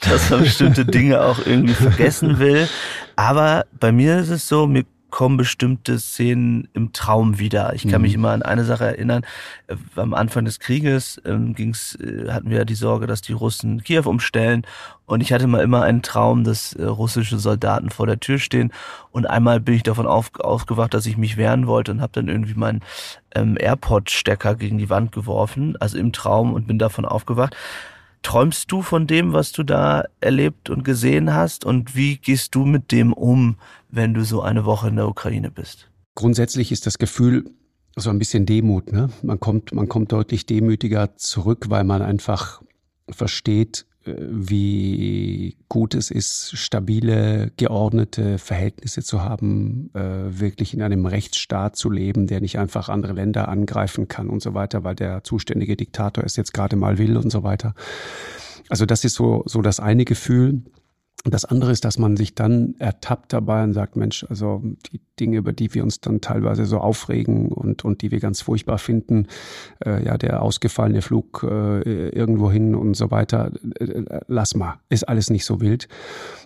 dass 0.00 0.30
man 0.30 0.40
bestimmte 0.40 0.84
Dinge 0.84 1.22
auch 1.22 1.38
irgendwie 1.46 1.74
vergessen 1.74 2.40
will. 2.40 2.68
Aber 3.14 3.66
bei 3.78 3.92
mir 3.92 4.18
ist 4.18 4.30
es 4.30 4.48
so, 4.48 4.66
mir 4.66 4.84
kommen 5.16 5.38
bestimmte 5.38 5.98
Szenen 5.98 6.68
im 6.74 6.92
Traum 6.92 7.38
wieder. 7.38 7.72
Ich 7.72 7.88
kann 7.88 8.02
mhm. 8.02 8.02
mich 8.02 8.12
immer 8.12 8.32
an 8.32 8.42
eine 8.42 8.64
Sache 8.64 8.84
erinnern. 8.84 9.22
Äh, 9.66 9.76
am 9.96 10.12
Anfang 10.12 10.44
des 10.44 10.60
Krieges 10.60 11.18
ähm, 11.24 11.54
ging's, 11.54 11.94
äh, 11.94 12.30
hatten 12.30 12.50
wir 12.50 12.58
ja 12.58 12.64
die 12.66 12.74
Sorge, 12.74 13.06
dass 13.06 13.22
die 13.22 13.32
Russen 13.32 13.82
Kiew 13.82 14.02
umstellen. 14.04 14.66
Und 15.06 15.22
ich 15.22 15.32
hatte 15.32 15.46
mal 15.46 15.62
immer 15.62 15.80
einen 15.84 16.02
Traum, 16.02 16.44
dass 16.44 16.74
äh, 16.74 16.84
russische 16.84 17.38
Soldaten 17.38 17.88
vor 17.88 18.06
der 18.06 18.20
Tür 18.20 18.38
stehen. 18.38 18.74
Und 19.10 19.24
einmal 19.24 19.58
bin 19.58 19.76
ich 19.76 19.84
davon 19.84 20.06
auf, 20.06 20.38
aufgewacht, 20.38 20.92
dass 20.92 21.06
ich 21.06 21.16
mich 21.16 21.38
wehren 21.38 21.66
wollte 21.66 21.92
und 21.92 22.02
habe 22.02 22.12
dann 22.12 22.28
irgendwie 22.28 22.52
meinen 22.52 22.82
ähm, 23.34 23.56
AirPod-Stecker 23.58 24.54
gegen 24.54 24.76
die 24.76 24.90
Wand 24.90 25.12
geworfen, 25.12 25.78
also 25.80 25.96
im 25.96 26.12
Traum 26.12 26.52
und 26.52 26.66
bin 26.66 26.78
davon 26.78 27.06
aufgewacht. 27.06 27.56
Träumst 28.26 28.72
du 28.72 28.82
von 28.82 29.06
dem, 29.06 29.32
was 29.32 29.52
du 29.52 29.62
da 29.62 30.04
erlebt 30.20 30.68
und 30.68 30.84
gesehen 30.84 31.32
hast? 31.32 31.64
Und 31.64 31.94
wie 31.94 32.18
gehst 32.18 32.54
du 32.54 32.64
mit 32.64 32.90
dem 32.90 33.12
um, 33.12 33.56
wenn 33.96 34.14
du 34.14 34.24
so 34.24 34.42
eine 34.42 34.64
Woche 34.64 34.88
in 34.88 34.96
der 34.96 35.08
Ukraine 35.08 35.50
bist? 35.50 35.90
Grundsätzlich 36.14 36.72
ist 36.72 36.86
das 36.86 36.98
Gefühl 36.98 37.50
so 37.96 38.10
ein 38.10 38.18
bisschen 38.18 38.46
Demut. 38.46 38.92
Ne? 38.92 39.08
Man 39.22 39.40
kommt, 39.40 39.74
man 39.74 39.88
kommt 39.88 40.12
deutlich 40.12 40.46
demütiger 40.46 41.16
zurück, 41.16 41.66
weil 41.68 41.84
man 41.84 42.02
einfach 42.02 42.62
versteht, 43.08 43.86
wie 44.06 45.56
gut 45.68 45.94
es 45.94 46.10
ist, 46.10 46.56
stabile, 46.56 47.50
geordnete 47.56 48.38
Verhältnisse 48.38 49.02
zu 49.02 49.22
haben, 49.22 49.90
äh, 49.94 50.00
wirklich 50.38 50.74
in 50.74 50.82
einem 50.82 51.06
Rechtsstaat 51.06 51.76
zu 51.76 51.90
leben, 51.90 52.26
der 52.26 52.40
nicht 52.40 52.58
einfach 52.58 52.88
andere 52.88 53.14
Länder 53.14 53.48
angreifen 53.48 54.08
kann 54.08 54.28
und 54.28 54.42
so 54.42 54.54
weiter, 54.54 54.84
weil 54.84 54.94
der 54.94 55.24
zuständige 55.24 55.76
Diktator 55.76 56.24
es 56.24 56.36
jetzt 56.36 56.54
gerade 56.54 56.76
mal 56.76 56.98
will 56.98 57.16
und 57.16 57.30
so 57.30 57.42
weiter. 57.42 57.74
Also 58.68 58.86
das 58.86 59.04
ist 59.04 59.14
so, 59.14 59.42
so 59.46 59.62
das 59.62 59.80
eine 59.80 60.04
Gefühl. 60.04 60.62
Das 61.24 61.44
andere 61.44 61.72
ist, 61.72 61.84
dass 61.84 61.98
man 61.98 62.16
sich 62.16 62.34
dann 62.34 62.76
ertappt 62.78 63.32
dabei 63.32 63.64
und 63.64 63.72
sagt, 63.72 63.96
Mensch, 63.96 64.24
also 64.28 64.62
die 64.92 65.00
Dinge, 65.18 65.38
über 65.38 65.52
die 65.52 65.72
wir 65.74 65.82
uns 65.82 66.00
dann 66.00 66.20
teilweise 66.20 66.66
so 66.66 66.78
aufregen 66.78 67.48
und, 67.48 67.84
und 67.84 68.02
die 68.02 68.10
wir 68.10 68.20
ganz 68.20 68.40
furchtbar 68.42 68.78
finden, 68.78 69.26
äh, 69.84 70.04
ja, 70.04 70.18
der 70.18 70.42
ausgefallene 70.42 71.02
Flug 71.02 71.44
äh, 71.48 72.08
irgendwo 72.10 72.50
hin 72.50 72.74
und 72.74 72.94
so 72.94 73.10
weiter, 73.10 73.50
äh, 73.78 74.20
lass 74.28 74.54
mal, 74.54 74.80
ist 74.88 75.08
alles 75.08 75.30
nicht 75.30 75.44
so 75.44 75.60
wild. 75.60 75.88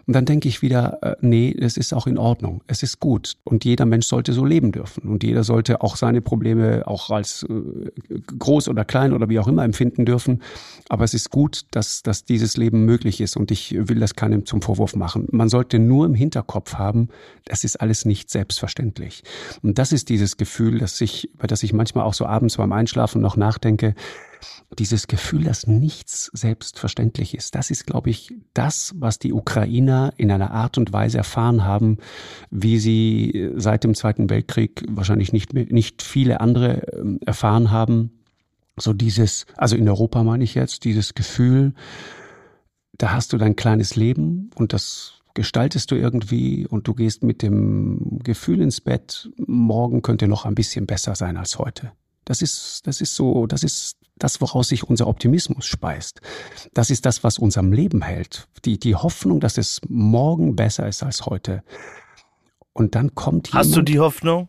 Und 0.07 0.15
dann 0.15 0.25
denke 0.25 0.49
ich 0.49 0.63
wieder, 0.63 0.99
äh, 1.03 1.17
nee, 1.21 1.55
es 1.57 1.77
ist 1.77 1.93
auch 1.93 2.07
in 2.07 2.19
Ordnung, 2.19 2.63
es 2.67 2.83
ist 2.83 3.01
gut. 3.01 3.37
Und 3.45 3.65
jeder 3.65 3.87
Mensch 3.87 4.07
sollte 4.07 4.33
so 4.33 4.45
leben 4.45 4.73
dürfen. 4.73 5.09
Und 5.09 5.23
jeder 5.23 5.45
sollte 5.45 5.83
auch 5.83 5.97
seine 5.97 6.21
Probleme 6.21 6.83
auch 6.87 7.11
als 7.11 7.45
äh, 7.45 7.91
groß 8.39 8.69
oder 8.69 8.85
klein 8.85 9.13
oder 9.13 9.29
wie 9.29 9.39
auch 9.39 9.47
immer 9.47 9.65
empfinden 9.65 10.05
dürfen. 10.07 10.43
Aber 10.89 11.05
es 11.05 11.15
ist 11.15 11.31
gut, 11.31 11.67
dass, 11.71 12.03
dass 12.03 12.25
dieses 12.25 12.57
Leben 12.57 12.85
möglich 12.85 13.21
ist. 13.21 13.37
Und 13.37 13.51
ich 13.51 13.73
will 13.77 14.01
das 14.01 14.17
keinem 14.17 14.47
zum 14.47 14.63
Vorwurf 14.63 14.97
machen. 14.97 15.29
Man 15.31 15.49
sollte 15.49 15.79
nur 15.79 16.07
im 16.07 16.15
Hinterkopf 16.15 16.75
haben, 16.75 17.09
das 17.45 17.63
ist 17.63 17.81
alles 17.81 18.05
nicht 18.05 18.31
selbstverständlich. 18.61 19.23
Und 19.63 19.79
das 19.79 19.93
ist 19.93 20.09
dieses 20.09 20.37
Gefühl, 20.37 20.79
dass 20.79 21.01
ich, 21.01 21.31
bei 21.39 21.47
das 21.47 21.63
ich 21.63 21.73
manchmal 21.73 22.05
auch 22.05 22.15
so 22.15 22.27
abends 22.27 22.57
beim 22.57 22.73
Einschlafen 22.73 23.21
noch 23.21 23.37
nachdenke, 23.37 23.95
dieses 24.79 25.07
Gefühl, 25.07 25.45
dass 25.45 25.67
nichts 25.67 26.31
selbstverständlich 26.33 27.35
ist, 27.35 27.55
das 27.55 27.71
ist, 27.71 27.87
glaube 27.87 28.11
ich, 28.11 28.33
das, 28.55 28.95
was 28.97 29.19
die 29.19 29.33
Ukrainer 29.33 30.13
in 30.17 30.31
einer 30.31 30.53
Art 30.53 30.79
und 30.79 30.93
Weise 30.93 31.19
erfahren 31.19 31.65
haben, 31.65 31.99
wie 32.51 32.79
sie 32.79 33.51
seit 33.57 33.85
dem 33.85 33.95
Zweiten 33.95 34.31
Weltkrieg 34.31 34.85
wahrscheinlich 34.89 35.33
nicht, 35.33 35.53
nicht 35.55 36.03
viele 36.03 36.41
andere 36.41 36.93
ähm, 36.93 37.19
erfahren 37.27 37.71
haben. 37.71 38.13
So 38.79 38.93
dieses, 38.93 39.47
also 39.57 39.77
in 39.77 39.89
Europa 39.89 40.23
meine 40.23 40.45
ich 40.45 40.55
jetzt, 40.55 40.85
dieses 40.85 41.15
Gefühl, 41.15 41.75
da 42.97 43.13
hast 43.13 43.33
du 43.33 43.39
dein 43.39 43.57
kleines 43.57 43.97
Leben 43.97 44.51
und 44.55 44.73
das 44.73 45.20
gestaltest 45.35 45.91
du 45.91 45.95
irgendwie 45.95 46.67
und 46.67 46.89
du 46.89 46.95
gehst 46.95 47.23
mit 47.23 47.43
dem 47.43 48.19
Gefühl 48.23 48.61
ins 48.61 48.81
Bett, 48.81 49.31
morgen 49.37 50.03
könnte 50.03 50.29
noch 50.29 50.45
ein 50.45 50.55
bisschen 50.55 50.87
besser 50.87 51.15
sein 51.15 51.37
als 51.37 51.59
heute. 51.59 51.93
Das 52.25 52.43
ist, 52.43 52.87
das 52.87 53.01
ist 53.01 53.15
so, 53.15 53.47
das 53.47 53.63
ist 53.63 53.97
das, 54.17 54.41
woraus 54.41 54.69
sich 54.69 54.85
unser 54.85 55.07
Optimismus 55.07 55.67
speist. 55.67 56.21
Das 56.75 56.91
ist 56.91 57.07
das, 57.07 57.25
was 57.25 57.39
uns 57.39 57.57
am 57.57 57.73
Leben 57.73 58.03
hält. 58.03 58.47
Die, 58.65 58.79
die 58.79 58.95
Hoffnung, 58.95 59.41
dass 59.41 59.59
es 59.59 59.81
morgen 59.89 60.57
besser 60.57 60.87
ist 60.87 61.03
als 61.03 61.27
heute. 61.27 61.63
Und 62.73 62.95
dann 62.95 63.15
kommt 63.15 63.49
jemand, 63.49 63.67
Hast 63.67 63.77
du 63.77 63.83
die 63.83 63.99
Hoffnung? 63.99 64.49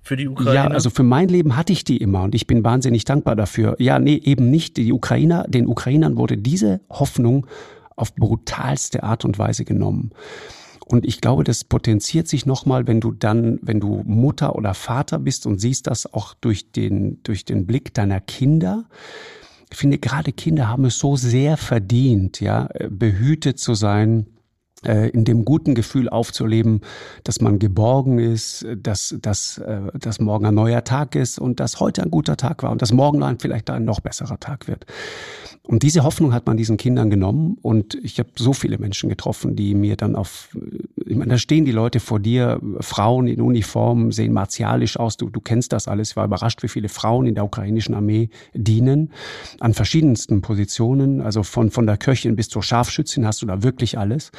Für 0.00 0.16
die 0.16 0.28
Ukraine? 0.28 0.54
Ja, 0.54 0.66
also 0.66 0.90
für 0.90 1.02
mein 1.02 1.28
Leben 1.28 1.56
hatte 1.56 1.72
ich 1.72 1.84
die 1.84 1.96
immer 1.96 2.24
und 2.24 2.34
ich 2.34 2.46
bin 2.46 2.62
wahnsinnig 2.62 3.04
dankbar 3.04 3.36
dafür. 3.36 3.74
Ja, 3.78 3.98
nee, 3.98 4.20
eben 4.22 4.50
nicht. 4.50 4.76
Die 4.76 4.92
Ukrainer, 4.92 5.44
den 5.48 5.66
Ukrainern 5.66 6.16
wurde 6.16 6.36
diese 6.36 6.80
Hoffnung 6.90 7.46
auf 7.96 8.14
brutalste 8.14 9.02
Art 9.02 9.24
und 9.24 9.38
Weise 9.38 9.64
genommen. 9.64 10.10
Und 10.86 11.06
ich 11.06 11.20
glaube, 11.20 11.44
das 11.44 11.64
potenziert 11.64 12.28
sich 12.28 12.44
nochmal, 12.44 12.86
wenn 12.86 13.00
du 13.00 13.12
dann, 13.12 13.58
wenn 13.62 13.80
du 13.80 14.02
Mutter 14.04 14.54
oder 14.54 14.74
Vater 14.74 15.18
bist 15.18 15.46
und 15.46 15.58
siehst 15.58 15.86
das 15.86 16.12
auch 16.12 16.34
durch 16.34 16.72
den, 16.72 17.22
durch 17.22 17.44
den 17.44 17.66
Blick 17.66 17.94
deiner 17.94 18.20
Kinder. 18.20 18.84
Ich 19.70 19.78
finde, 19.78 19.98
gerade 19.98 20.32
Kinder 20.32 20.68
haben 20.68 20.84
es 20.84 20.98
so 20.98 21.16
sehr 21.16 21.56
verdient, 21.56 22.40
ja, 22.40 22.68
behütet 22.90 23.58
zu 23.58 23.74
sein, 23.74 24.26
äh, 24.84 25.08
in 25.08 25.24
dem 25.24 25.44
guten 25.44 25.74
Gefühl 25.74 26.08
aufzuleben, 26.08 26.82
dass 27.24 27.40
man 27.40 27.58
geborgen 27.58 28.18
ist, 28.18 28.66
dass, 28.76 29.16
dass, 29.20 29.58
äh, 29.58 29.80
dass 29.94 30.20
morgen 30.20 30.46
ein 30.46 30.54
neuer 30.54 30.84
Tag 30.84 31.14
ist 31.14 31.38
und 31.38 31.60
dass 31.60 31.80
heute 31.80 32.02
ein 32.02 32.10
guter 32.10 32.36
Tag 32.36 32.62
war 32.62 32.70
und 32.70 32.82
dass 32.82 32.92
morgen 32.92 33.38
vielleicht 33.40 33.70
ein 33.70 33.84
noch 33.84 34.00
besserer 34.00 34.38
Tag 34.38 34.68
wird. 34.68 34.84
Und 35.62 35.82
diese 35.82 36.04
Hoffnung 36.04 36.32
hat 36.32 36.46
man 36.46 36.56
diesen 36.56 36.76
Kindern 36.76 37.10
genommen 37.10 37.58
und 37.62 37.94
ich 38.02 38.18
habe 38.18 38.30
so 38.36 38.52
viele 38.52 38.78
Menschen 38.78 39.08
getroffen, 39.08 39.56
die 39.56 39.74
mir 39.74 39.96
dann 39.96 40.16
auf, 40.16 40.56
ich 41.06 41.16
meine, 41.16 41.32
da 41.32 41.38
stehen 41.38 41.64
die 41.64 41.72
Leute 41.72 42.00
vor 42.00 42.20
dir, 42.20 42.60
Frauen 42.80 43.26
in 43.26 43.40
Uniform, 43.40 44.12
sehen 44.12 44.32
martialisch 44.32 44.98
aus, 44.98 45.16
du, 45.16 45.30
du 45.30 45.40
kennst 45.40 45.72
das 45.72 45.88
alles. 45.88 46.10
Ich 46.10 46.16
war 46.16 46.24
überrascht, 46.24 46.62
wie 46.62 46.68
viele 46.68 46.88
Frauen 46.88 47.26
in 47.26 47.34
der 47.34 47.44
ukrainischen 47.44 47.94
Armee 47.94 48.28
dienen, 48.52 49.12
an 49.60 49.74
verschiedensten 49.74 50.42
Positionen, 50.42 51.20
also 51.20 51.42
von, 51.42 51.70
von 51.70 51.86
der 51.86 51.96
Köchin 51.96 52.36
bis 52.36 52.48
zur 52.48 52.62
Scharfschützin 52.62 53.26
hast 53.26 53.42
du 53.42 53.46
da 53.46 53.62
wirklich 53.62 53.98
alles. 53.98 54.32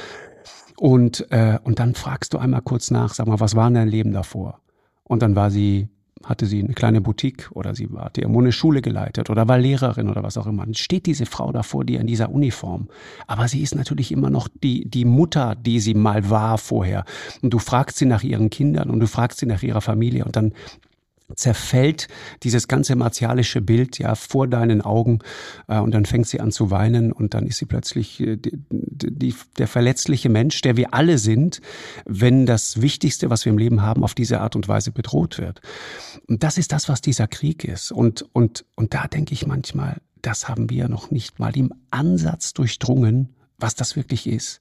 Und, 0.77 1.31
äh, 1.31 1.57
und 1.63 1.79
dann 1.79 1.95
fragst 1.95 2.33
du 2.33 2.37
einmal 2.37 2.61
kurz 2.61 2.91
nach, 2.91 3.13
sag 3.13 3.27
mal, 3.27 3.39
was 3.39 3.55
war 3.55 3.65
denn 3.65 3.75
dein 3.75 3.87
Leben 3.87 4.11
davor? 4.11 4.59
Und 5.03 5.21
dann 5.21 5.35
war 5.35 5.51
sie, 5.51 5.87
hatte 6.25 6.45
sie 6.47 6.63
eine 6.63 6.73
kleine 6.73 7.01
Boutique 7.01 7.49
oder 7.51 7.75
sie 7.75 7.87
hatte 7.97 8.21
irgendwo 8.21 8.41
eine 8.41 8.51
Schule 8.51 8.81
geleitet 8.81 9.29
oder 9.29 9.47
war 9.47 9.57
Lehrerin 9.57 10.09
oder 10.09 10.23
was 10.23 10.37
auch 10.37 10.47
immer. 10.47 10.65
Dann 10.65 10.73
steht 10.73 11.05
diese 11.05 11.25
Frau 11.25 11.51
da 11.51 11.63
vor 11.63 11.85
dir 11.85 12.01
in 12.01 12.07
dieser 12.07 12.29
Uniform. 12.29 12.87
Aber 13.27 13.47
sie 13.47 13.61
ist 13.61 13.75
natürlich 13.75 14.11
immer 14.11 14.29
noch 14.29 14.47
die, 14.63 14.89
die 14.89 15.05
Mutter, 15.05 15.55
die 15.55 15.79
sie 15.79 15.93
mal 15.93 16.29
war 16.29 16.57
vorher. 16.57 17.05
Und 17.41 17.51
du 17.53 17.59
fragst 17.59 17.97
sie 17.97 18.05
nach 18.05 18.23
ihren 18.23 18.49
Kindern 18.49 18.89
und 18.89 18.99
du 18.99 19.07
fragst 19.07 19.39
sie 19.39 19.45
nach 19.45 19.63
ihrer 19.63 19.81
Familie 19.81 20.25
und 20.25 20.35
dann 20.35 20.53
zerfällt 21.35 22.07
dieses 22.43 22.67
ganze 22.67 22.95
martialische 22.95 23.61
Bild 23.61 23.97
ja 23.97 24.15
vor 24.15 24.47
deinen 24.47 24.81
Augen 24.81 25.19
äh, 25.67 25.79
und 25.79 25.91
dann 25.91 26.05
fängt 26.05 26.27
sie 26.27 26.39
an 26.39 26.51
zu 26.51 26.69
weinen 26.69 27.11
und 27.11 27.33
dann 27.33 27.47
ist 27.47 27.57
sie 27.57 27.65
plötzlich 27.65 28.19
äh, 28.19 28.37
die, 28.37 28.59
die, 28.69 29.35
der 29.57 29.67
verletzliche 29.67 30.29
Mensch, 30.29 30.61
der 30.61 30.77
wir 30.77 30.93
alle 30.93 31.17
sind, 31.17 31.61
wenn 32.05 32.45
das 32.45 32.81
Wichtigste, 32.81 33.29
was 33.29 33.45
wir 33.45 33.51
im 33.51 33.57
Leben 33.57 33.81
haben, 33.81 34.03
auf 34.03 34.13
diese 34.13 34.39
Art 34.39 34.55
und 34.55 34.67
Weise 34.67 34.91
bedroht 34.91 35.39
wird. 35.39 35.61
Und 36.27 36.43
das 36.43 36.57
ist 36.57 36.71
das, 36.71 36.89
was 36.89 37.01
dieser 37.01 37.27
Krieg 37.27 37.63
ist. 37.63 37.91
Und, 37.91 38.25
und, 38.33 38.65
und 38.75 38.93
da 38.93 39.07
denke 39.07 39.33
ich 39.33 39.47
manchmal, 39.47 39.97
das 40.21 40.47
haben 40.47 40.69
wir 40.69 40.89
noch 40.89 41.11
nicht 41.11 41.39
mal 41.39 41.55
im 41.57 41.71
Ansatz 41.91 42.53
durchdrungen, 42.53 43.35
was 43.57 43.75
das 43.75 43.95
wirklich 43.95 44.27
ist. 44.27 44.59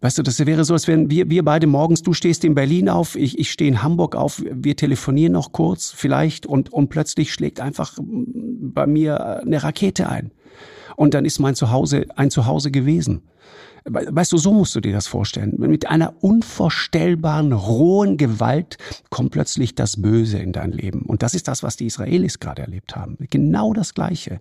Weißt 0.00 0.18
du, 0.18 0.22
das 0.22 0.44
wäre 0.44 0.64
so, 0.64 0.74
als 0.74 0.88
wenn 0.88 1.10
wir, 1.10 1.30
wir 1.30 1.44
beide 1.44 1.66
morgens, 1.66 2.02
du 2.02 2.12
stehst 2.12 2.44
in 2.44 2.54
Berlin 2.54 2.88
auf, 2.88 3.16
ich, 3.16 3.38
ich 3.38 3.50
stehe 3.50 3.70
in 3.70 3.82
Hamburg 3.82 4.16
auf, 4.16 4.42
wir 4.44 4.76
telefonieren 4.76 5.32
noch 5.32 5.52
kurz 5.52 5.92
vielleicht 5.94 6.46
und, 6.46 6.72
und 6.72 6.88
plötzlich 6.88 7.32
schlägt 7.32 7.60
einfach 7.60 7.98
bei 8.00 8.86
mir 8.86 9.42
eine 9.42 9.62
Rakete 9.62 10.08
ein. 10.08 10.30
Und 10.96 11.14
dann 11.14 11.24
ist 11.24 11.38
mein 11.38 11.54
Zuhause 11.54 12.06
ein 12.16 12.30
Zuhause 12.30 12.70
gewesen. 12.70 13.22
Weißt 13.86 14.32
du, 14.32 14.38
so 14.38 14.50
musst 14.50 14.74
du 14.74 14.80
dir 14.80 14.94
das 14.94 15.06
vorstellen. 15.06 15.56
Mit 15.58 15.90
einer 15.90 16.14
unvorstellbaren, 16.22 17.52
rohen 17.52 18.16
Gewalt 18.16 18.78
kommt 19.10 19.32
plötzlich 19.32 19.74
das 19.74 20.00
Böse 20.00 20.38
in 20.38 20.52
dein 20.52 20.72
Leben. 20.72 21.02
Und 21.02 21.22
das 21.22 21.34
ist 21.34 21.48
das, 21.48 21.62
was 21.62 21.76
die 21.76 21.86
Israelis 21.86 22.40
gerade 22.40 22.62
erlebt 22.62 22.96
haben. 22.96 23.18
Genau 23.28 23.74
das 23.74 23.92
Gleiche. 23.92 24.40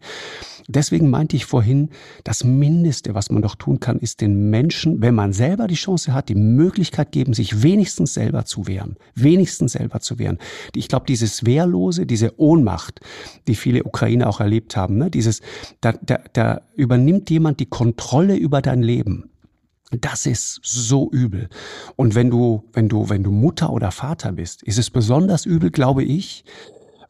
Deswegen 0.68 1.10
meinte 1.10 1.36
ich 1.36 1.46
vorhin, 1.46 1.90
das 2.24 2.44
Mindeste, 2.44 3.16
was 3.16 3.30
man 3.30 3.42
doch 3.42 3.56
tun 3.56 3.80
kann, 3.80 4.00
ist 4.00 4.22
den 4.22 4.50
Menschen, 4.50 5.02
wenn 5.02 5.16
man 5.16 5.34
selber 5.34 5.68
die 5.68 5.76
Chance 5.76 6.14
hat, 6.14 6.30
die 6.30 6.36
Möglichkeit 6.36 7.12
geben, 7.12 7.34
sich 7.34 7.64
wenigstens 7.64 8.14
selber 8.14 8.46
zu 8.46 8.68
wehren. 8.68 8.96
Wenigstens 9.16 9.74
selber 9.74 10.00
zu 10.00 10.20
wehren. 10.20 10.38
Ich 10.76 10.88
glaube, 10.88 11.06
dieses 11.08 11.46
Wehrlose, 11.46 12.06
diese 12.06 12.40
Ohnmacht, 12.40 13.00
die 13.48 13.56
viele 13.56 13.84
Ukrainer 13.84 14.30
auch 14.30 14.40
erlebt 14.40 14.76
haben, 14.76 14.98
ne? 14.98 15.10
dieses, 15.10 15.42
da, 15.82 15.94
da, 15.94 16.20
da 16.34 16.62
übernimmt 16.76 17.30
jemand 17.30 17.60
die 17.60 17.66
Kontrolle 17.66 18.36
über 18.36 18.62
dein 18.62 18.82
Leben. 18.82 19.30
Das 20.02 20.26
ist 20.26 20.60
so 20.64 21.10
übel. 21.12 21.50
Und 21.96 22.16
wenn 22.16 22.30
du, 22.30 22.64
wenn 22.74 22.90
du, 22.90 23.10
wenn 23.10 23.24
du 23.24 23.32
Mutter 23.32 23.72
oder 23.72 23.92
Vater 23.92 24.32
bist, 24.32 24.64
ist 24.64 24.80
es 24.80 24.90
besonders 24.90 25.46
übel, 25.46 25.70
glaube 25.70 26.04
ich, 26.04 26.46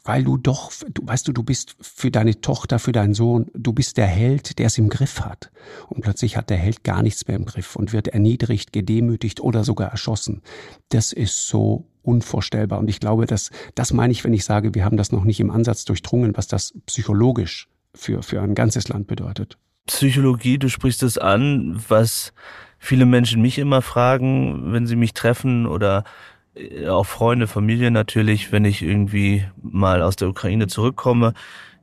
weil 0.04 0.24
du 0.24 0.38
doch, 0.38 0.72
du 0.94 1.06
weißt 1.06 1.28
du, 1.28 1.32
du 1.32 1.44
bist 1.44 1.76
für 1.80 2.12
deine 2.12 2.42
Tochter, 2.42 2.80
für 2.80 2.92
deinen 2.92 3.14
Sohn, 3.14 3.50
du 3.54 3.72
bist 3.72 3.98
der 3.98 4.08
Held, 4.08 4.60
der 4.60 4.68
es 4.68 4.78
im 4.78 4.90
Griff 4.90 5.22
hat. 5.22 5.52
Und 5.88 6.02
plötzlich 6.02 6.36
hat 6.36 6.50
der 6.50 6.58
Held 6.58 6.84
gar 6.84 7.02
nichts 7.02 7.28
mehr 7.28 7.38
im 7.38 7.46
Griff 7.46 7.76
und 7.76 7.94
wird 7.94 8.10
erniedrigt, 8.10 8.74
gedemütigt 8.74 9.40
oder 9.40 9.64
sogar 9.64 9.90
erschossen. 9.90 10.42
Das 10.90 11.14
ist 11.14 11.48
so 11.48 11.88
unvorstellbar. 12.02 12.80
Und 12.80 12.90
ich 12.90 13.00
glaube, 13.00 13.26
dass, 13.26 13.50
das 13.76 13.94
meine 13.94 14.12
ich, 14.12 14.24
wenn 14.24 14.34
ich 14.34 14.44
sage, 14.44 14.76
wir 14.76 14.84
haben 14.84 14.98
das 14.98 15.12
noch 15.12 15.24
nicht 15.24 15.40
im 15.40 15.52
Ansatz 15.52 15.86
durchdrungen, 15.86 16.36
was 16.36 16.48
das 16.48 16.74
psychologisch 16.86 17.70
für, 17.96 18.24
für 18.24 18.42
ein 18.42 18.56
ganzes 18.56 18.90
Land 18.90 19.08
bedeutet. 19.08 19.58
Psychologie, 19.88 20.58
du 20.58 20.70
sprichst 20.70 21.04
es 21.04 21.18
an, 21.18 21.82
was 21.88 22.34
viele 22.78 23.06
Menschen 23.06 23.42
mich 23.42 23.58
immer 23.58 23.82
fragen, 23.82 24.74
wenn 24.74 24.88
sie 24.88 24.96
mich 24.96 25.14
treffen 25.14 25.66
oder 25.66 26.04
auch 26.88 27.06
Freunde, 27.06 27.48
Familie 27.48 27.92
natürlich, 27.92 28.52
wenn 28.52 28.66
ich 28.66 28.82
irgendwie 28.82 29.46
mal 29.62 30.02
aus 30.02 30.16
der 30.16 30.28
Ukraine 30.30 30.68
zurückkomme, 30.68 31.34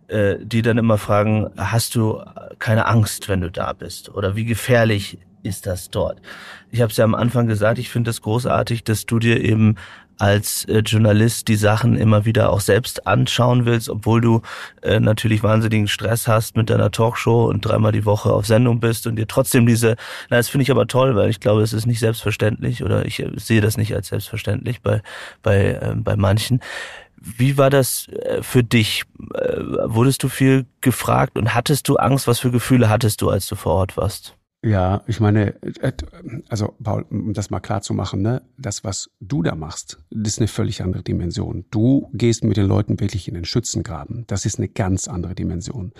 äh, 0.08 0.36
die 0.40 0.62
dann 0.62 0.78
immer 0.78 0.98
fragen, 0.98 1.50
hast 1.56 1.94
du 1.94 2.22
keine 2.58 2.86
Angst, 2.86 3.28
wenn 3.28 3.40
du 3.40 3.50
da 3.50 3.72
bist? 3.72 4.14
Oder 4.14 4.36
wie 4.36 4.44
gefährlich 4.44 5.18
ist 5.42 5.66
das 5.66 5.90
dort? 5.90 6.20
Ich 6.70 6.80
habe 6.80 6.90
es 6.90 6.96
ja 6.96 7.04
am 7.04 7.14
Anfang 7.14 7.46
gesagt, 7.46 7.78
ich 7.78 7.90
finde 7.90 8.10
es 8.10 8.22
großartig, 8.22 8.84
dass 8.84 9.06
du 9.06 9.18
dir 9.18 9.40
eben 9.42 9.76
als 10.20 10.64
äh, 10.66 10.78
Journalist 10.80 11.48
die 11.48 11.56
Sachen 11.56 11.96
immer 11.96 12.24
wieder 12.24 12.50
auch 12.50 12.60
selbst 12.60 13.06
anschauen 13.06 13.64
willst, 13.64 13.88
obwohl 13.88 14.20
du 14.20 14.42
äh, 14.82 15.00
natürlich 15.00 15.42
wahnsinnigen 15.42 15.88
Stress 15.88 16.28
hast 16.28 16.56
mit 16.56 16.70
deiner 16.70 16.90
Talkshow 16.90 17.46
und 17.46 17.62
dreimal 17.62 17.92
die 17.92 18.04
Woche 18.04 18.32
auf 18.32 18.46
Sendung 18.46 18.80
bist 18.80 19.06
und 19.06 19.16
dir 19.16 19.26
trotzdem 19.26 19.66
diese, 19.66 19.96
na, 20.28 20.36
das 20.36 20.48
finde 20.48 20.62
ich 20.62 20.70
aber 20.70 20.86
toll, 20.86 21.16
weil 21.16 21.30
ich 21.30 21.40
glaube, 21.40 21.62
es 21.62 21.72
ist 21.72 21.86
nicht 21.86 22.00
selbstverständlich 22.00 22.84
oder 22.84 23.06
ich 23.06 23.20
äh, 23.20 23.30
sehe 23.36 23.60
das 23.60 23.76
nicht 23.76 23.94
als 23.94 24.08
selbstverständlich 24.08 24.82
bei, 24.82 25.02
bei, 25.42 25.72
äh, 25.72 25.94
bei 25.96 26.16
manchen. 26.16 26.60
Wie 27.16 27.58
war 27.58 27.70
das 27.70 28.08
äh, 28.08 28.42
für 28.42 28.64
dich? 28.64 29.04
Äh, 29.34 29.60
wurdest 29.84 30.22
du 30.22 30.28
viel 30.28 30.66
gefragt 30.80 31.38
und 31.38 31.54
hattest 31.54 31.88
du 31.88 31.96
Angst? 31.96 32.26
Was 32.26 32.40
für 32.40 32.50
Gefühle 32.50 32.88
hattest 32.88 33.22
du, 33.22 33.30
als 33.30 33.46
du 33.46 33.56
vor 33.56 33.74
Ort 33.74 33.96
warst? 33.96 34.34
Ja, 34.62 35.02
ich 35.06 35.20
meine, 35.20 35.54
äh, 35.62 35.92
also 36.48 36.74
Paul, 36.82 37.06
um 37.08 37.32
das 37.32 37.48
mal 37.48 37.61
klar 37.61 37.80
zu 37.80 37.94
machen, 37.94 38.20
ne, 38.20 38.42
das, 38.58 38.84
was 38.84 39.11
du 39.18 39.42
da 39.42 39.54
machst, 39.54 40.02
das 40.11 40.34
ist 40.34 40.38
eine 40.38 40.48
völlig 40.48 40.82
andere 40.82 41.02
Dimension. 41.02 41.64
Du 41.70 42.11
gehst 42.12 42.44
mit 42.44 42.58
den 42.58 42.66
Leuten 42.66 43.00
wirklich 43.00 43.26
in 43.26 43.34
den 43.34 43.46
Schützengraben. 43.46 44.24
Das 44.26 44.44
ist 44.44 44.58
eine 44.58 44.68
ganz 44.68 45.08
andere 45.08 45.34
Dimension. 45.34 45.92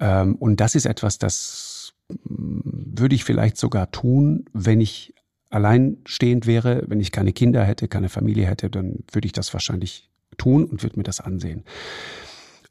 Ähm, 0.00 0.36
und 0.36 0.60
das 0.60 0.74
ist 0.74 0.86
etwas, 0.86 1.18
das 1.18 1.92
mm, 2.08 2.60
würde 2.98 3.14
ich 3.14 3.24
vielleicht 3.24 3.58
sogar 3.58 3.90
tun, 3.90 4.46
wenn 4.54 4.80
ich 4.80 5.14
alleinstehend 5.50 6.46
wäre, 6.46 6.84
wenn 6.86 7.00
ich 7.00 7.12
keine 7.12 7.34
Kinder 7.34 7.62
hätte, 7.62 7.88
keine 7.88 8.08
Familie 8.08 8.46
hätte, 8.46 8.70
dann 8.70 9.04
würde 9.12 9.26
ich 9.26 9.32
das 9.32 9.52
wahrscheinlich 9.52 10.08
tun 10.38 10.64
und 10.64 10.82
würde 10.82 10.96
mir 10.96 11.02
das 11.02 11.20
ansehen. 11.20 11.64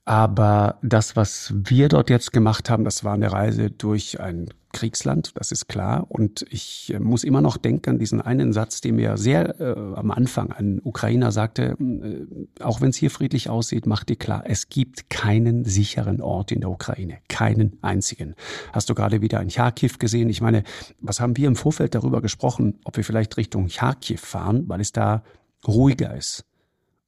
Aber 0.05 0.79
das, 0.81 1.15
was 1.15 1.53
wir 1.55 1.87
dort 1.87 2.09
jetzt 2.09 2.33
gemacht 2.33 2.69
haben, 2.69 2.83
das 2.83 3.03
war 3.03 3.13
eine 3.13 3.31
Reise 3.31 3.69
durch 3.69 4.19
ein 4.19 4.49
Kriegsland, 4.73 5.31
das 5.35 5.51
ist 5.51 5.67
klar. 5.67 6.05
Und 6.09 6.45
ich 6.49 6.93
äh, 6.93 6.99
muss 6.99 7.23
immer 7.23 7.41
noch 7.41 7.57
denken 7.57 7.91
an 7.91 7.99
diesen 7.99 8.21
einen 8.21 8.53
Satz, 8.53 8.81
den 8.81 8.95
mir 8.95 9.17
sehr 9.17 9.59
äh, 9.59 9.95
am 9.95 10.11
Anfang 10.11 10.51
ein 10.51 10.81
Ukrainer 10.83 11.31
sagte, 11.31 11.75
äh, 11.79 12.63
auch 12.63 12.81
wenn 12.81 12.89
es 12.89 12.95
hier 12.95 13.11
friedlich 13.11 13.49
aussieht, 13.49 13.85
macht 13.85 14.09
dir 14.09 14.15
klar, 14.15 14.43
es 14.45 14.69
gibt 14.69 15.09
keinen 15.09 15.65
sicheren 15.65 16.21
Ort 16.21 16.51
in 16.51 16.61
der 16.61 16.69
Ukraine. 16.69 17.17
Keinen 17.27 17.77
einzigen. 17.81 18.35
Hast 18.73 18.89
du 18.89 18.95
gerade 18.95 19.21
wieder 19.21 19.39
ein 19.39 19.49
Charkiw 19.49 19.97
gesehen? 19.99 20.29
Ich 20.29 20.41
meine, 20.41 20.63
was 20.99 21.19
haben 21.19 21.37
wir 21.37 21.47
im 21.47 21.55
Vorfeld 21.55 21.95
darüber 21.95 22.21
gesprochen, 22.21 22.79
ob 22.85 22.97
wir 22.97 23.03
vielleicht 23.03 23.37
Richtung 23.37 23.69
Charkiw 23.69 24.17
fahren, 24.17 24.63
weil 24.67 24.81
es 24.81 24.91
da 24.91 25.23
ruhiger 25.67 26.15
ist? 26.15 26.45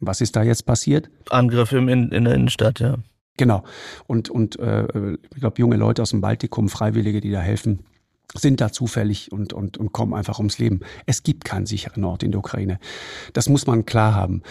Was 0.05 0.21
ist 0.21 0.35
da 0.35 0.43
jetzt 0.43 0.65
passiert? 0.65 1.09
Angriff 1.29 1.71
im, 1.71 1.89
in, 1.89 2.09
in 2.09 2.25
der 2.25 2.35
Innenstadt, 2.35 2.79
ja. 2.79 2.97
Genau. 3.37 3.63
Und, 4.05 4.29
und 4.29 4.59
äh, 4.59 5.13
ich 5.33 5.39
glaube, 5.39 5.59
junge 5.59 5.75
Leute 5.75 6.01
aus 6.01 6.11
dem 6.11 6.21
Baltikum, 6.21 6.69
Freiwillige, 6.69 7.19
die 7.19 7.31
da 7.31 7.39
helfen, 7.39 7.79
sind 8.35 8.61
da 8.61 8.71
zufällig 8.71 9.31
und, 9.31 9.53
und, 9.53 9.77
und 9.77 9.91
kommen 9.91 10.13
einfach 10.13 10.37
ums 10.37 10.59
Leben. 10.59 10.81
Es 11.05 11.23
gibt 11.23 11.45
keinen 11.45 11.65
sicheren 11.65 12.03
Ort 12.03 12.23
in 12.23 12.31
der 12.31 12.39
Ukraine. 12.39 12.79
Das 13.33 13.49
muss 13.49 13.67
man 13.67 13.85
klar 13.85 14.13
haben. 14.13 14.43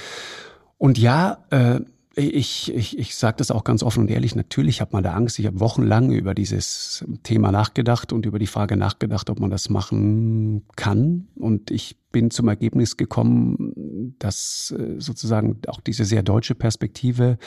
Und 0.78 0.98
ja, 0.98 1.44
äh, 1.50 1.80
ich, 2.14 2.72
ich, 2.74 2.98
ich 2.98 3.16
sage 3.16 3.36
das 3.38 3.50
auch 3.50 3.64
ganz 3.64 3.82
offen 3.82 4.00
und 4.00 4.10
ehrlich, 4.10 4.34
natürlich 4.34 4.80
hat 4.80 4.92
man 4.92 5.02
da 5.02 5.12
Angst. 5.14 5.38
Ich 5.38 5.46
habe 5.46 5.60
wochenlang 5.60 6.12
über 6.12 6.34
dieses 6.34 7.04
Thema 7.22 7.52
nachgedacht 7.52 8.12
und 8.12 8.26
über 8.26 8.38
die 8.38 8.46
Frage 8.46 8.76
nachgedacht, 8.76 9.30
ob 9.30 9.40
man 9.40 9.50
das 9.50 9.70
machen 9.70 10.64
kann. 10.76 11.28
Und 11.36 11.70
ich 11.70 11.96
bin 12.12 12.30
zum 12.30 12.48
Ergebnis 12.48 12.96
gekommen, 12.96 14.14
dass 14.18 14.74
äh, 14.78 15.00
sozusagen 15.00 15.58
auch 15.68 15.80
diese 15.80 16.04
sehr 16.04 16.22
deutsche 16.22 16.54
Perspektive 16.54 17.38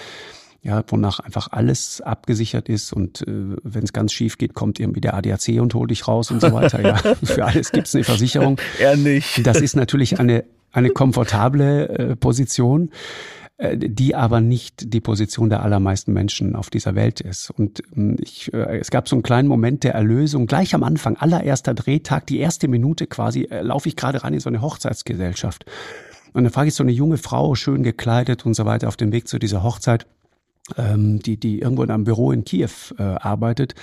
ja, 0.62 0.84
wonach 0.88 1.20
einfach 1.20 1.50
alles 1.52 2.02
abgesichert 2.02 2.70
ist 2.70 2.92
und 2.92 3.22
äh, 3.22 3.56
wenn 3.62 3.84
es 3.84 3.94
ganz 3.94 4.14
schief 4.14 4.40
geht, 4.40 4.56
kommt 4.56 4.80
irgendwie 4.80 5.00
der 5.00 5.14
ADAC 5.14 5.62
und 5.62 5.76
holt 5.76 5.92
dich 5.92 6.08
raus 6.08 6.32
und 6.32 6.42
so 6.42 6.52
weiter. 6.54 6.82
Ja, 6.82 6.96
für 7.24 7.46
alles 7.46 7.72
gibt 7.72 7.86
es 7.86 7.94
eine 7.94 8.04
Versicherung. 8.04 8.58
Er 8.80 8.98
nicht. 8.98 9.46
Das 9.46 9.62
ist 9.62 9.76
natürlich 9.76 10.20
eine 10.20 10.44
eine 10.76 10.90
komfortable 10.90 11.90
äh, 11.90 12.16
Position. 12.16 12.92
Äh, 13.58 13.78
die 13.78 14.16
aber 14.16 14.42
nicht 14.42 14.94
die 14.94 15.00
Position 15.00 15.50
der 15.50 15.64
allermeisten 15.64 16.12
Menschen 16.12 16.58
auf 16.58 16.70
dieser 16.70 16.94
Welt 16.94 17.22
ist. 17.22 17.52
Und 17.52 17.82
ähm, 17.96 18.18
ich, 18.20 18.54
äh, 18.54 18.80
es 18.80 18.92
gab 18.92 19.08
so 19.08 19.16
einen 19.16 19.24
kleinen 19.24 19.48
Moment 19.48 19.86
der 19.86 19.94
Erlösung. 19.94 20.46
Gleich 20.46 20.76
am 20.76 20.84
Anfang, 20.84 21.16
allererster 21.16 21.74
Drehtag, 21.74 22.28
die 22.28 22.40
erste 22.40 22.68
Minute 22.68 23.08
quasi, 23.08 23.44
äh, 23.44 23.62
laufe 23.62 23.88
ich 23.88 23.96
gerade 23.96 24.26
rein 24.26 24.34
in 24.34 24.42
so 24.42 24.50
eine 24.50 24.62
Hochzeitsgesellschaft. 24.62 25.66
Und 26.34 26.44
dann 26.44 26.52
frage 26.52 26.68
ich 26.68 26.76
so 26.76 26.84
eine 26.84 26.92
junge 26.92 27.18
Frau, 27.18 27.56
schön 27.56 27.84
gekleidet 27.84 28.46
und 28.46 28.56
so 28.56 28.66
weiter, 28.66 28.90
auf 28.90 28.98
dem 28.98 29.14
Weg 29.14 29.30
zu 29.30 29.40
dieser 29.40 29.64
Hochzeit, 29.64 30.06
ähm, 30.78 31.20
die, 31.20 31.38
die 31.38 31.60
irgendwo 31.60 31.84
in 31.84 31.92
einem 31.92 32.04
Büro 32.04 32.34
in 32.34 32.44
Kiew 32.44 32.70
äh, 32.98 33.04
arbeitet. 33.04 33.74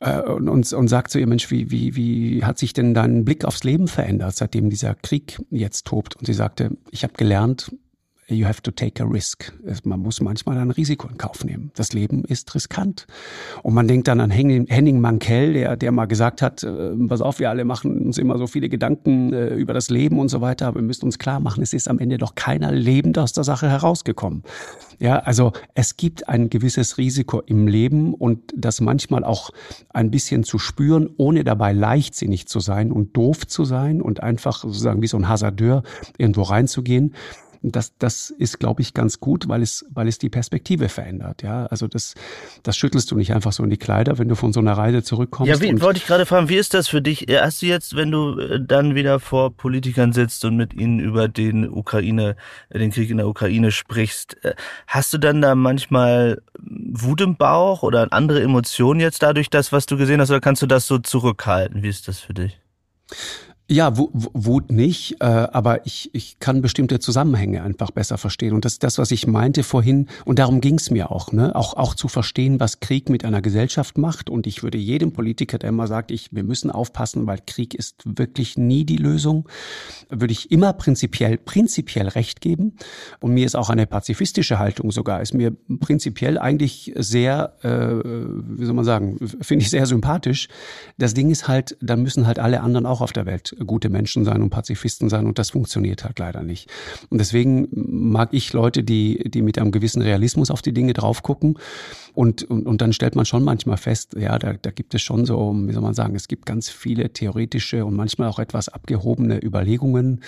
Und, 0.00 0.48
und, 0.48 0.72
und 0.72 0.86
sagt 0.86 1.10
zu 1.10 1.18
ihr, 1.18 1.26
Mensch, 1.26 1.50
wie, 1.50 1.72
wie, 1.72 1.96
wie 1.96 2.44
hat 2.44 2.56
sich 2.56 2.72
denn 2.72 2.94
dein 2.94 3.24
Blick 3.24 3.44
aufs 3.44 3.64
Leben 3.64 3.88
verändert, 3.88 4.36
seitdem 4.36 4.70
dieser 4.70 4.94
Krieg 4.94 5.40
jetzt 5.50 5.88
tobt? 5.88 6.14
Und 6.14 6.26
sie 6.26 6.34
sagte, 6.34 6.70
ich 6.92 7.02
habe 7.02 7.14
gelernt, 7.14 7.72
you 8.30 8.46
have 8.46 8.60
to 8.62 8.70
take 8.70 9.02
a 9.02 9.06
risk. 9.06 9.52
Man 9.84 10.00
muss 10.00 10.20
manchmal 10.20 10.58
ein 10.58 10.70
Risiko 10.70 11.08
in 11.08 11.16
Kauf 11.16 11.44
nehmen. 11.44 11.70
Das 11.74 11.92
Leben 11.92 12.24
ist 12.24 12.54
riskant. 12.54 13.06
Und 13.62 13.74
man 13.74 13.88
denkt 13.88 14.08
dann 14.08 14.20
an 14.20 14.30
Henning 14.30 15.00
Mankell, 15.00 15.54
der, 15.54 15.76
der 15.76 15.92
mal 15.92 16.06
gesagt 16.06 16.42
hat, 16.42 16.62
äh, 16.62 16.90
pass 17.08 17.20
auf, 17.20 17.38
wir 17.38 17.50
alle 17.50 17.64
machen 17.64 18.06
uns 18.06 18.18
immer 18.18 18.38
so 18.38 18.46
viele 18.46 18.68
Gedanken 18.68 19.32
äh, 19.32 19.54
über 19.54 19.72
das 19.72 19.88
Leben 19.88 20.18
und 20.18 20.28
so 20.28 20.40
weiter, 20.40 20.66
aber 20.66 20.80
wir 20.80 20.86
müssen 20.86 21.06
uns 21.06 21.18
klar 21.18 21.40
machen, 21.40 21.62
es 21.62 21.72
ist 21.72 21.88
am 21.88 21.98
Ende 21.98 22.18
doch 22.18 22.34
keiner 22.34 22.70
lebend 22.70 23.18
aus 23.18 23.32
der 23.32 23.44
Sache 23.44 23.68
herausgekommen. 23.68 24.42
Ja, 24.98 25.20
also 25.20 25.52
es 25.74 25.96
gibt 25.96 26.28
ein 26.28 26.50
gewisses 26.50 26.98
Risiko 26.98 27.40
im 27.40 27.66
Leben 27.66 28.14
und 28.14 28.52
das 28.56 28.80
manchmal 28.80 29.24
auch 29.24 29.50
ein 29.90 30.10
bisschen 30.10 30.44
zu 30.44 30.58
spüren, 30.58 31.08
ohne 31.16 31.44
dabei 31.44 31.72
leichtsinnig 31.72 32.46
zu 32.46 32.60
sein 32.60 32.92
und 32.92 33.16
doof 33.16 33.46
zu 33.46 33.64
sein 33.64 34.02
und 34.02 34.22
einfach 34.22 34.60
sozusagen 34.62 35.00
wie 35.00 35.06
so 35.06 35.16
ein 35.16 35.28
Hasardeur 35.28 35.82
irgendwo 36.18 36.42
reinzugehen 36.42 37.14
das, 37.62 37.92
das 37.98 38.30
ist, 38.30 38.58
glaube 38.60 38.82
ich, 38.82 38.94
ganz 38.94 39.20
gut, 39.20 39.48
weil 39.48 39.62
es, 39.62 39.84
weil 39.90 40.08
es 40.08 40.18
die 40.18 40.28
Perspektive 40.28 40.88
verändert. 40.88 41.42
Ja, 41.42 41.66
also 41.66 41.88
das, 41.88 42.14
das 42.62 42.76
schüttelst 42.76 43.10
du 43.10 43.16
nicht 43.16 43.32
einfach 43.32 43.52
so 43.52 43.64
in 43.64 43.70
die 43.70 43.76
Kleider, 43.76 44.18
wenn 44.18 44.28
du 44.28 44.34
von 44.34 44.52
so 44.52 44.60
einer 44.60 44.74
Reise 44.74 45.02
zurückkommst. 45.02 45.50
Ja, 45.50 45.60
wie, 45.60 45.80
wollte 45.80 45.98
ich 45.98 46.06
gerade 46.06 46.26
fragen, 46.26 46.48
wie 46.48 46.56
ist 46.56 46.74
das 46.74 46.88
für 46.88 47.02
dich? 47.02 47.26
Hast 47.28 47.62
du 47.62 47.66
jetzt, 47.66 47.96
wenn 47.96 48.10
du 48.10 48.38
äh, 48.38 48.60
dann 48.64 48.94
wieder 48.94 49.20
vor 49.20 49.56
Politikern 49.56 50.12
sitzt 50.12 50.44
und 50.44 50.56
mit 50.56 50.74
ihnen 50.74 51.00
über 51.00 51.28
den 51.28 51.68
Ukraine, 51.68 52.36
den 52.72 52.90
Krieg 52.90 53.10
in 53.10 53.16
der 53.16 53.28
Ukraine 53.28 53.72
sprichst, 53.72 54.42
äh, 54.44 54.54
hast 54.86 55.12
du 55.12 55.18
dann 55.18 55.42
da 55.42 55.54
manchmal 55.54 56.42
Wut 56.58 57.20
im 57.20 57.36
Bauch 57.36 57.82
oder 57.82 58.08
andere 58.12 58.42
Emotionen 58.42 59.00
jetzt 59.00 59.22
dadurch, 59.22 59.50
das, 59.50 59.72
was 59.72 59.86
du 59.86 59.96
gesehen 59.96 60.20
hast, 60.20 60.30
oder 60.30 60.40
kannst 60.40 60.62
du 60.62 60.66
das 60.66 60.86
so 60.86 60.98
zurückhalten? 60.98 61.82
Wie 61.82 61.88
ist 61.88 62.08
das 62.08 62.20
für 62.20 62.34
dich? 62.34 62.58
Ja, 63.70 63.92
Wut 63.98 64.72
nicht, 64.72 65.16
äh, 65.20 65.26
aber 65.26 65.84
ich, 65.84 66.08
ich 66.14 66.38
kann 66.38 66.62
bestimmte 66.62 67.00
Zusammenhänge 67.00 67.62
einfach 67.62 67.90
besser 67.90 68.16
verstehen. 68.16 68.54
Und 68.54 68.64
das 68.64 68.72
ist 68.72 68.82
das, 68.82 68.96
was 68.96 69.10
ich 69.10 69.26
meinte 69.26 69.62
vorhin. 69.62 70.06
Und 70.24 70.38
darum 70.38 70.62
ging 70.62 70.76
es 70.76 70.90
mir 70.90 71.12
auch, 71.12 71.32
ne? 71.32 71.54
Auch, 71.54 71.74
auch 71.74 71.94
zu 71.94 72.08
verstehen, 72.08 72.60
was 72.60 72.80
Krieg 72.80 73.10
mit 73.10 73.26
einer 73.26 73.42
Gesellschaft 73.42 73.98
macht. 73.98 74.30
Und 74.30 74.46
ich 74.46 74.62
würde 74.62 74.78
jedem 74.78 75.12
Politiker, 75.12 75.58
der 75.58 75.68
immer 75.68 75.86
sagt, 75.86 76.10
ich, 76.12 76.30
wir 76.32 76.44
müssen 76.44 76.70
aufpassen, 76.70 77.26
weil 77.26 77.40
Krieg 77.46 77.74
ist 77.74 78.04
wirklich 78.06 78.56
nie 78.56 78.86
die 78.86 78.96
Lösung, 78.96 79.46
würde 80.08 80.32
ich 80.32 80.50
immer 80.50 80.72
prinzipiell, 80.72 81.36
prinzipiell 81.36 82.08
recht 82.08 82.40
geben. 82.40 82.72
Und 83.20 83.34
mir 83.34 83.44
ist 83.44 83.54
auch 83.54 83.68
eine 83.68 83.86
pazifistische 83.86 84.58
Haltung 84.58 84.92
sogar, 84.92 85.20
ist 85.20 85.34
mir 85.34 85.54
prinzipiell 85.78 86.38
eigentlich 86.38 86.94
sehr, 86.96 87.52
äh, 87.60 87.68
wie 87.68 88.64
soll 88.64 88.74
man 88.74 88.86
sagen, 88.86 89.18
finde 89.42 89.62
ich 89.62 89.68
sehr 89.68 89.84
sympathisch. 89.84 90.48
Das 90.96 91.12
Ding 91.12 91.30
ist 91.30 91.48
halt, 91.48 91.76
dann 91.82 92.02
müssen 92.02 92.26
halt 92.26 92.38
alle 92.38 92.62
anderen 92.62 92.86
auch 92.86 93.02
auf 93.02 93.12
der 93.12 93.26
Welt 93.26 93.57
gute 93.66 93.88
Menschen 93.88 94.24
sein 94.24 94.42
und 94.42 94.50
Pazifisten 94.50 95.08
sein 95.08 95.26
und 95.26 95.38
das 95.38 95.50
funktioniert 95.50 96.04
halt 96.04 96.18
leider 96.18 96.42
nicht. 96.42 96.70
Und 97.10 97.18
deswegen 97.18 97.68
mag 97.70 98.30
ich 98.32 98.52
Leute, 98.52 98.82
die, 98.82 99.30
die 99.30 99.42
mit 99.42 99.58
einem 99.58 99.70
gewissen 99.70 100.02
Realismus 100.02 100.50
auf 100.50 100.62
die 100.62 100.72
Dinge 100.72 100.92
drauf 100.92 101.22
gucken 101.22 101.58
und, 102.14 102.44
und, 102.44 102.66
und 102.66 102.80
dann 102.80 102.92
stellt 102.92 103.16
man 103.16 103.24
schon 103.24 103.44
manchmal 103.44 103.76
fest, 103.76 104.14
ja, 104.18 104.38
da, 104.38 104.54
da 104.54 104.70
gibt 104.70 104.94
es 104.94 105.02
schon 105.02 105.24
so, 105.24 105.54
wie 105.54 105.72
soll 105.72 105.82
man 105.82 105.94
sagen, 105.94 106.14
es 106.14 106.28
gibt 106.28 106.46
ganz 106.46 106.68
viele 106.68 107.12
theoretische 107.12 107.84
und 107.84 107.94
manchmal 107.94 108.28
auch 108.28 108.38
etwas 108.38 108.68
abgehobene 108.68 109.42
Überlegungen 109.42 110.22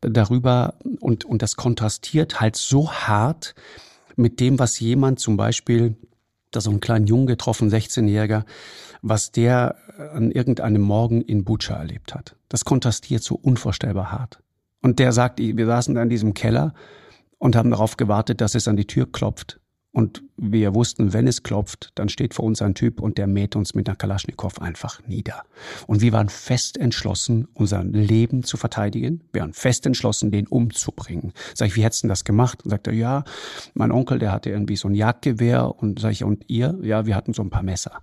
darüber 0.00 0.74
und, 1.00 1.24
und 1.24 1.42
das 1.42 1.56
kontrastiert 1.56 2.40
halt 2.40 2.56
so 2.56 2.92
hart 2.92 3.54
mit 4.16 4.40
dem, 4.40 4.58
was 4.58 4.80
jemand 4.80 5.18
zum 5.18 5.36
Beispiel 5.36 5.96
da 6.50 6.60
so 6.60 6.70
einen 6.70 6.80
kleinen 6.80 7.06
Jungen 7.06 7.26
getroffen, 7.26 7.70
16-Jähriger, 7.70 8.44
was 9.02 9.32
der 9.32 9.76
an 10.14 10.30
irgendeinem 10.30 10.82
Morgen 10.82 11.20
in 11.20 11.44
Bucha 11.44 11.74
erlebt 11.74 12.14
hat. 12.14 12.36
Das 12.48 12.64
kontrastiert 12.64 13.22
so 13.22 13.34
unvorstellbar 13.34 14.12
hart. 14.12 14.42
Und 14.82 14.98
der 14.98 15.12
sagt, 15.12 15.38
wir 15.38 15.66
saßen 15.66 15.94
da 15.94 16.02
in 16.02 16.08
diesem 16.08 16.34
Keller 16.34 16.74
und 17.38 17.56
haben 17.56 17.70
darauf 17.70 17.96
gewartet, 17.96 18.40
dass 18.40 18.54
es 18.54 18.68
an 18.68 18.76
die 18.76 18.86
Tür 18.86 19.10
klopft. 19.10 19.60
Und 19.92 20.22
wir 20.36 20.74
wussten, 20.74 21.12
wenn 21.12 21.26
es 21.26 21.42
klopft, 21.42 21.90
dann 21.96 22.08
steht 22.08 22.32
vor 22.34 22.44
uns 22.44 22.62
ein 22.62 22.74
Typ 22.74 23.00
und 23.00 23.18
der 23.18 23.26
mäht 23.26 23.56
uns 23.56 23.74
mit 23.74 23.88
einer 23.88 23.96
Kalaschnikow 23.96 24.60
einfach 24.60 25.00
nieder. 25.08 25.42
Und 25.88 26.00
wir 26.00 26.12
waren 26.12 26.28
fest 26.28 26.78
entschlossen, 26.78 27.48
unser 27.54 27.82
Leben 27.82 28.44
zu 28.44 28.56
verteidigen. 28.56 29.24
Wir 29.32 29.40
waren 29.40 29.52
fest 29.52 29.86
entschlossen, 29.86 30.30
den 30.30 30.46
umzubringen. 30.46 31.32
Sag 31.54 31.68
ich, 31.68 31.76
wie 31.76 31.82
hättest 31.82 32.04
du 32.04 32.08
das 32.08 32.22
gemacht? 32.22 32.62
Und 32.62 32.70
sagt 32.70 32.86
er, 32.86 32.92
ja, 32.92 33.24
mein 33.74 33.90
Onkel, 33.90 34.20
der 34.20 34.30
hatte 34.30 34.50
irgendwie 34.50 34.76
so 34.76 34.86
ein 34.86 34.94
Jagdgewehr. 34.94 35.74
Und 35.76 35.98
sag 35.98 36.12
ich, 36.12 36.22
und 36.22 36.44
ihr? 36.46 36.78
Ja, 36.82 37.06
wir 37.06 37.16
hatten 37.16 37.32
so 37.32 37.42
ein 37.42 37.50
paar 37.50 37.64
Messer. 37.64 38.00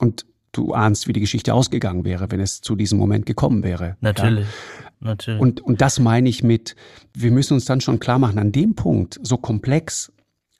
Und 0.00 0.26
du 0.52 0.72
ahnst, 0.72 1.06
wie 1.06 1.12
die 1.12 1.20
Geschichte 1.20 1.54
ausgegangen 1.54 2.04
wäre, 2.04 2.30
wenn 2.30 2.40
es 2.40 2.60
zu 2.60 2.74
diesem 2.74 2.98
Moment 2.98 3.26
gekommen 3.26 3.62
wäre. 3.62 3.96
Natürlich. 4.00 4.46
Ja? 4.46 4.90
Natürlich. 5.00 5.40
Und, 5.40 5.60
und 5.60 5.80
das 5.80 5.98
meine 5.98 6.28
ich 6.28 6.42
mit, 6.42 6.74
wir 7.14 7.30
müssen 7.30 7.54
uns 7.54 7.64
dann 7.66 7.80
schon 7.80 8.00
klar 8.00 8.18
machen, 8.18 8.38
an 8.38 8.52
dem 8.52 8.74
Punkt, 8.74 9.18
so 9.22 9.36
komplex 9.36 10.12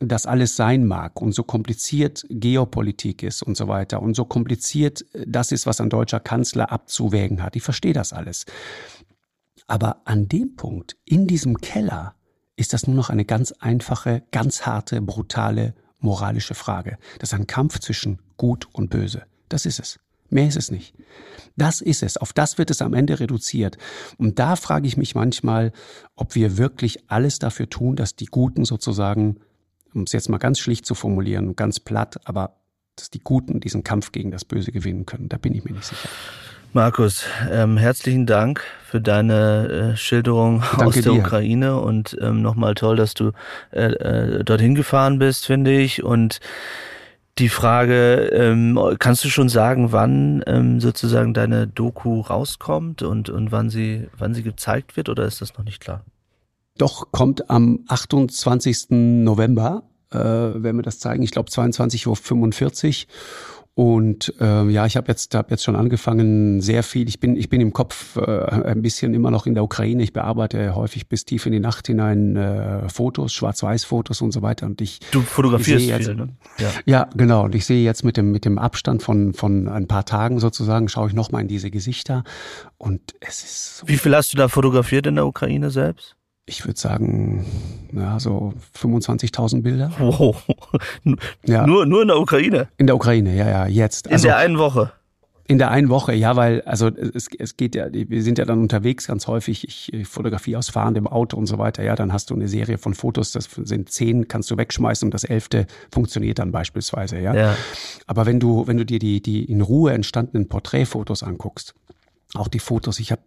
das 0.03 0.25
alles 0.25 0.57
sein 0.57 0.87
mag 0.87 1.21
und 1.21 1.35
so 1.35 1.43
kompliziert 1.43 2.25
Geopolitik 2.31 3.23
ist 3.23 3.43
und 3.43 3.57
so 3.57 3.69
weiter 3.69 4.01
und 4.01 4.17
so 4.17 4.25
kompliziert 4.25 5.05
das 5.27 5.53
ist, 5.53 5.67
was 5.67 5.81
ein 5.81 5.91
deutscher 5.91 6.21
Kanzler 6.21 6.73
abzuwägen 6.73 7.43
hat. 7.43 7.55
Ich 7.55 7.63
verstehe 7.63 7.93
das 7.93 8.15
alles. 8.15 8.47
Aber 9.67 10.01
an 10.07 10.27
dem 10.27 10.57
Punkt, 10.57 10.97
in 11.05 11.27
diesem 11.27 11.59
Keller, 11.59 12.15
ist 12.57 12.73
das 12.73 12.87
nur 12.87 12.97
noch 12.97 13.11
eine 13.11 13.27
ganz 13.27 13.53
einfache, 13.53 14.23
ganz 14.31 14.65
harte, 14.65 15.01
brutale 15.03 15.75
moralische 15.99 16.55
Frage. 16.55 16.99
Das 17.19 17.33
ist 17.33 17.39
ein 17.39 17.47
Kampf 17.47 17.79
zwischen 17.79 18.21
Gut 18.37 18.67
und 18.73 18.89
Böse. 18.89 19.27
Das 19.51 19.67
ist 19.67 19.79
es. 19.79 20.01
Mehr 20.31 20.47
ist 20.47 20.57
es 20.57 20.71
nicht. 20.71 20.95
Das 21.57 21.81
ist 21.81 22.03
es. 22.03 22.17
Auf 22.17 22.33
das 22.33 22.57
wird 22.57 22.71
es 22.71 22.81
am 22.81 22.95
Ende 22.95 23.21
reduziert. 23.21 23.77
Und 24.17 24.39
da 24.39 24.57
frage 24.57 24.87
ich 24.87 24.97
mich 24.97 25.15
manchmal, 25.15 25.73
ob 26.15 26.35
wir 26.37 26.57
wirklich 26.57 27.11
alles 27.11 27.39
dafür 27.39 27.69
tun, 27.69 27.97
dass 27.97 28.17
die 28.17 28.27
Guten 28.27 28.65
sozusagen, 28.65 29.41
um 29.93 30.05
es 30.05 30.13
jetzt 30.13 30.29
mal 30.29 30.39
ganz 30.39 30.61
schlicht 30.61 30.87
zu 30.87 30.95
formulieren, 30.95 31.57
ganz 31.57 31.81
platt, 31.81 32.21
aber 32.25 32.57
dass 32.95 33.11
die 33.11 33.19
Guten 33.19 33.61
diesen 33.61 33.83
Kampf 33.83 34.13
gegen 34.13 34.31
das 34.31 34.45
Böse 34.45 34.73
gewinnen 34.73 35.05
können. 35.05 35.29
Da 35.29 35.37
bin 35.37 35.55
ich 35.55 35.65
mir 35.65 35.73
nicht 35.73 35.85
sicher. 35.85 36.09
Markus, 36.73 37.25
ähm, 37.51 37.77
herzlichen 37.77 38.27
Dank 38.27 38.63
für 38.85 39.01
deine 39.01 39.95
äh, 39.95 39.97
Schilderung 39.97 40.61
Danke 40.61 40.85
aus 40.87 40.95
der 40.95 41.03
dir. 41.03 41.19
Ukraine 41.19 41.81
und 41.81 42.17
ähm, 42.21 42.43
nochmal 42.43 42.77
toll, 42.77 42.95
dass 42.95 43.15
du 43.15 43.33
äh, 43.73 43.87
äh, 43.87 44.45
dorthin 44.45 44.77
gefahren 44.77 45.19
bist, 45.19 45.47
finde 45.47 45.73
ich. 45.73 46.05
Und 46.05 46.39
die 47.39 47.49
Frage, 47.49 48.31
ähm, 48.33 48.79
kannst 48.99 49.25
du 49.25 49.29
schon 49.29 49.49
sagen, 49.49 49.93
wann 49.93 50.43
ähm, 50.47 50.81
sozusagen 50.81 51.33
deine 51.33 51.67
Doku 51.67 52.21
rauskommt 52.21 53.03
und, 53.03 53.31
und 53.31 53.53
wann 53.53 53.71
sie, 53.71 54.09
wann 54.17 54.35
sie 54.35 54.43
gezeigt 54.43 54.97
wird 54.97 55.09
oder 55.09 55.25
ist 55.25 55.41
das 55.41 55.57
noch 55.57 55.65
nicht 55.65 55.81
klar? 55.81 56.05
Doch, 56.77 57.13
kommt 57.13 57.51
am 57.51 57.85
28. 57.89 58.87
November, 58.91 59.85
äh, 60.11 60.19
werden 60.19 60.77
wir 60.77 60.83
das 60.83 60.99
zeigen, 60.99 61.23
ich 61.23 61.31
glaube 61.31 61.51
22.45 61.51 63.07
Uhr. 63.07 63.15
Und 63.81 64.35
äh, 64.39 64.69
ja, 64.69 64.85
ich 64.85 64.99
habe 64.99 65.09
jetzt 65.09 65.35
hab 65.35 65.51
jetzt 65.51 65.65
schon 65.65 65.75
angefangen, 65.75 66.61
sehr 66.61 66.83
viel. 66.83 67.09
Ich 67.09 67.19
bin 67.19 67.35
ich 67.35 67.49
bin 67.49 67.63
im 67.63 67.73
Kopf 67.73 68.17
äh, 68.17 68.21
ein 68.21 68.83
bisschen 68.83 69.15
immer 69.15 69.31
noch 69.31 69.47
in 69.47 69.55
der 69.55 69.65
Ukraine. 69.65 70.03
Ich 70.03 70.13
bearbeite 70.13 70.75
häufig 70.75 71.09
bis 71.09 71.25
tief 71.25 71.47
in 71.47 71.53
die 71.53 71.61
Nacht 71.61 71.87
hinein 71.87 72.37
äh, 72.37 72.91
Fotos, 72.91 73.33
Schwarz-Weiß-Fotos 73.33 74.21
und 74.21 74.33
so 74.33 74.43
weiter. 74.43 74.67
Und 74.67 74.83
ich 74.83 75.01
du 75.13 75.23
fotografierst 75.23 75.85
ich 75.85 75.89
jetzt, 75.89 76.05
viel, 76.09 76.15
ne? 76.15 76.29
Ja. 76.59 76.69
ja, 76.85 77.09
genau. 77.17 77.45
Und 77.45 77.55
ich 77.55 77.65
sehe 77.65 77.83
jetzt 77.83 78.05
mit 78.05 78.19
dem 78.19 78.31
mit 78.33 78.45
dem 78.45 78.59
Abstand 78.59 79.03
von 79.03 79.33
von 79.33 79.67
ein 79.67 79.89
paar 79.89 80.05
Tagen 80.05 80.41
sozusagen 80.41 80.91
schaue 80.91 81.09
ich 81.09 81.15
noch 81.15 81.33
mal 81.33 81.41
in 81.41 81.49
diese 81.49 81.71
Gesichter. 81.71 82.25
Und 82.77 83.01
es 83.21 83.43
ist 83.43 83.79
so 83.79 83.89
Wie 83.89 83.97
viel 83.97 84.15
hast 84.15 84.35
du 84.35 84.37
da 84.37 84.49
fotografiert 84.49 85.07
in 85.07 85.15
der 85.15 85.25
Ukraine 85.25 85.71
selbst? 85.71 86.17
Ich 86.47 86.65
würde 86.67 86.79
sagen, 86.79 87.45
ja, 87.93 88.19
so 88.19 88.53
25.000 88.77 89.63
Bilder. 89.63 89.93
Wow. 89.99 90.43
Ja. 91.47 91.67
Nur, 91.67 91.87
nur 91.87 92.03
in 92.03 92.09
der 92.09 92.19
Ukraine? 92.19 92.69
In 92.77 92.87
der 92.87 92.97
Ukraine, 92.97 93.37
ja, 93.37 93.49
ja, 93.49 93.67
jetzt. 93.67 94.07
In 94.07 94.15
also, 94.15 94.29
der 94.29 94.37
einen 94.37 94.59
Woche? 94.59 94.93
In 95.47 95.59
der 95.59 95.71
einen 95.73 95.89
Woche, 95.89 96.15
ja, 96.15 96.37
weil, 96.37 96.63
also 96.63 96.89
es, 96.89 97.29
es 97.37 97.57
geht 97.57 97.75
ja, 97.75 97.89
wir 97.93 98.23
sind 98.23 98.39
ja 98.39 98.45
dann 98.45 98.61
unterwegs 98.61 99.09
ganz 99.09 99.27
häufig, 99.27 99.67
ich, 99.67 99.93
ich 99.93 100.07
fotografiere 100.07 100.61
aus 100.61 100.71
fahrendem 100.71 101.09
Auto 101.09 101.37
und 101.37 101.47
so 101.47 101.59
weiter, 101.59 101.83
ja, 101.83 101.97
dann 101.97 102.13
hast 102.13 102.31
du 102.31 102.35
eine 102.35 102.47
Serie 102.47 102.79
von 102.79 102.95
Fotos, 102.95 103.33
das 103.33 103.49
sind 103.65 103.91
zehn, 103.91 104.29
kannst 104.29 104.49
du 104.53 104.57
wegschmeißen 104.57 105.07
und 105.07 105.13
das 105.13 105.25
elfte 105.25 105.67
funktioniert 105.91 106.39
dann 106.39 106.53
beispielsweise, 106.53 107.19
ja. 107.19 107.35
ja. 107.35 107.57
Aber 108.07 108.27
wenn 108.27 108.39
du, 108.39 108.69
wenn 108.69 108.77
du 108.77 108.87
dir 108.87 109.01
die, 109.01 109.21
die 109.21 109.45
in 109.45 109.61
Ruhe 109.61 109.93
entstandenen 109.93 110.49
Porträtfotos 110.49 111.25
anguckst, 111.25 111.75
auch 112.35 112.49
die 112.49 112.61
Fotos, 112.61 113.01
ich 113.01 113.11
habe 113.13 113.23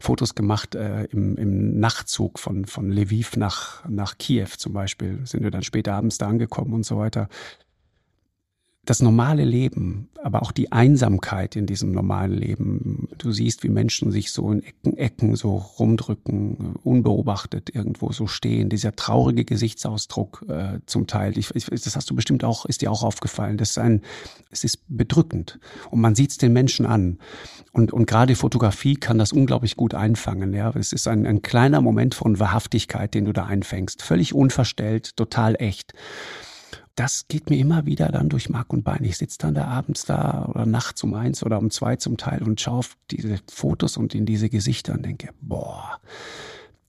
Fotos 0.00 0.34
gemacht 0.34 0.74
äh, 0.74 1.04
im, 1.04 1.36
im 1.36 1.78
Nachtzug 1.78 2.38
von, 2.38 2.64
von 2.64 2.90
Lviv 2.90 3.36
nach, 3.36 3.88
nach 3.88 4.18
Kiew 4.18 4.48
zum 4.56 4.72
Beispiel, 4.72 5.20
sind 5.24 5.44
wir 5.44 5.50
dann 5.50 5.62
später 5.62 5.94
abends 5.94 6.18
da 6.18 6.28
angekommen 6.28 6.72
und 6.72 6.84
so 6.84 6.98
weiter 6.98 7.28
das 8.88 9.02
normale 9.02 9.44
Leben, 9.44 10.08
aber 10.22 10.40
auch 10.40 10.50
die 10.50 10.72
Einsamkeit 10.72 11.56
in 11.56 11.66
diesem 11.66 11.92
normalen 11.92 12.32
Leben. 12.32 13.08
Du 13.18 13.32
siehst, 13.32 13.62
wie 13.62 13.68
Menschen 13.68 14.10
sich 14.12 14.32
so 14.32 14.50
in 14.50 14.62
Ecken, 14.62 14.96
Ecken 14.96 15.36
so 15.36 15.56
rumdrücken, 15.56 16.76
unbeobachtet 16.82 17.74
irgendwo 17.74 18.12
so 18.12 18.26
stehen. 18.26 18.70
Dieser 18.70 18.96
traurige 18.96 19.44
Gesichtsausdruck 19.44 20.46
äh, 20.48 20.78
zum 20.86 21.06
Teil. 21.06 21.36
Ich, 21.36 21.54
ich, 21.54 21.66
das 21.66 21.96
hast 21.96 22.08
du 22.08 22.14
bestimmt 22.14 22.44
auch, 22.44 22.64
ist 22.64 22.80
dir 22.80 22.90
auch 22.90 23.02
aufgefallen. 23.02 23.58
Das 23.58 23.70
ist 23.70 23.78
ein, 23.78 24.00
es 24.50 24.64
ist 24.64 24.78
bedrückend 24.88 25.58
und 25.90 26.00
man 26.00 26.14
sieht 26.14 26.30
es 26.30 26.38
den 26.38 26.54
Menschen 26.54 26.86
an. 26.86 27.18
Und, 27.72 27.92
und 27.92 28.06
gerade 28.06 28.36
Fotografie 28.36 28.94
kann 28.94 29.18
das 29.18 29.32
unglaublich 29.32 29.76
gut 29.76 29.92
einfangen. 29.92 30.54
Ja, 30.54 30.70
es 30.74 30.94
ist 30.94 31.08
ein, 31.08 31.26
ein 31.26 31.42
kleiner 31.42 31.82
Moment 31.82 32.14
von 32.14 32.40
Wahrhaftigkeit, 32.40 33.12
den 33.12 33.26
du 33.26 33.34
da 33.34 33.44
einfängst. 33.44 34.00
Völlig 34.00 34.34
unverstellt, 34.34 35.14
total 35.16 35.56
echt 35.58 35.92
das 36.98 37.28
geht 37.28 37.48
mir 37.48 37.56
immer 37.56 37.86
wieder 37.86 38.08
dann 38.08 38.28
durch 38.28 38.50
Mark 38.50 38.72
und 38.72 38.82
Bein. 38.82 39.04
Ich 39.04 39.18
sitze 39.18 39.38
dann 39.38 39.54
da 39.54 39.66
abends 39.66 40.04
da 40.04 40.46
oder 40.48 40.66
nachts 40.66 41.04
um 41.04 41.14
eins 41.14 41.44
oder 41.44 41.58
um 41.58 41.70
zwei 41.70 41.94
zum 41.94 42.16
Teil 42.16 42.42
und 42.42 42.60
schaue 42.60 42.78
auf 42.78 42.96
diese 43.12 43.38
Fotos 43.48 43.96
und 43.96 44.16
in 44.16 44.26
diese 44.26 44.48
Gesichter 44.48 44.94
und 44.94 45.04
denke, 45.04 45.30
boah, 45.40 46.00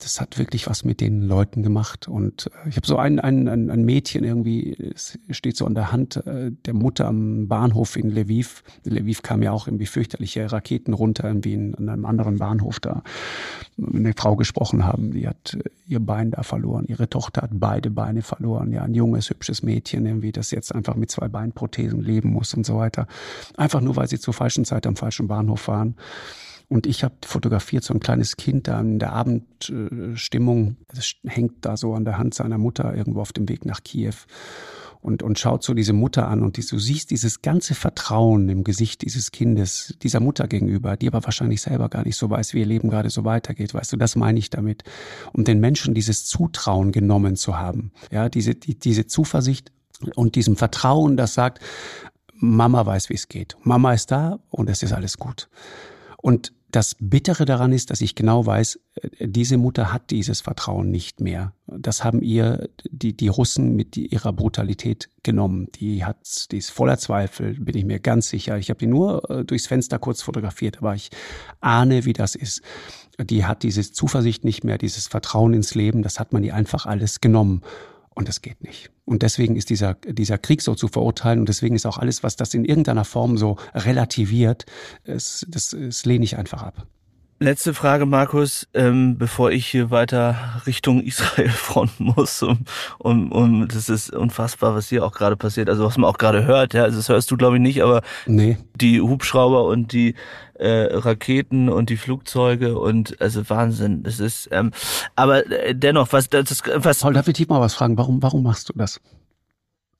das 0.00 0.20
hat 0.20 0.38
wirklich 0.38 0.66
was 0.66 0.84
mit 0.84 1.00
den 1.00 1.22
Leuten 1.22 1.62
gemacht. 1.62 2.08
Und 2.08 2.50
äh, 2.64 2.68
ich 2.68 2.76
habe 2.76 2.86
so 2.86 2.96
ein, 2.96 3.20
ein, 3.20 3.48
ein 3.48 3.84
Mädchen 3.84 4.24
irgendwie, 4.24 4.92
es 4.94 5.18
steht 5.30 5.56
so 5.56 5.66
an 5.66 5.74
der 5.74 5.92
Hand 5.92 6.16
äh, 6.26 6.50
der 6.50 6.74
Mutter 6.74 7.06
am 7.06 7.48
Bahnhof 7.48 7.96
in 7.96 8.10
Lviv. 8.10 8.62
In 8.84 8.96
Lviv 8.96 9.22
kam 9.22 9.42
ja 9.42 9.52
auch 9.52 9.68
irgendwie 9.68 9.86
fürchterliche 9.86 10.50
Raketen 10.50 10.94
runter, 10.94 11.24
irgendwie 11.24 11.54
in, 11.54 11.74
an 11.74 11.88
einem 11.88 12.06
anderen 12.06 12.38
Bahnhof 12.38 12.80
da. 12.80 13.02
Eine 13.78 14.14
Frau 14.16 14.36
gesprochen 14.36 14.84
haben, 14.84 15.12
die 15.12 15.28
hat 15.28 15.54
äh, 15.54 15.68
ihr 15.86 16.00
Bein 16.00 16.30
da 16.30 16.42
verloren. 16.42 16.86
Ihre 16.88 17.08
Tochter 17.08 17.42
hat 17.42 17.50
beide 17.52 17.90
Beine 17.90 18.22
verloren. 18.22 18.72
Ja, 18.72 18.82
ein 18.82 18.94
junges, 18.94 19.28
hübsches 19.28 19.62
Mädchen 19.62 20.06
irgendwie, 20.06 20.32
das 20.32 20.50
jetzt 20.50 20.74
einfach 20.74 20.96
mit 20.96 21.10
zwei 21.10 21.28
Beinprothesen 21.28 22.00
leben 22.00 22.32
muss 22.32 22.54
und 22.54 22.64
so 22.64 22.76
weiter. 22.76 23.06
Einfach 23.56 23.80
nur, 23.80 23.96
weil 23.96 24.08
sie 24.08 24.18
zur 24.18 24.34
falschen 24.34 24.64
Zeit 24.64 24.86
am 24.86 24.96
falschen 24.96 25.28
Bahnhof 25.28 25.68
waren. 25.68 25.96
Und 26.70 26.86
ich 26.86 27.02
habe 27.02 27.14
fotografiert 27.24 27.82
so 27.82 27.92
ein 27.92 27.98
kleines 27.98 28.36
Kind 28.36 28.68
da 28.68 28.80
in 28.80 29.00
der 29.00 29.12
Abendstimmung. 29.12 30.76
Es 30.96 31.16
hängt 31.26 31.64
da 31.66 31.76
so 31.76 31.94
an 31.94 32.04
der 32.04 32.16
Hand 32.16 32.32
seiner 32.32 32.58
Mutter 32.58 32.94
irgendwo 32.94 33.20
auf 33.20 33.32
dem 33.32 33.48
Weg 33.48 33.66
nach 33.66 33.82
Kiew. 33.82 34.14
und, 35.02 35.22
und 35.22 35.38
schaut 35.38 35.64
so 35.64 35.74
diese 35.74 35.92
Mutter 35.92 36.28
an 36.28 36.42
und 36.42 36.56
die, 36.56 36.64
du 36.64 36.78
siehst 36.78 37.10
dieses 37.10 37.42
ganze 37.42 37.74
Vertrauen 37.74 38.48
im 38.48 38.64
Gesicht 38.64 39.02
dieses 39.02 39.32
Kindes, 39.32 39.96
dieser 40.02 40.20
Mutter 40.20 40.46
gegenüber, 40.46 40.96
die 40.96 41.08
aber 41.08 41.24
wahrscheinlich 41.24 41.62
selber 41.62 41.88
gar 41.88 42.04
nicht 42.04 42.16
so 42.16 42.28
weiß, 42.28 42.54
wie 42.54 42.60
ihr 42.60 42.66
Leben 42.66 42.90
gerade 42.90 43.10
so 43.10 43.24
weitergeht. 43.24 43.74
Weißt 43.74 43.92
du, 43.92 43.96
das 43.96 44.14
meine 44.14 44.38
ich 44.38 44.50
damit. 44.50 44.84
Um 45.32 45.44
den 45.44 45.58
Menschen 45.58 45.94
dieses 45.94 46.24
Zutrauen 46.26 46.92
genommen 46.92 47.36
zu 47.36 47.58
haben. 47.58 47.92
Ja, 48.12 48.28
diese, 48.28 48.54
die, 48.54 48.78
diese 48.78 49.06
Zuversicht 49.06 49.72
und 50.14 50.36
diesem 50.36 50.56
Vertrauen, 50.56 51.16
das 51.16 51.34
sagt, 51.34 51.60
Mama 52.34 52.86
weiß, 52.86 53.10
wie 53.10 53.14
es 53.14 53.28
geht. 53.28 53.56
Mama 53.62 53.92
ist 53.92 54.10
da 54.10 54.38
und 54.50 54.70
es 54.70 54.82
ist 54.82 54.92
alles 54.92 55.18
gut. 55.18 55.48
Und 56.18 56.52
das 56.70 56.96
Bittere 56.98 57.44
daran 57.44 57.72
ist, 57.72 57.90
dass 57.90 58.00
ich 58.00 58.14
genau 58.14 58.46
weiß, 58.46 58.80
äh, 58.94 59.28
diese 59.28 59.56
Mutter 59.56 59.92
hat 59.92 60.10
dieses 60.10 60.40
Vertrauen 60.40 60.90
nicht 60.90 61.20
mehr. 61.20 61.52
Das 61.66 62.04
haben 62.04 62.22
ihr 62.22 62.68
die, 62.90 63.16
die 63.16 63.28
Russen 63.28 63.76
mit 63.76 63.96
ihrer 63.96 64.32
Brutalität 64.32 65.08
genommen. 65.22 65.68
Die 65.76 66.04
hat, 66.04 66.50
die 66.50 66.58
ist 66.58 66.70
voller 66.70 66.98
Zweifel, 66.98 67.54
bin 67.54 67.76
ich 67.76 67.84
mir 67.84 68.00
ganz 68.00 68.28
sicher. 68.28 68.58
Ich 68.58 68.70
habe 68.70 68.78
die 68.78 68.86
nur 68.86 69.28
äh, 69.30 69.44
durchs 69.44 69.66
Fenster 69.66 69.98
kurz 69.98 70.22
fotografiert, 70.22 70.78
aber 70.78 70.94
ich 70.94 71.10
ahne, 71.60 72.04
wie 72.04 72.12
das 72.12 72.34
ist. 72.34 72.62
Die 73.18 73.44
hat 73.44 73.62
diese 73.62 73.82
Zuversicht 73.92 74.44
nicht 74.44 74.64
mehr, 74.64 74.78
dieses 74.78 75.06
Vertrauen 75.06 75.52
ins 75.52 75.74
Leben. 75.74 76.02
Das 76.02 76.18
hat 76.18 76.32
man 76.32 76.42
ihr 76.42 76.54
einfach 76.54 76.86
alles 76.86 77.20
genommen. 77.20 77.62
Und 78.14 78.28
das 78.28 78.42
geht 78.42 78.62
nicht. 78.62 78.90
Und 79.04 79.22
deswegen 79.22 79.56
ist 79.56 79.70
dieser, 79.70 79.94
dieser 79.94 80.36
Krieg 80.36 80.62
so 80.62 80.74
zu 80.74 80.88
verurteilen 80.88 81.38
und 81.40 81.48
deswegen 81.48 81.76
ist 81.76 81.86
auch 81.86 81.98
alles, 81.98 82.22
was 82.22 82.36
das 82.36 82.54
in 82.54 82.64
irgendeiner 82.64 83.04
Form 83.04 83.38
so 83.38 83.56
relativiert, 83.74 84.66
es, 85.04 85.46
das, 85.48 85.76
das 85.78 86.04
lehne 86.04 86.24
ich 86.24 86.36
einfach 86.36 86.62
ab. 86.62 86.86
Letzte 87.42 87.72
Frage, 87.72 88.04
Markus, 88.04 88.68
ähm, 88.74 89.16
bevor 89.16 89.50
ich 89.50 89.66
hier 89.66 89.90
weiter 89.90 90.60
Richtung 90.66 91.00
Israel 91.02 91.48
fronten 91.48 92.12
muss. 92.14 92.42
Um, 92.42 92.66
um, 92.98 93.32
um, 93.32 93.66
das 93.66 93.88
ist 93.88 94.12
unfassbar, 94.12 94.74
was 94.74 94.90
hier 94.90 95.06
auch 95.06 95.12
gerade 95.12 95.38
passiert. 95.38 95.70
Also 95.70 95.86
was 95.86 95.96
man 95.96 96.10
auch 96.10 96.18
gerade 96.18 96.44
hört, 96.44 96.74
ja, 96.74 96.82
also 96.82 96.98
das 96.98 97.08
hörst 97.08 97.30
du 97.30 97.38
glaube 97.38 97.56
ich 97.56 97.62
nicht, 97.62 97.82
aber 97.82 98.02
nee. 98.26 98.58
die 98.74 99.00
Hubschrauber 99.00 99.64
und 99.64 99.94
die 99.94 100.16
äh, 100.52 100.88
Raketen 100.92 101.70
und 101.70 101.88
die 101.88 101.96
Flugzeuge 101.96 102.78
und 102.78 103.18
also 103.22 103.48
Wahnsinn. 103.48 104.02
Das 104.02 104.20
ist, 104.20 104.50
ähm, 104.52 104.70
aber 105.16 105.50
äh, 105.50 105.74
dennoch, 105.74 106.12
was 106.12 106.28
das 106.28 106.62
was. 106.74 107.00
Paul, 107.00 107.14
darf 107.14 107.26
ich 107.26 107.34
dich 107.34 107.48
mal 107.48 107.62
was 107.62 107.72
fragen? 107.72 107.96
Warum, 107.96 108.22
warum 108.22 108.42
machst 108.42 108.68
du 108.68 108.74
das? 108.76 109.00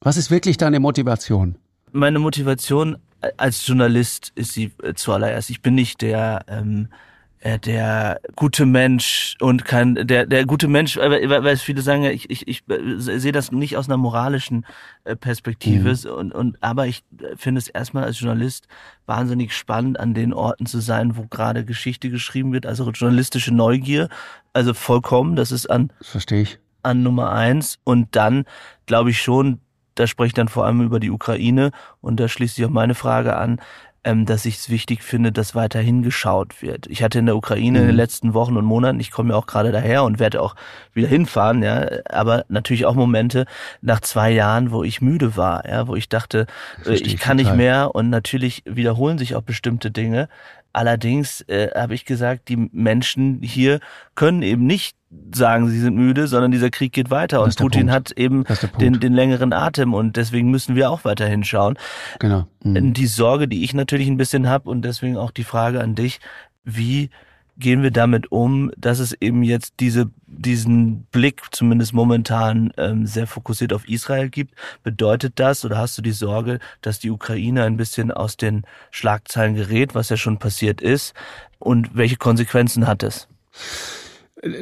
Was 0.03 0.19
ist 0.19 0.31
wirklich 0.31 0.59
deine 0.59 0.79
Motivation? 0.79 1.57
Meine 1.91 2.19
Motivation 2.19 2.99
als 3.39 3.67
Journalist 3.67 4.31
ist 4.35 4.53
sie 4.53 4.73
äh, 4.83 4.93
zuallererst. 4.93 5.49
Ich 5.49 5.63
bin 5.63 5.75
nicht 5.75 6.03
der 6.03 6.45
ähm, 6.47 6.89
äh, 6.91 7.10
der 7.43 8.21
gute 8.37 8.67
Mensch 8.67 9.37
und 9.41 9.65
kein 9.65 9.95
der 9.95 10.27
der 10.27 10.45
gute 10.45 10.69
Mensch, 10.69 10.99
weil, 10.99 11.29
weil 11.29 11.57
viele 11.57 11.81
sagen 11.81 12.03
ja, 12.03 12.11
ich 12.11 12.29
ich 12.29 12.47
ich 12.47 12.65
äh, 12.69 12.99
sehe 12.99 13.33
das 13.33 13.51
nicht 13.51 13.79
aus 13.79 13.89
einer 13.89 13.97
moralischen 13.97 14.67
äh, 15.05 15.17
Perspektive 15.17 15.95
mhm. 16.05 16.11
und 16.11 16.33
und 16.33 16.63
aber 16.63 16.87
ich 16.87 17.03
finde 17.37 17.61
es 17.61 17.69
erstmal 17.69 18.05
als 18.05 18.21
Journalist 18.21 18.69
wahnsinnig 19.07 19.57
spannend 19.57 19.99
an 19.99 20.13
den 20.13 20.35
Orten 20.35 20.67
zu 20.67 20.81
sein, 20.81 21.17
wo 21.17 21.27
gerade 21.27 21.65
Geschichte 21.65 22.11
geschrieben 22.11 22.53
wird, 22.53 22.67
also 22.67 22.91
journalistische 22.91 23.55
Neugier, 23.55 24.11
also 24.53 24.75
vollkommen, 24.75 25.35
das 25.35 25.51
ist 25.51 25.71
an 25.71 25.91
verstehe 26.03 26.43
ich 26.43 26.59
an 26.83 27.03
Nummer 27.03 27.33
eins 27.33 27.79
und 27.85 28.17
dann 28.17 28.45
glaube 28.85 29.11
ich 29.11 29.23
schon 29.23 29.61
da 29.95 30.07
spreche 30.07 30.29
ich 30.29 30.35
dann 30.35 30.49
vor 30.49 30.65
allem 30.65 30.81
über 30.81 31.01
die 31.01 31.11
Ukraine 31.11 31.73
und 32.01 32.19
da 32.21 32.29
schließt 32.29 32.57
sich 32.57 32.65
auch 32.65 32.71
meine 32.71 32.95
Frage 32.95 33.37
an, 33.37 33.61
ähm, 34.03 34.25
dass 34.25 34.47
ich 34.47 34.57
es 34.57 34.71
wichtig 34.71 35.03
finde, 35.03 35.31
dass 35.31 35.55
weiterhin 35.55 36.03
geschaut 36.03 36.63
wird. 36.63 36.87
Ich 36.87 37.03
hatte 37.03 37.19
in 37.19 37.27
der 37.27 37.37
Ukraine 37.37 37.79
mhm. 37.79 37.85
in 37.85 37.89
den 37.89 37.95
mhm. 37.95 37.97
letzten 37.97 38.35
Wochen 38.35 38.57
und 38.57 38.65
Monaten, 38.65 39.01
ich 39.01 39.11
komme 39.11 39.31
ja 39.31 39.37
auch 39.37 39.47
gerade 39.47 39.73
daher 39.73 40.05
und 40.05 40.19
werde 40.19 40.41
auch 40.41 40.55
wieder 40.95 41.09
hinfahren, 41.09 41.63
ja, 41.63 41.87
aber 42.09 42.45
natürlich 42.49 42.87
auch 42.87 42.95
Momente 42.95 43.45
nach 43.83 44.01
zwei 44.01 44.31
Jahren, 44.31 44.71
wo 44.71 44.85
ich 44.85 45.01
müde 45.01 45.37
war, 45.37 45.69
ja, 45.69 45.87
wo 45.87 45.97
ich 45.97 46.09
dachte, 46.09 46.47
äh, 46.87 46.95
ich, 46.95 47.05
ich 47.05 47.19
kann 47.19 47.37
total. 47.37 47.53
nicht 47.53 47.59
mehr 47.59 47.95
und 47.95 48.11
natürlich 48.11 48.63
wiederholen 48.65 49.19
sich 49.19 49.35
auch 49.35 49.43
bestimmte 49.43 49.91
Dinge. 49.91 50.29
Allerdings 50.73 51.43
äh, 51.49 51.69
habe 51.75 51.95
ich 51.95 52.05
gesagt, 52.05 52.49
die 52.49 52.57
Menschen 52.73 53.41
hier 53.43 53.81
können 54.15 54.43
eben 54.43 54.67
nicht 54.67 54.97
sagen, 55.35 55.69
sie 55.69 55.81
sind 55.81 55.97
müde, 55.97 56.29
sondern 56.29 56.51
dieser 56.51 56.71
Krieg 56.71 56.93
geht 56.93 57.11
weiter 57.11 57.43
und 57.43 57.57
Putin 57.57 57.89
Punkt. 57.89 57.93
hat 57.93 58.11
eben 58.13 58.45
den, 58.81 59.01
den 59.01 59.13
längeren 59.13 59.53
Atem 59.53 59.93
und 59.93 60.17
deswegen 60.17 60.51
müssen 60.51 60.77
wir 60.77 60.91
auch 60.91 61.05
weiter 61.05 61.27
hinschauen. 61.27 61.77
Genau. 62.19 62.47
Mhm. 62.63 62.93
Die 62.93 63.07
Sorge, 63.07 63.49
die 63.49 63.65
ich 63.65 63.75
natürlich 63.75 64.09
ein 64.09 64.17
bisschen 64.17 64.49
habe 64.49 64.71
und 64.71 64.83
deswegen 64.83 65.17
auch 65.17 65.33
die 65.33 65.45
Frage 65.45 65.81
an 65.81 65.95
dich, 65.95 66.21
wie 66.65 67.11
gehen 67.57 67.83
wir 67.83 67.91
damit 67.91 68.33
um, 68.33 68.71
dass 68.77 69.01
es 69.01 69.13
eben 69.21 69.43
jetzt 69.43 69.75
diese, 69.81 70.11
diesen 70.27 71.03
Blick 71.13 71.43
zumindest 71.51 71.93
momentan 71.93 72.73
ähm, 72.77 73.07
sehr 73.07 73.27
fokussiert 73.27 73.73
auf 73.73 73.89
Israel 73.89 74.31
gibt? 74.31 74.55
Bedeutet 74.83 75.35
das 75.39 75.65
oder 75.65 75.77
hast 75.77 75.99
du 75.99 76.03
die 76.03 76.13
Sorge, 76.13 76.59
dass 76.81 77.01
die 77.01 77.11
Ukraine 77.11 77.65
ein 77.65 77.77
bisschen 77.77 78.11
aus 78.11 78.37
den 78.37 78.63
Schlagzeilen 78.91 79.57
gerät, 79.57 79.95
was 79.95 80.09
ja 80.09 80.17
schon 80.17 80.39
passiert 80.39 80.81
ist? 80.81 81.15
Und 81.59 81.95
welche 81.95 82.17
Konsequenzen 82.17 82.87
hat 82.87 83.03
es? 83.03 83.29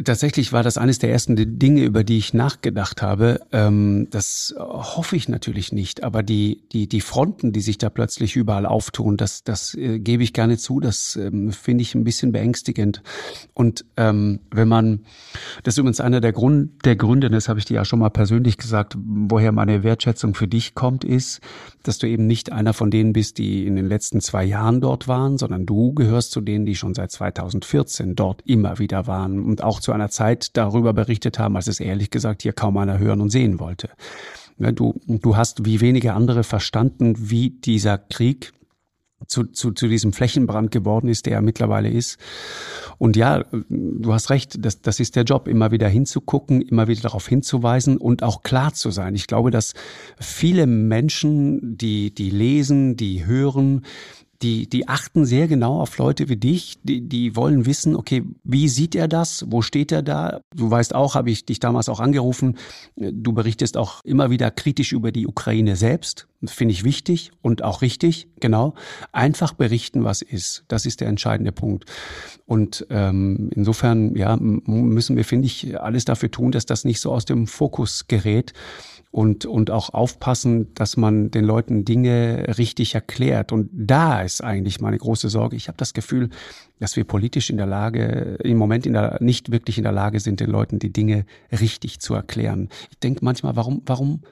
Tatsächlich 0.02 0.52
war 0.52 0.64
das 0.64 0.76
eines 0.76 0.98
der 0.98 1.12
ersten 1.12 1.58
Dinge, 1.58 1.84
über 1.84 2.02
die 2.02 2.18
ich 2.18 2.34
nachgedacht 2.34 3.00
habe. 3.00 3.40
Ähm, 3.52 4.08
das 4.10 4.52
hoffe 4.58 5.14
ich 5.14 5.28
natürlich 5.28 5.72
nicht, 5.72 6.02
aber 6.02 6.24
die, 6.24 6.62
die, 6.72 6.88
die 6.88 7.00
Fronten, 7.00 7.52
die 7.52 7.60
sich 7.60 7.78
da 7.78 7.88
plötzlich 7.88 8.34
überall 8.34 8.66
auftun, 8.66 9.16
das, 9.16 9.44
das 9.44 9.74
äh, 9.74 10.00
gebe 10.00 10.24
ich 10.24 10.32
gerne 10.32 10.58
zu, 10.58 10.80
das 10.80 11.14
ähm, 11.14 11.52
finde 11.52 11.82
ich 11.82 11.94
ein 11.94 12.02
bisschen 12.02 12.32
beängstigend. 12.32 13.02
Und 13.54 13.84
ähm, 13.96 14.40
wenn 14.50 14.66
man, 14.66 15.04
das 15.62 15.74
ist 15.74 15.78
übrigens 15.78 16.00
einer 16.00 16.20
der, 16.20 16.32
Grund, 16.32 16.84
der 16.84 16.96
Gründe, 16.96 17.30
das 17.30 17.48
habe 17.48 17.60
ich 17.60 17.64
dir 17.64 17.74
ja 17.74 17.84
schon 17.84 18.00
mal 18.00 18.10
persönlich 18.10 18.56
gesagt, 18.56 18.96
woher 18.98 19.52
meine 19.52 19.84
Wertschätzung 19.84 20.34
für 20.34 20.48
dich 20.48 20.74
kommt, 20.74 21.04
ist, 21.04 21.40
dass 21.84 21.98
du 21.98 22.08
eben 22.08 22.26
nicht 22.26 22.50
einer 22.50 22.72
von 22.72 22.90
denen 22.90 23.12
bist, 23.12 23.38
die 23.38 23.64
in 23.64 23.76
den 23.76 23.86
letzten 23.86 24.20
zwei 24.20 24.44
Jahren 24.44 24.80
dort 24.80 25.06
waren, 25.06 25.38
sondern 25.38 25.66
du 25.66 25.94
gehörst 25.94 26.32
zu 26.32 26.40
denen, 26.40 26.66
die 26.66 26.74
schon 26.74 26.94
seit 26.94 27.12
2014 27.12 28.16
dort 28.16 28.42
immer 28.44 28.80
wieder 28.80 29.06
waren 29.06 29.44
und 29.44 29.62
auch 29.68 29.80
zu 29.80 29.92
einer 29.92 30.08
Zeit 30.08 30.56
darüber 30.56 30.92
berichtet 30.92 31.38
haben, 31.38 31.56
als 31.56 31.66
es 31.66 31.80
ehrlich 31.80 32.10
gesagt 32.10 32.42
hier 32.42 32.52
kaum 32.52 32.76
einer 32.78 32.98
hören 32.98 33.20
und 33.20 33.30
sehen 33.30 33.60
wollte. 33.60 33.90
Ne, 34.56 34.72
du, 34.72 35.00
du 35.06 35.36
hast 35.36 35.64
wie 35.64 35.80
wenige 35.80 36.14
andere 36.14 36.42
verstanden, 36.42 37.14
wie 37.16 37.50
dieser 37.50 37.98
Krieg 37.98 38.52
zu, 39.26 39.44
zu, 39.44 39.72
zu 39.72 39.88
diesem 39.88 40.12
Flächenbrand 40.12 40.70
geworden 40.70 41.08
ist, 41.08 41.26
der 41.26 41.34
er 41.34 41.42
mittlerweile 41.42 41.90
ist. 41.90 42.18
Und 42.98 43.16
ja, 43.16 43.44
du 43.68 44.12
hast 44.12 44.30
recht, 44.30 44.64
das, 44.64 44.80
das 44.80 45.00
ist 45.00 45.16
der 45.16 45.24
Job, 45.24 45.48
immer 45.48 45.70
wieder 45.70 45.88
hinzugucken, 45.88 46.62
immer 46.62 46.88
wieder 46.88 47.02
darauf 47.02 47.26
hinzuweisen 47.26 47.96
und 47.96 48.22
auch 48.22 48.42
klar 48.42 48.74
zu 48.74 48.90
sein. 48.90 49.14
Ich 49.14 49.26
glaube, 49.26 49.50
dass 49.50 49.74
viele 50.18 50.66
Menschen, 50.66 51.76
die, 51.76 52.14
die 52.14 52.30
lesen, 52.30 52.96
die 52.96 53.26
hören, 53.26 53.84
die, 54.42 54.68
die 54.68 54.86
achten 54.86 55.24
sehr 55.24 55.48
genau 55.48 55.80
auf 55.80 55.98
Leute 55.98 56.28
wie 56.28 56.36
dich, 56.36 56.78
die, 56.82 57.00
die 57.00 57.34
wollen 57.34 57.66
wissen, 57.66 57.96
okay, 57.96 58.24
wie 58.44 58.68
sieht 58.68 58.94
er 58.94 59.08
das? 59.08 59.44
Wo 59.48 59.62
steht 59.62 59.90
er 59.90 60.02
da? 60.02 60.40
Du 60.54 60.70
weißt 60.70 60.94
auch, 60.94 61.16
habe 61.16 61.30
ich 61.30 61.44
dich 61.44 61.58
damals 61.58 61.88
auch 61.88 61.98
angerufen, 61.98 62.56
du 62.96 63.32
berichtest 63.32 63.76
auch 63.76 64.04
immer 64.04 64.30
wieder 64.30 64.50
kritisch 64.50 64.92
über 64.92 65.10
die 65.10 65.26
Ukraine 65.26 65.74
selbst. 65.76 66.28
Finde 66.44 66.72
ich 66.72 66.84
wichtig 66.84 67.32
und 67.42 67.64
auch 67.64 67.82
richtig, 67.82 68.28
genau. 68.38 68.74
Einfach 69.10 69.54
berichten, 69.54 70.04
was 70.04 70.22
ist. 70.22 70.64
Das 70.68 70.86
ist 70.86 71.00
der 71.00 71.08
entscheidende 71.08 71.50
Punkt. 71.50 71.86
Und 72.46 72.86
ähm, 72.90 73.50
insofern, 73.52 74.14
ja, 74.14 74.36
müssen 74.36 75.16
wir, 75.16 75.24
finde 75.24 75.46
ich, 75.46 75.80
alles 75.80 76.04
dafür 76.04 76.30
tun, 76.30 76.52
dass 76.52 76.64
das 76.64 76.84
nicht 76.84 77.00
so 77.00 77.10
aus 77.10 77.24
dem 77.24 77.48
Fokus 77.48 78.06
gerät 78.06 78.52
und, 79.10 79.46
und 79.46 79.70
auch 79.70 79.90
aufpassen, 79.94 80.74
dass 80.74 80.96
man 80.96 81.30
den 81.30 81.44
Leuten 81.44 81.84
Dinge 81.84 82.56
richtig 82.58 82.94
erklärt. 82.94 83.52
Und 83.52 83.70
da 83.72 84.20
ist 84.20 84.42
eigentlich 84.42 84.80
meine 84.80 84.98
große 84.98 85.28
Sorge. 85.28 85.56
Ich 85.56 85.68
habe 85.68 85.78
das 85.78 85.94
Gefühl, 85.94 86.28
dass 86.78 86.96
wir 86.96 87.04
politisch 87.04 87.50
in 87.50 87.56
der 87.56 87.66
Lage, 87.66 88.38
im 88.44 88.58
Moment 88.58 88.86
in 88.86 88.92
der, 88.92 89.18
nicht 89.20 89.50
wirklich 89.50 89.78
in 89.78 89.84
der 89.84 89.92
Lage 89.92 90.20
sind, 90.20 90.40
den 90.40 90.50
Leuten 90.50 90.78
die 90.78 90.92
Dinge 90.92 91.24
richtig 91.50 92.00
zu 92.00 92.14
erklären. 92.14 92.68
Ich 92.90 92.98
denke 92.98 93.24
manchmal, 93.24 93.56
warum, 93.56 93.82
warum 93.86 94.22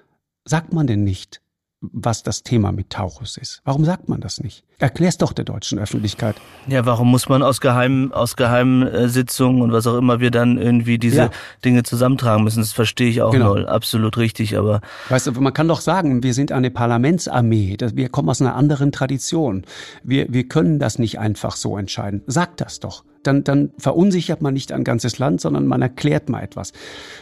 sagt 0.44 0.72
man 0.72 0.86
denn 0.86 1.04
nicht? 1.04 1.40
Was 1.80 2.22
das 2.22 2.42
Thema 2.42 2.72
mit 2.72 2.90
Taurus 2.90 3.36
ist. 3.36 3.60
Warum 3.64 3.84
sagt 3.84 4.08
man 4.08 4.20
das 4.20 4.40
nicht? 4.40 4.64
Erklär's 4.78 5.18
doch 5.18 5.32
der 5.32 5.44
deutschen 5.44 5.78
Öffentlichkeit. 5.78 6.36
Ja, 6.68 6.86
warum 6.86 7.10
muss 7.10 7.28
man 7.28 7.42
aus 7.42 7.60
geheimen, 7.60 8.12
aus 8.12 8.36
geheimen 8.36 9.08
Sitzungen 9.08 9.60
und 9.60 9.72
was 9.72 9.86
auch 9.86 9.96
immer 9.96 10.20
wir 10.20 10.30
dann 10.30 10.58
irgendwie 10.58 10.98
diese 10.98 11.16
ja. 11.16 11.30
Dinge 11.64 11.82
zusammentragen 11.82 12.44
müssen? 12.44 12.60
Das 12.60 12.72
verstehe 12.72 13.08
ich 13.08 13.20
auch 13.20 13.30
genau. 13.30 13.54
null. 13.54 13.66
Absolut 13.66 14.16
richtig, 14.16 14.56
aber. 14.56 14.80
Weißt 15.10 15.26
du, 15.26 15.32
man 15.32 15.52
kann 15.52 15.68
doch 15.68 15.80
sagen, 15.80 16.22
wir 16.22 16.34
sind 16.34 16.50
eine 16.50 16.70
Parlamentsarmee. 16.70 17.76
Wir 17.94 18.08
kommen 18.08 18.30
aus 18.30 18.40
einer 18.40 18.54
anderen 18.54 18.90
Tradition. 18.90 19.64
Wir, 20.02 20.32
wir 20.32 20.48
können 20.48 20.78
das 20.78 20.98
nicht 20.98 21.18
einfach 21.18 21.56
so 21.56 21.76
entscheiden. 21.76 22.22
Sag 22.26 22.56
das 22.56 22.80
doch 22.80 23.04
dann, 23.22 23.42
dann 23.42 23.72
verunsichert 23.76 24.40
man 24.40 24.54
nicht 24.54 24.70
ein 24.70 24.84
ganzes 24.84 25.18
Land, 25.18 25.40
sondern 25.40 25.66
man 25.66 25.82
erklärt 25.82 26.28
mal 26.28 26.44
etwas. 26.44 26.72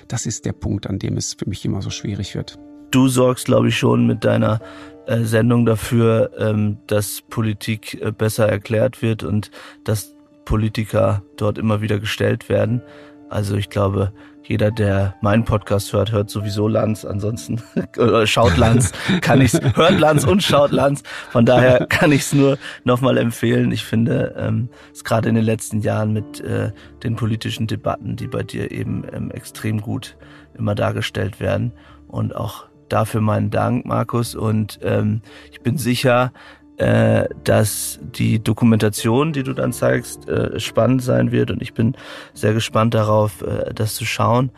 Das 0.06 0.26
ist 0.26 0.44
der 0.44 0.52
Punkt, 0.52 0.86
an 0.86 0.98
dem 0.98 1.16
es 1.16 1.32
für 1.32 1.48
mich 1.48 1.64
immer 1.64 1.80
so 1.80 1.88
schwierig 1.88 2.34
wird 2.34 2.58
du 2.94 3.08
sorgst, 3.08 3.46
glaube 3.46 3.68
ich, 3.68 3.78
schon 3.78 4.06
mit 4.06 4.24
deiner 4.24 4.60
äh, 5.06 5.22
Sendung 5.22 5.66
dafür, 5.66 6.30
ähm, 6.38 6.78
dass 6.86 7.22
Politik 7.22 8.00
äh, 8.00 8.12
besser 8.12 8.48
erklärt 8.48 9.02
wird 9.02 9.22
und 9.22 9.50
dass 9.84 10.14
Politiker 10.44 11.22
dort 11.36 11.58
immer 11.58 11.80
wieder 11.80 11.98
gestellt 11.98 12.48
werden. 12.48 12.82
Also 13.30 13.56
ich 13.56 13.70
glaube, 13.70 14.12
jeder, 14.46 14.70
der 14.70 15.14
meinen 15.22 15.44
Podcast 15.44 15.92
hört, 15.92 16.12
hört 16.12 16.28
sowieso 16.30 16.68
Lanz. 16.68 17.04
Ansonsten 17.04 17.62
oder 17.96 18.26
schaut 18.26 18.56
Lanz, 18.56 18.92
kann 19.22 19.40
ich's 19.40 19.58
hört 19.74 19.98
Lanz 19.98 20.24
und 20.24 20.42
schaut 20.42 20.70
Lanz. 20.70 21.02
Von 21.30 21.46
daher 21.46 21.86
kann 21.88 22.12
ich 22.12 22.22
es 22.22 22.32
nur 22.32 22.58
nochmal 22.84 23.16
empfehlen. 23.18 23.72
Ich 23.72 23.84
finde, 23.84 24.34
ähm, 24.38 24.68
es 24.92 25.02
gerade 25.02 25.28
in 25.28 25.34
den 25.34 25.44
letzten 25.44 25.80
Jahren 25.80 26.12
mit 26.12 26.40
äh, 26.40 26.72
den 27.02 27.16
politischen 27.16 27.66
Debatten, 27.66 28.16
die 28.16 28.28
bei 28.28 28.42
dir 28.42 28.70
eben 28.70 29.04
ähm, 29.12 29.30
extrem 29.30 29.80
gut 29.80 30.16
immer 30.56 30.74
dargestellt 30.74 31.40
werden 31.40 31.72
und 32.06 32.36
auch 32.36 32.66
dafür 32.88 33.20
meinen 33.20 33.50
Dank, 33.50 33.86
Markus. 33.86 34.34
Und 34.34 34.78
ähm, 34.82 35.20
ich 35.50 35.60
bin 35.60 35.76
sicher, 35.78 36.32
äh, 36.76 37.28
dass 37.44 38.00
die 38.02 38.42
Dokumentation, 38.42 39.32
die 39.32 39.42
du 39.42 39.52
dann 39.52 39.72
zeigst, 39.72 40.28
äh, 40.28 40.58
spannend 40.58 41.02
sein 41.02 41.30
wird. 41.30 41.50
Und 41.50 41.62
ich 41.62 41.74
bin 41.74 41.96
sehr 42.32 42.52
gespannt 42.52 42.94
darauf, 42.94 43.42
äh, 43.42 43.72
das 43.74 43.94
zu 43.94 44.04
schauen. 44.04 44.50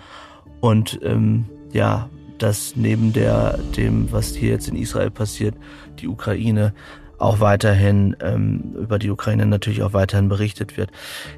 Und 0.60 0.98
ähm, 1.02 1.46
ja, 1.72 2.08
dass 2.38 2.74
neben 2.76 3.12
der, 3.12 3.58
dem, 3.76 4.10
was 4.12 4.34
hier 4.34 4.50
jetzt 4.50 4.68
in 4.68 4.76
Israel 4.76 5.10
passiert, 5.10 5.54
die 5.98 6.08
Ukraine 6.08 6.72
auch 7.18 7.40
weiterhin 7.40 8.16
ähm, 8.20 8.74
über 8.78 8.98
die 8.98 9.10
Ukraine 9.10 9.46
natürlich 9.46 9.82
auch 9.82 9.92
weiterhin 9.92 10.28
berichtet 10.28 10.76
wird. 10.76 10.90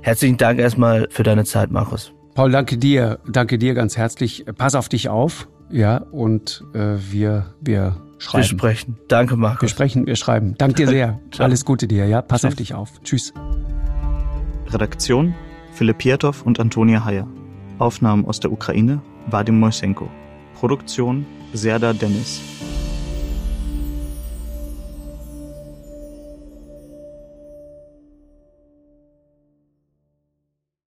Herzlichen 0.03 0.37
Dank 0.37 0.59
erstmal 0.59 1.09
für 1.11 1.23
deine 1.23 1.45
Zeit, 1.45 1.71
Markus. 1.71 2.13
Paul, 2.39 2.53
danke 2.53 2.79
dir, 2.79 3.19
danke 3.27 3.59
dir 3.59 3.75
ganz 3.75 3.97
herzlich. 3.97 4.45
Pass 4.57 4.77
auf 4.77 4.89
dich 4.89 5.09
auf, 5.09 5.49
ja, 5.73 5.97
und 5.97 6.63
äh, 6.73 6.95
wir, 7.11 7.53
wir 7.61 7.97
schreiben. 8.19 8.45
Wir 8.45 8.49
sprechen. 8.49 8.97
Danke, 9.09 9.35
Markus. 9.35 9.63
Wir 9.63 9.69
sprechen, 9.69 10.07
wir 10.07 10.15
schreiben. 10.15 10.55
Danke 10.57 10.77
dir 10.77 10.87
sehr. 10.87 11.19
Alles 11.39 11.65
Gute 11.65 11.89
dir, 11.89 12.07
ja. 12.07 12.23
Pass 12.23 12.43
Tschüss. 12.43 12.49
auf 12.49 12.55
dich 12.55 12.75
auf. 12.75 13.01
Tschüss. 13.03 13.35
Redaktion 14.69 15.35
Philipp 15.73 15.99
Pietow 15.99 16.47
und 16.47 16.61
Antonia 16.61 17.05
Heyer. 17.05 17.27
Aufnahmen 17.81 18.25
aus 18.25 18.39
der 18.39 18.53
Ukraine 18.53 19.03
Vadim 19.27 19.59
Moisenko. 19.59 20.09
Produktion 20.55 21.27
Serda 21.55 21.93
Dennis. 21.93 22.41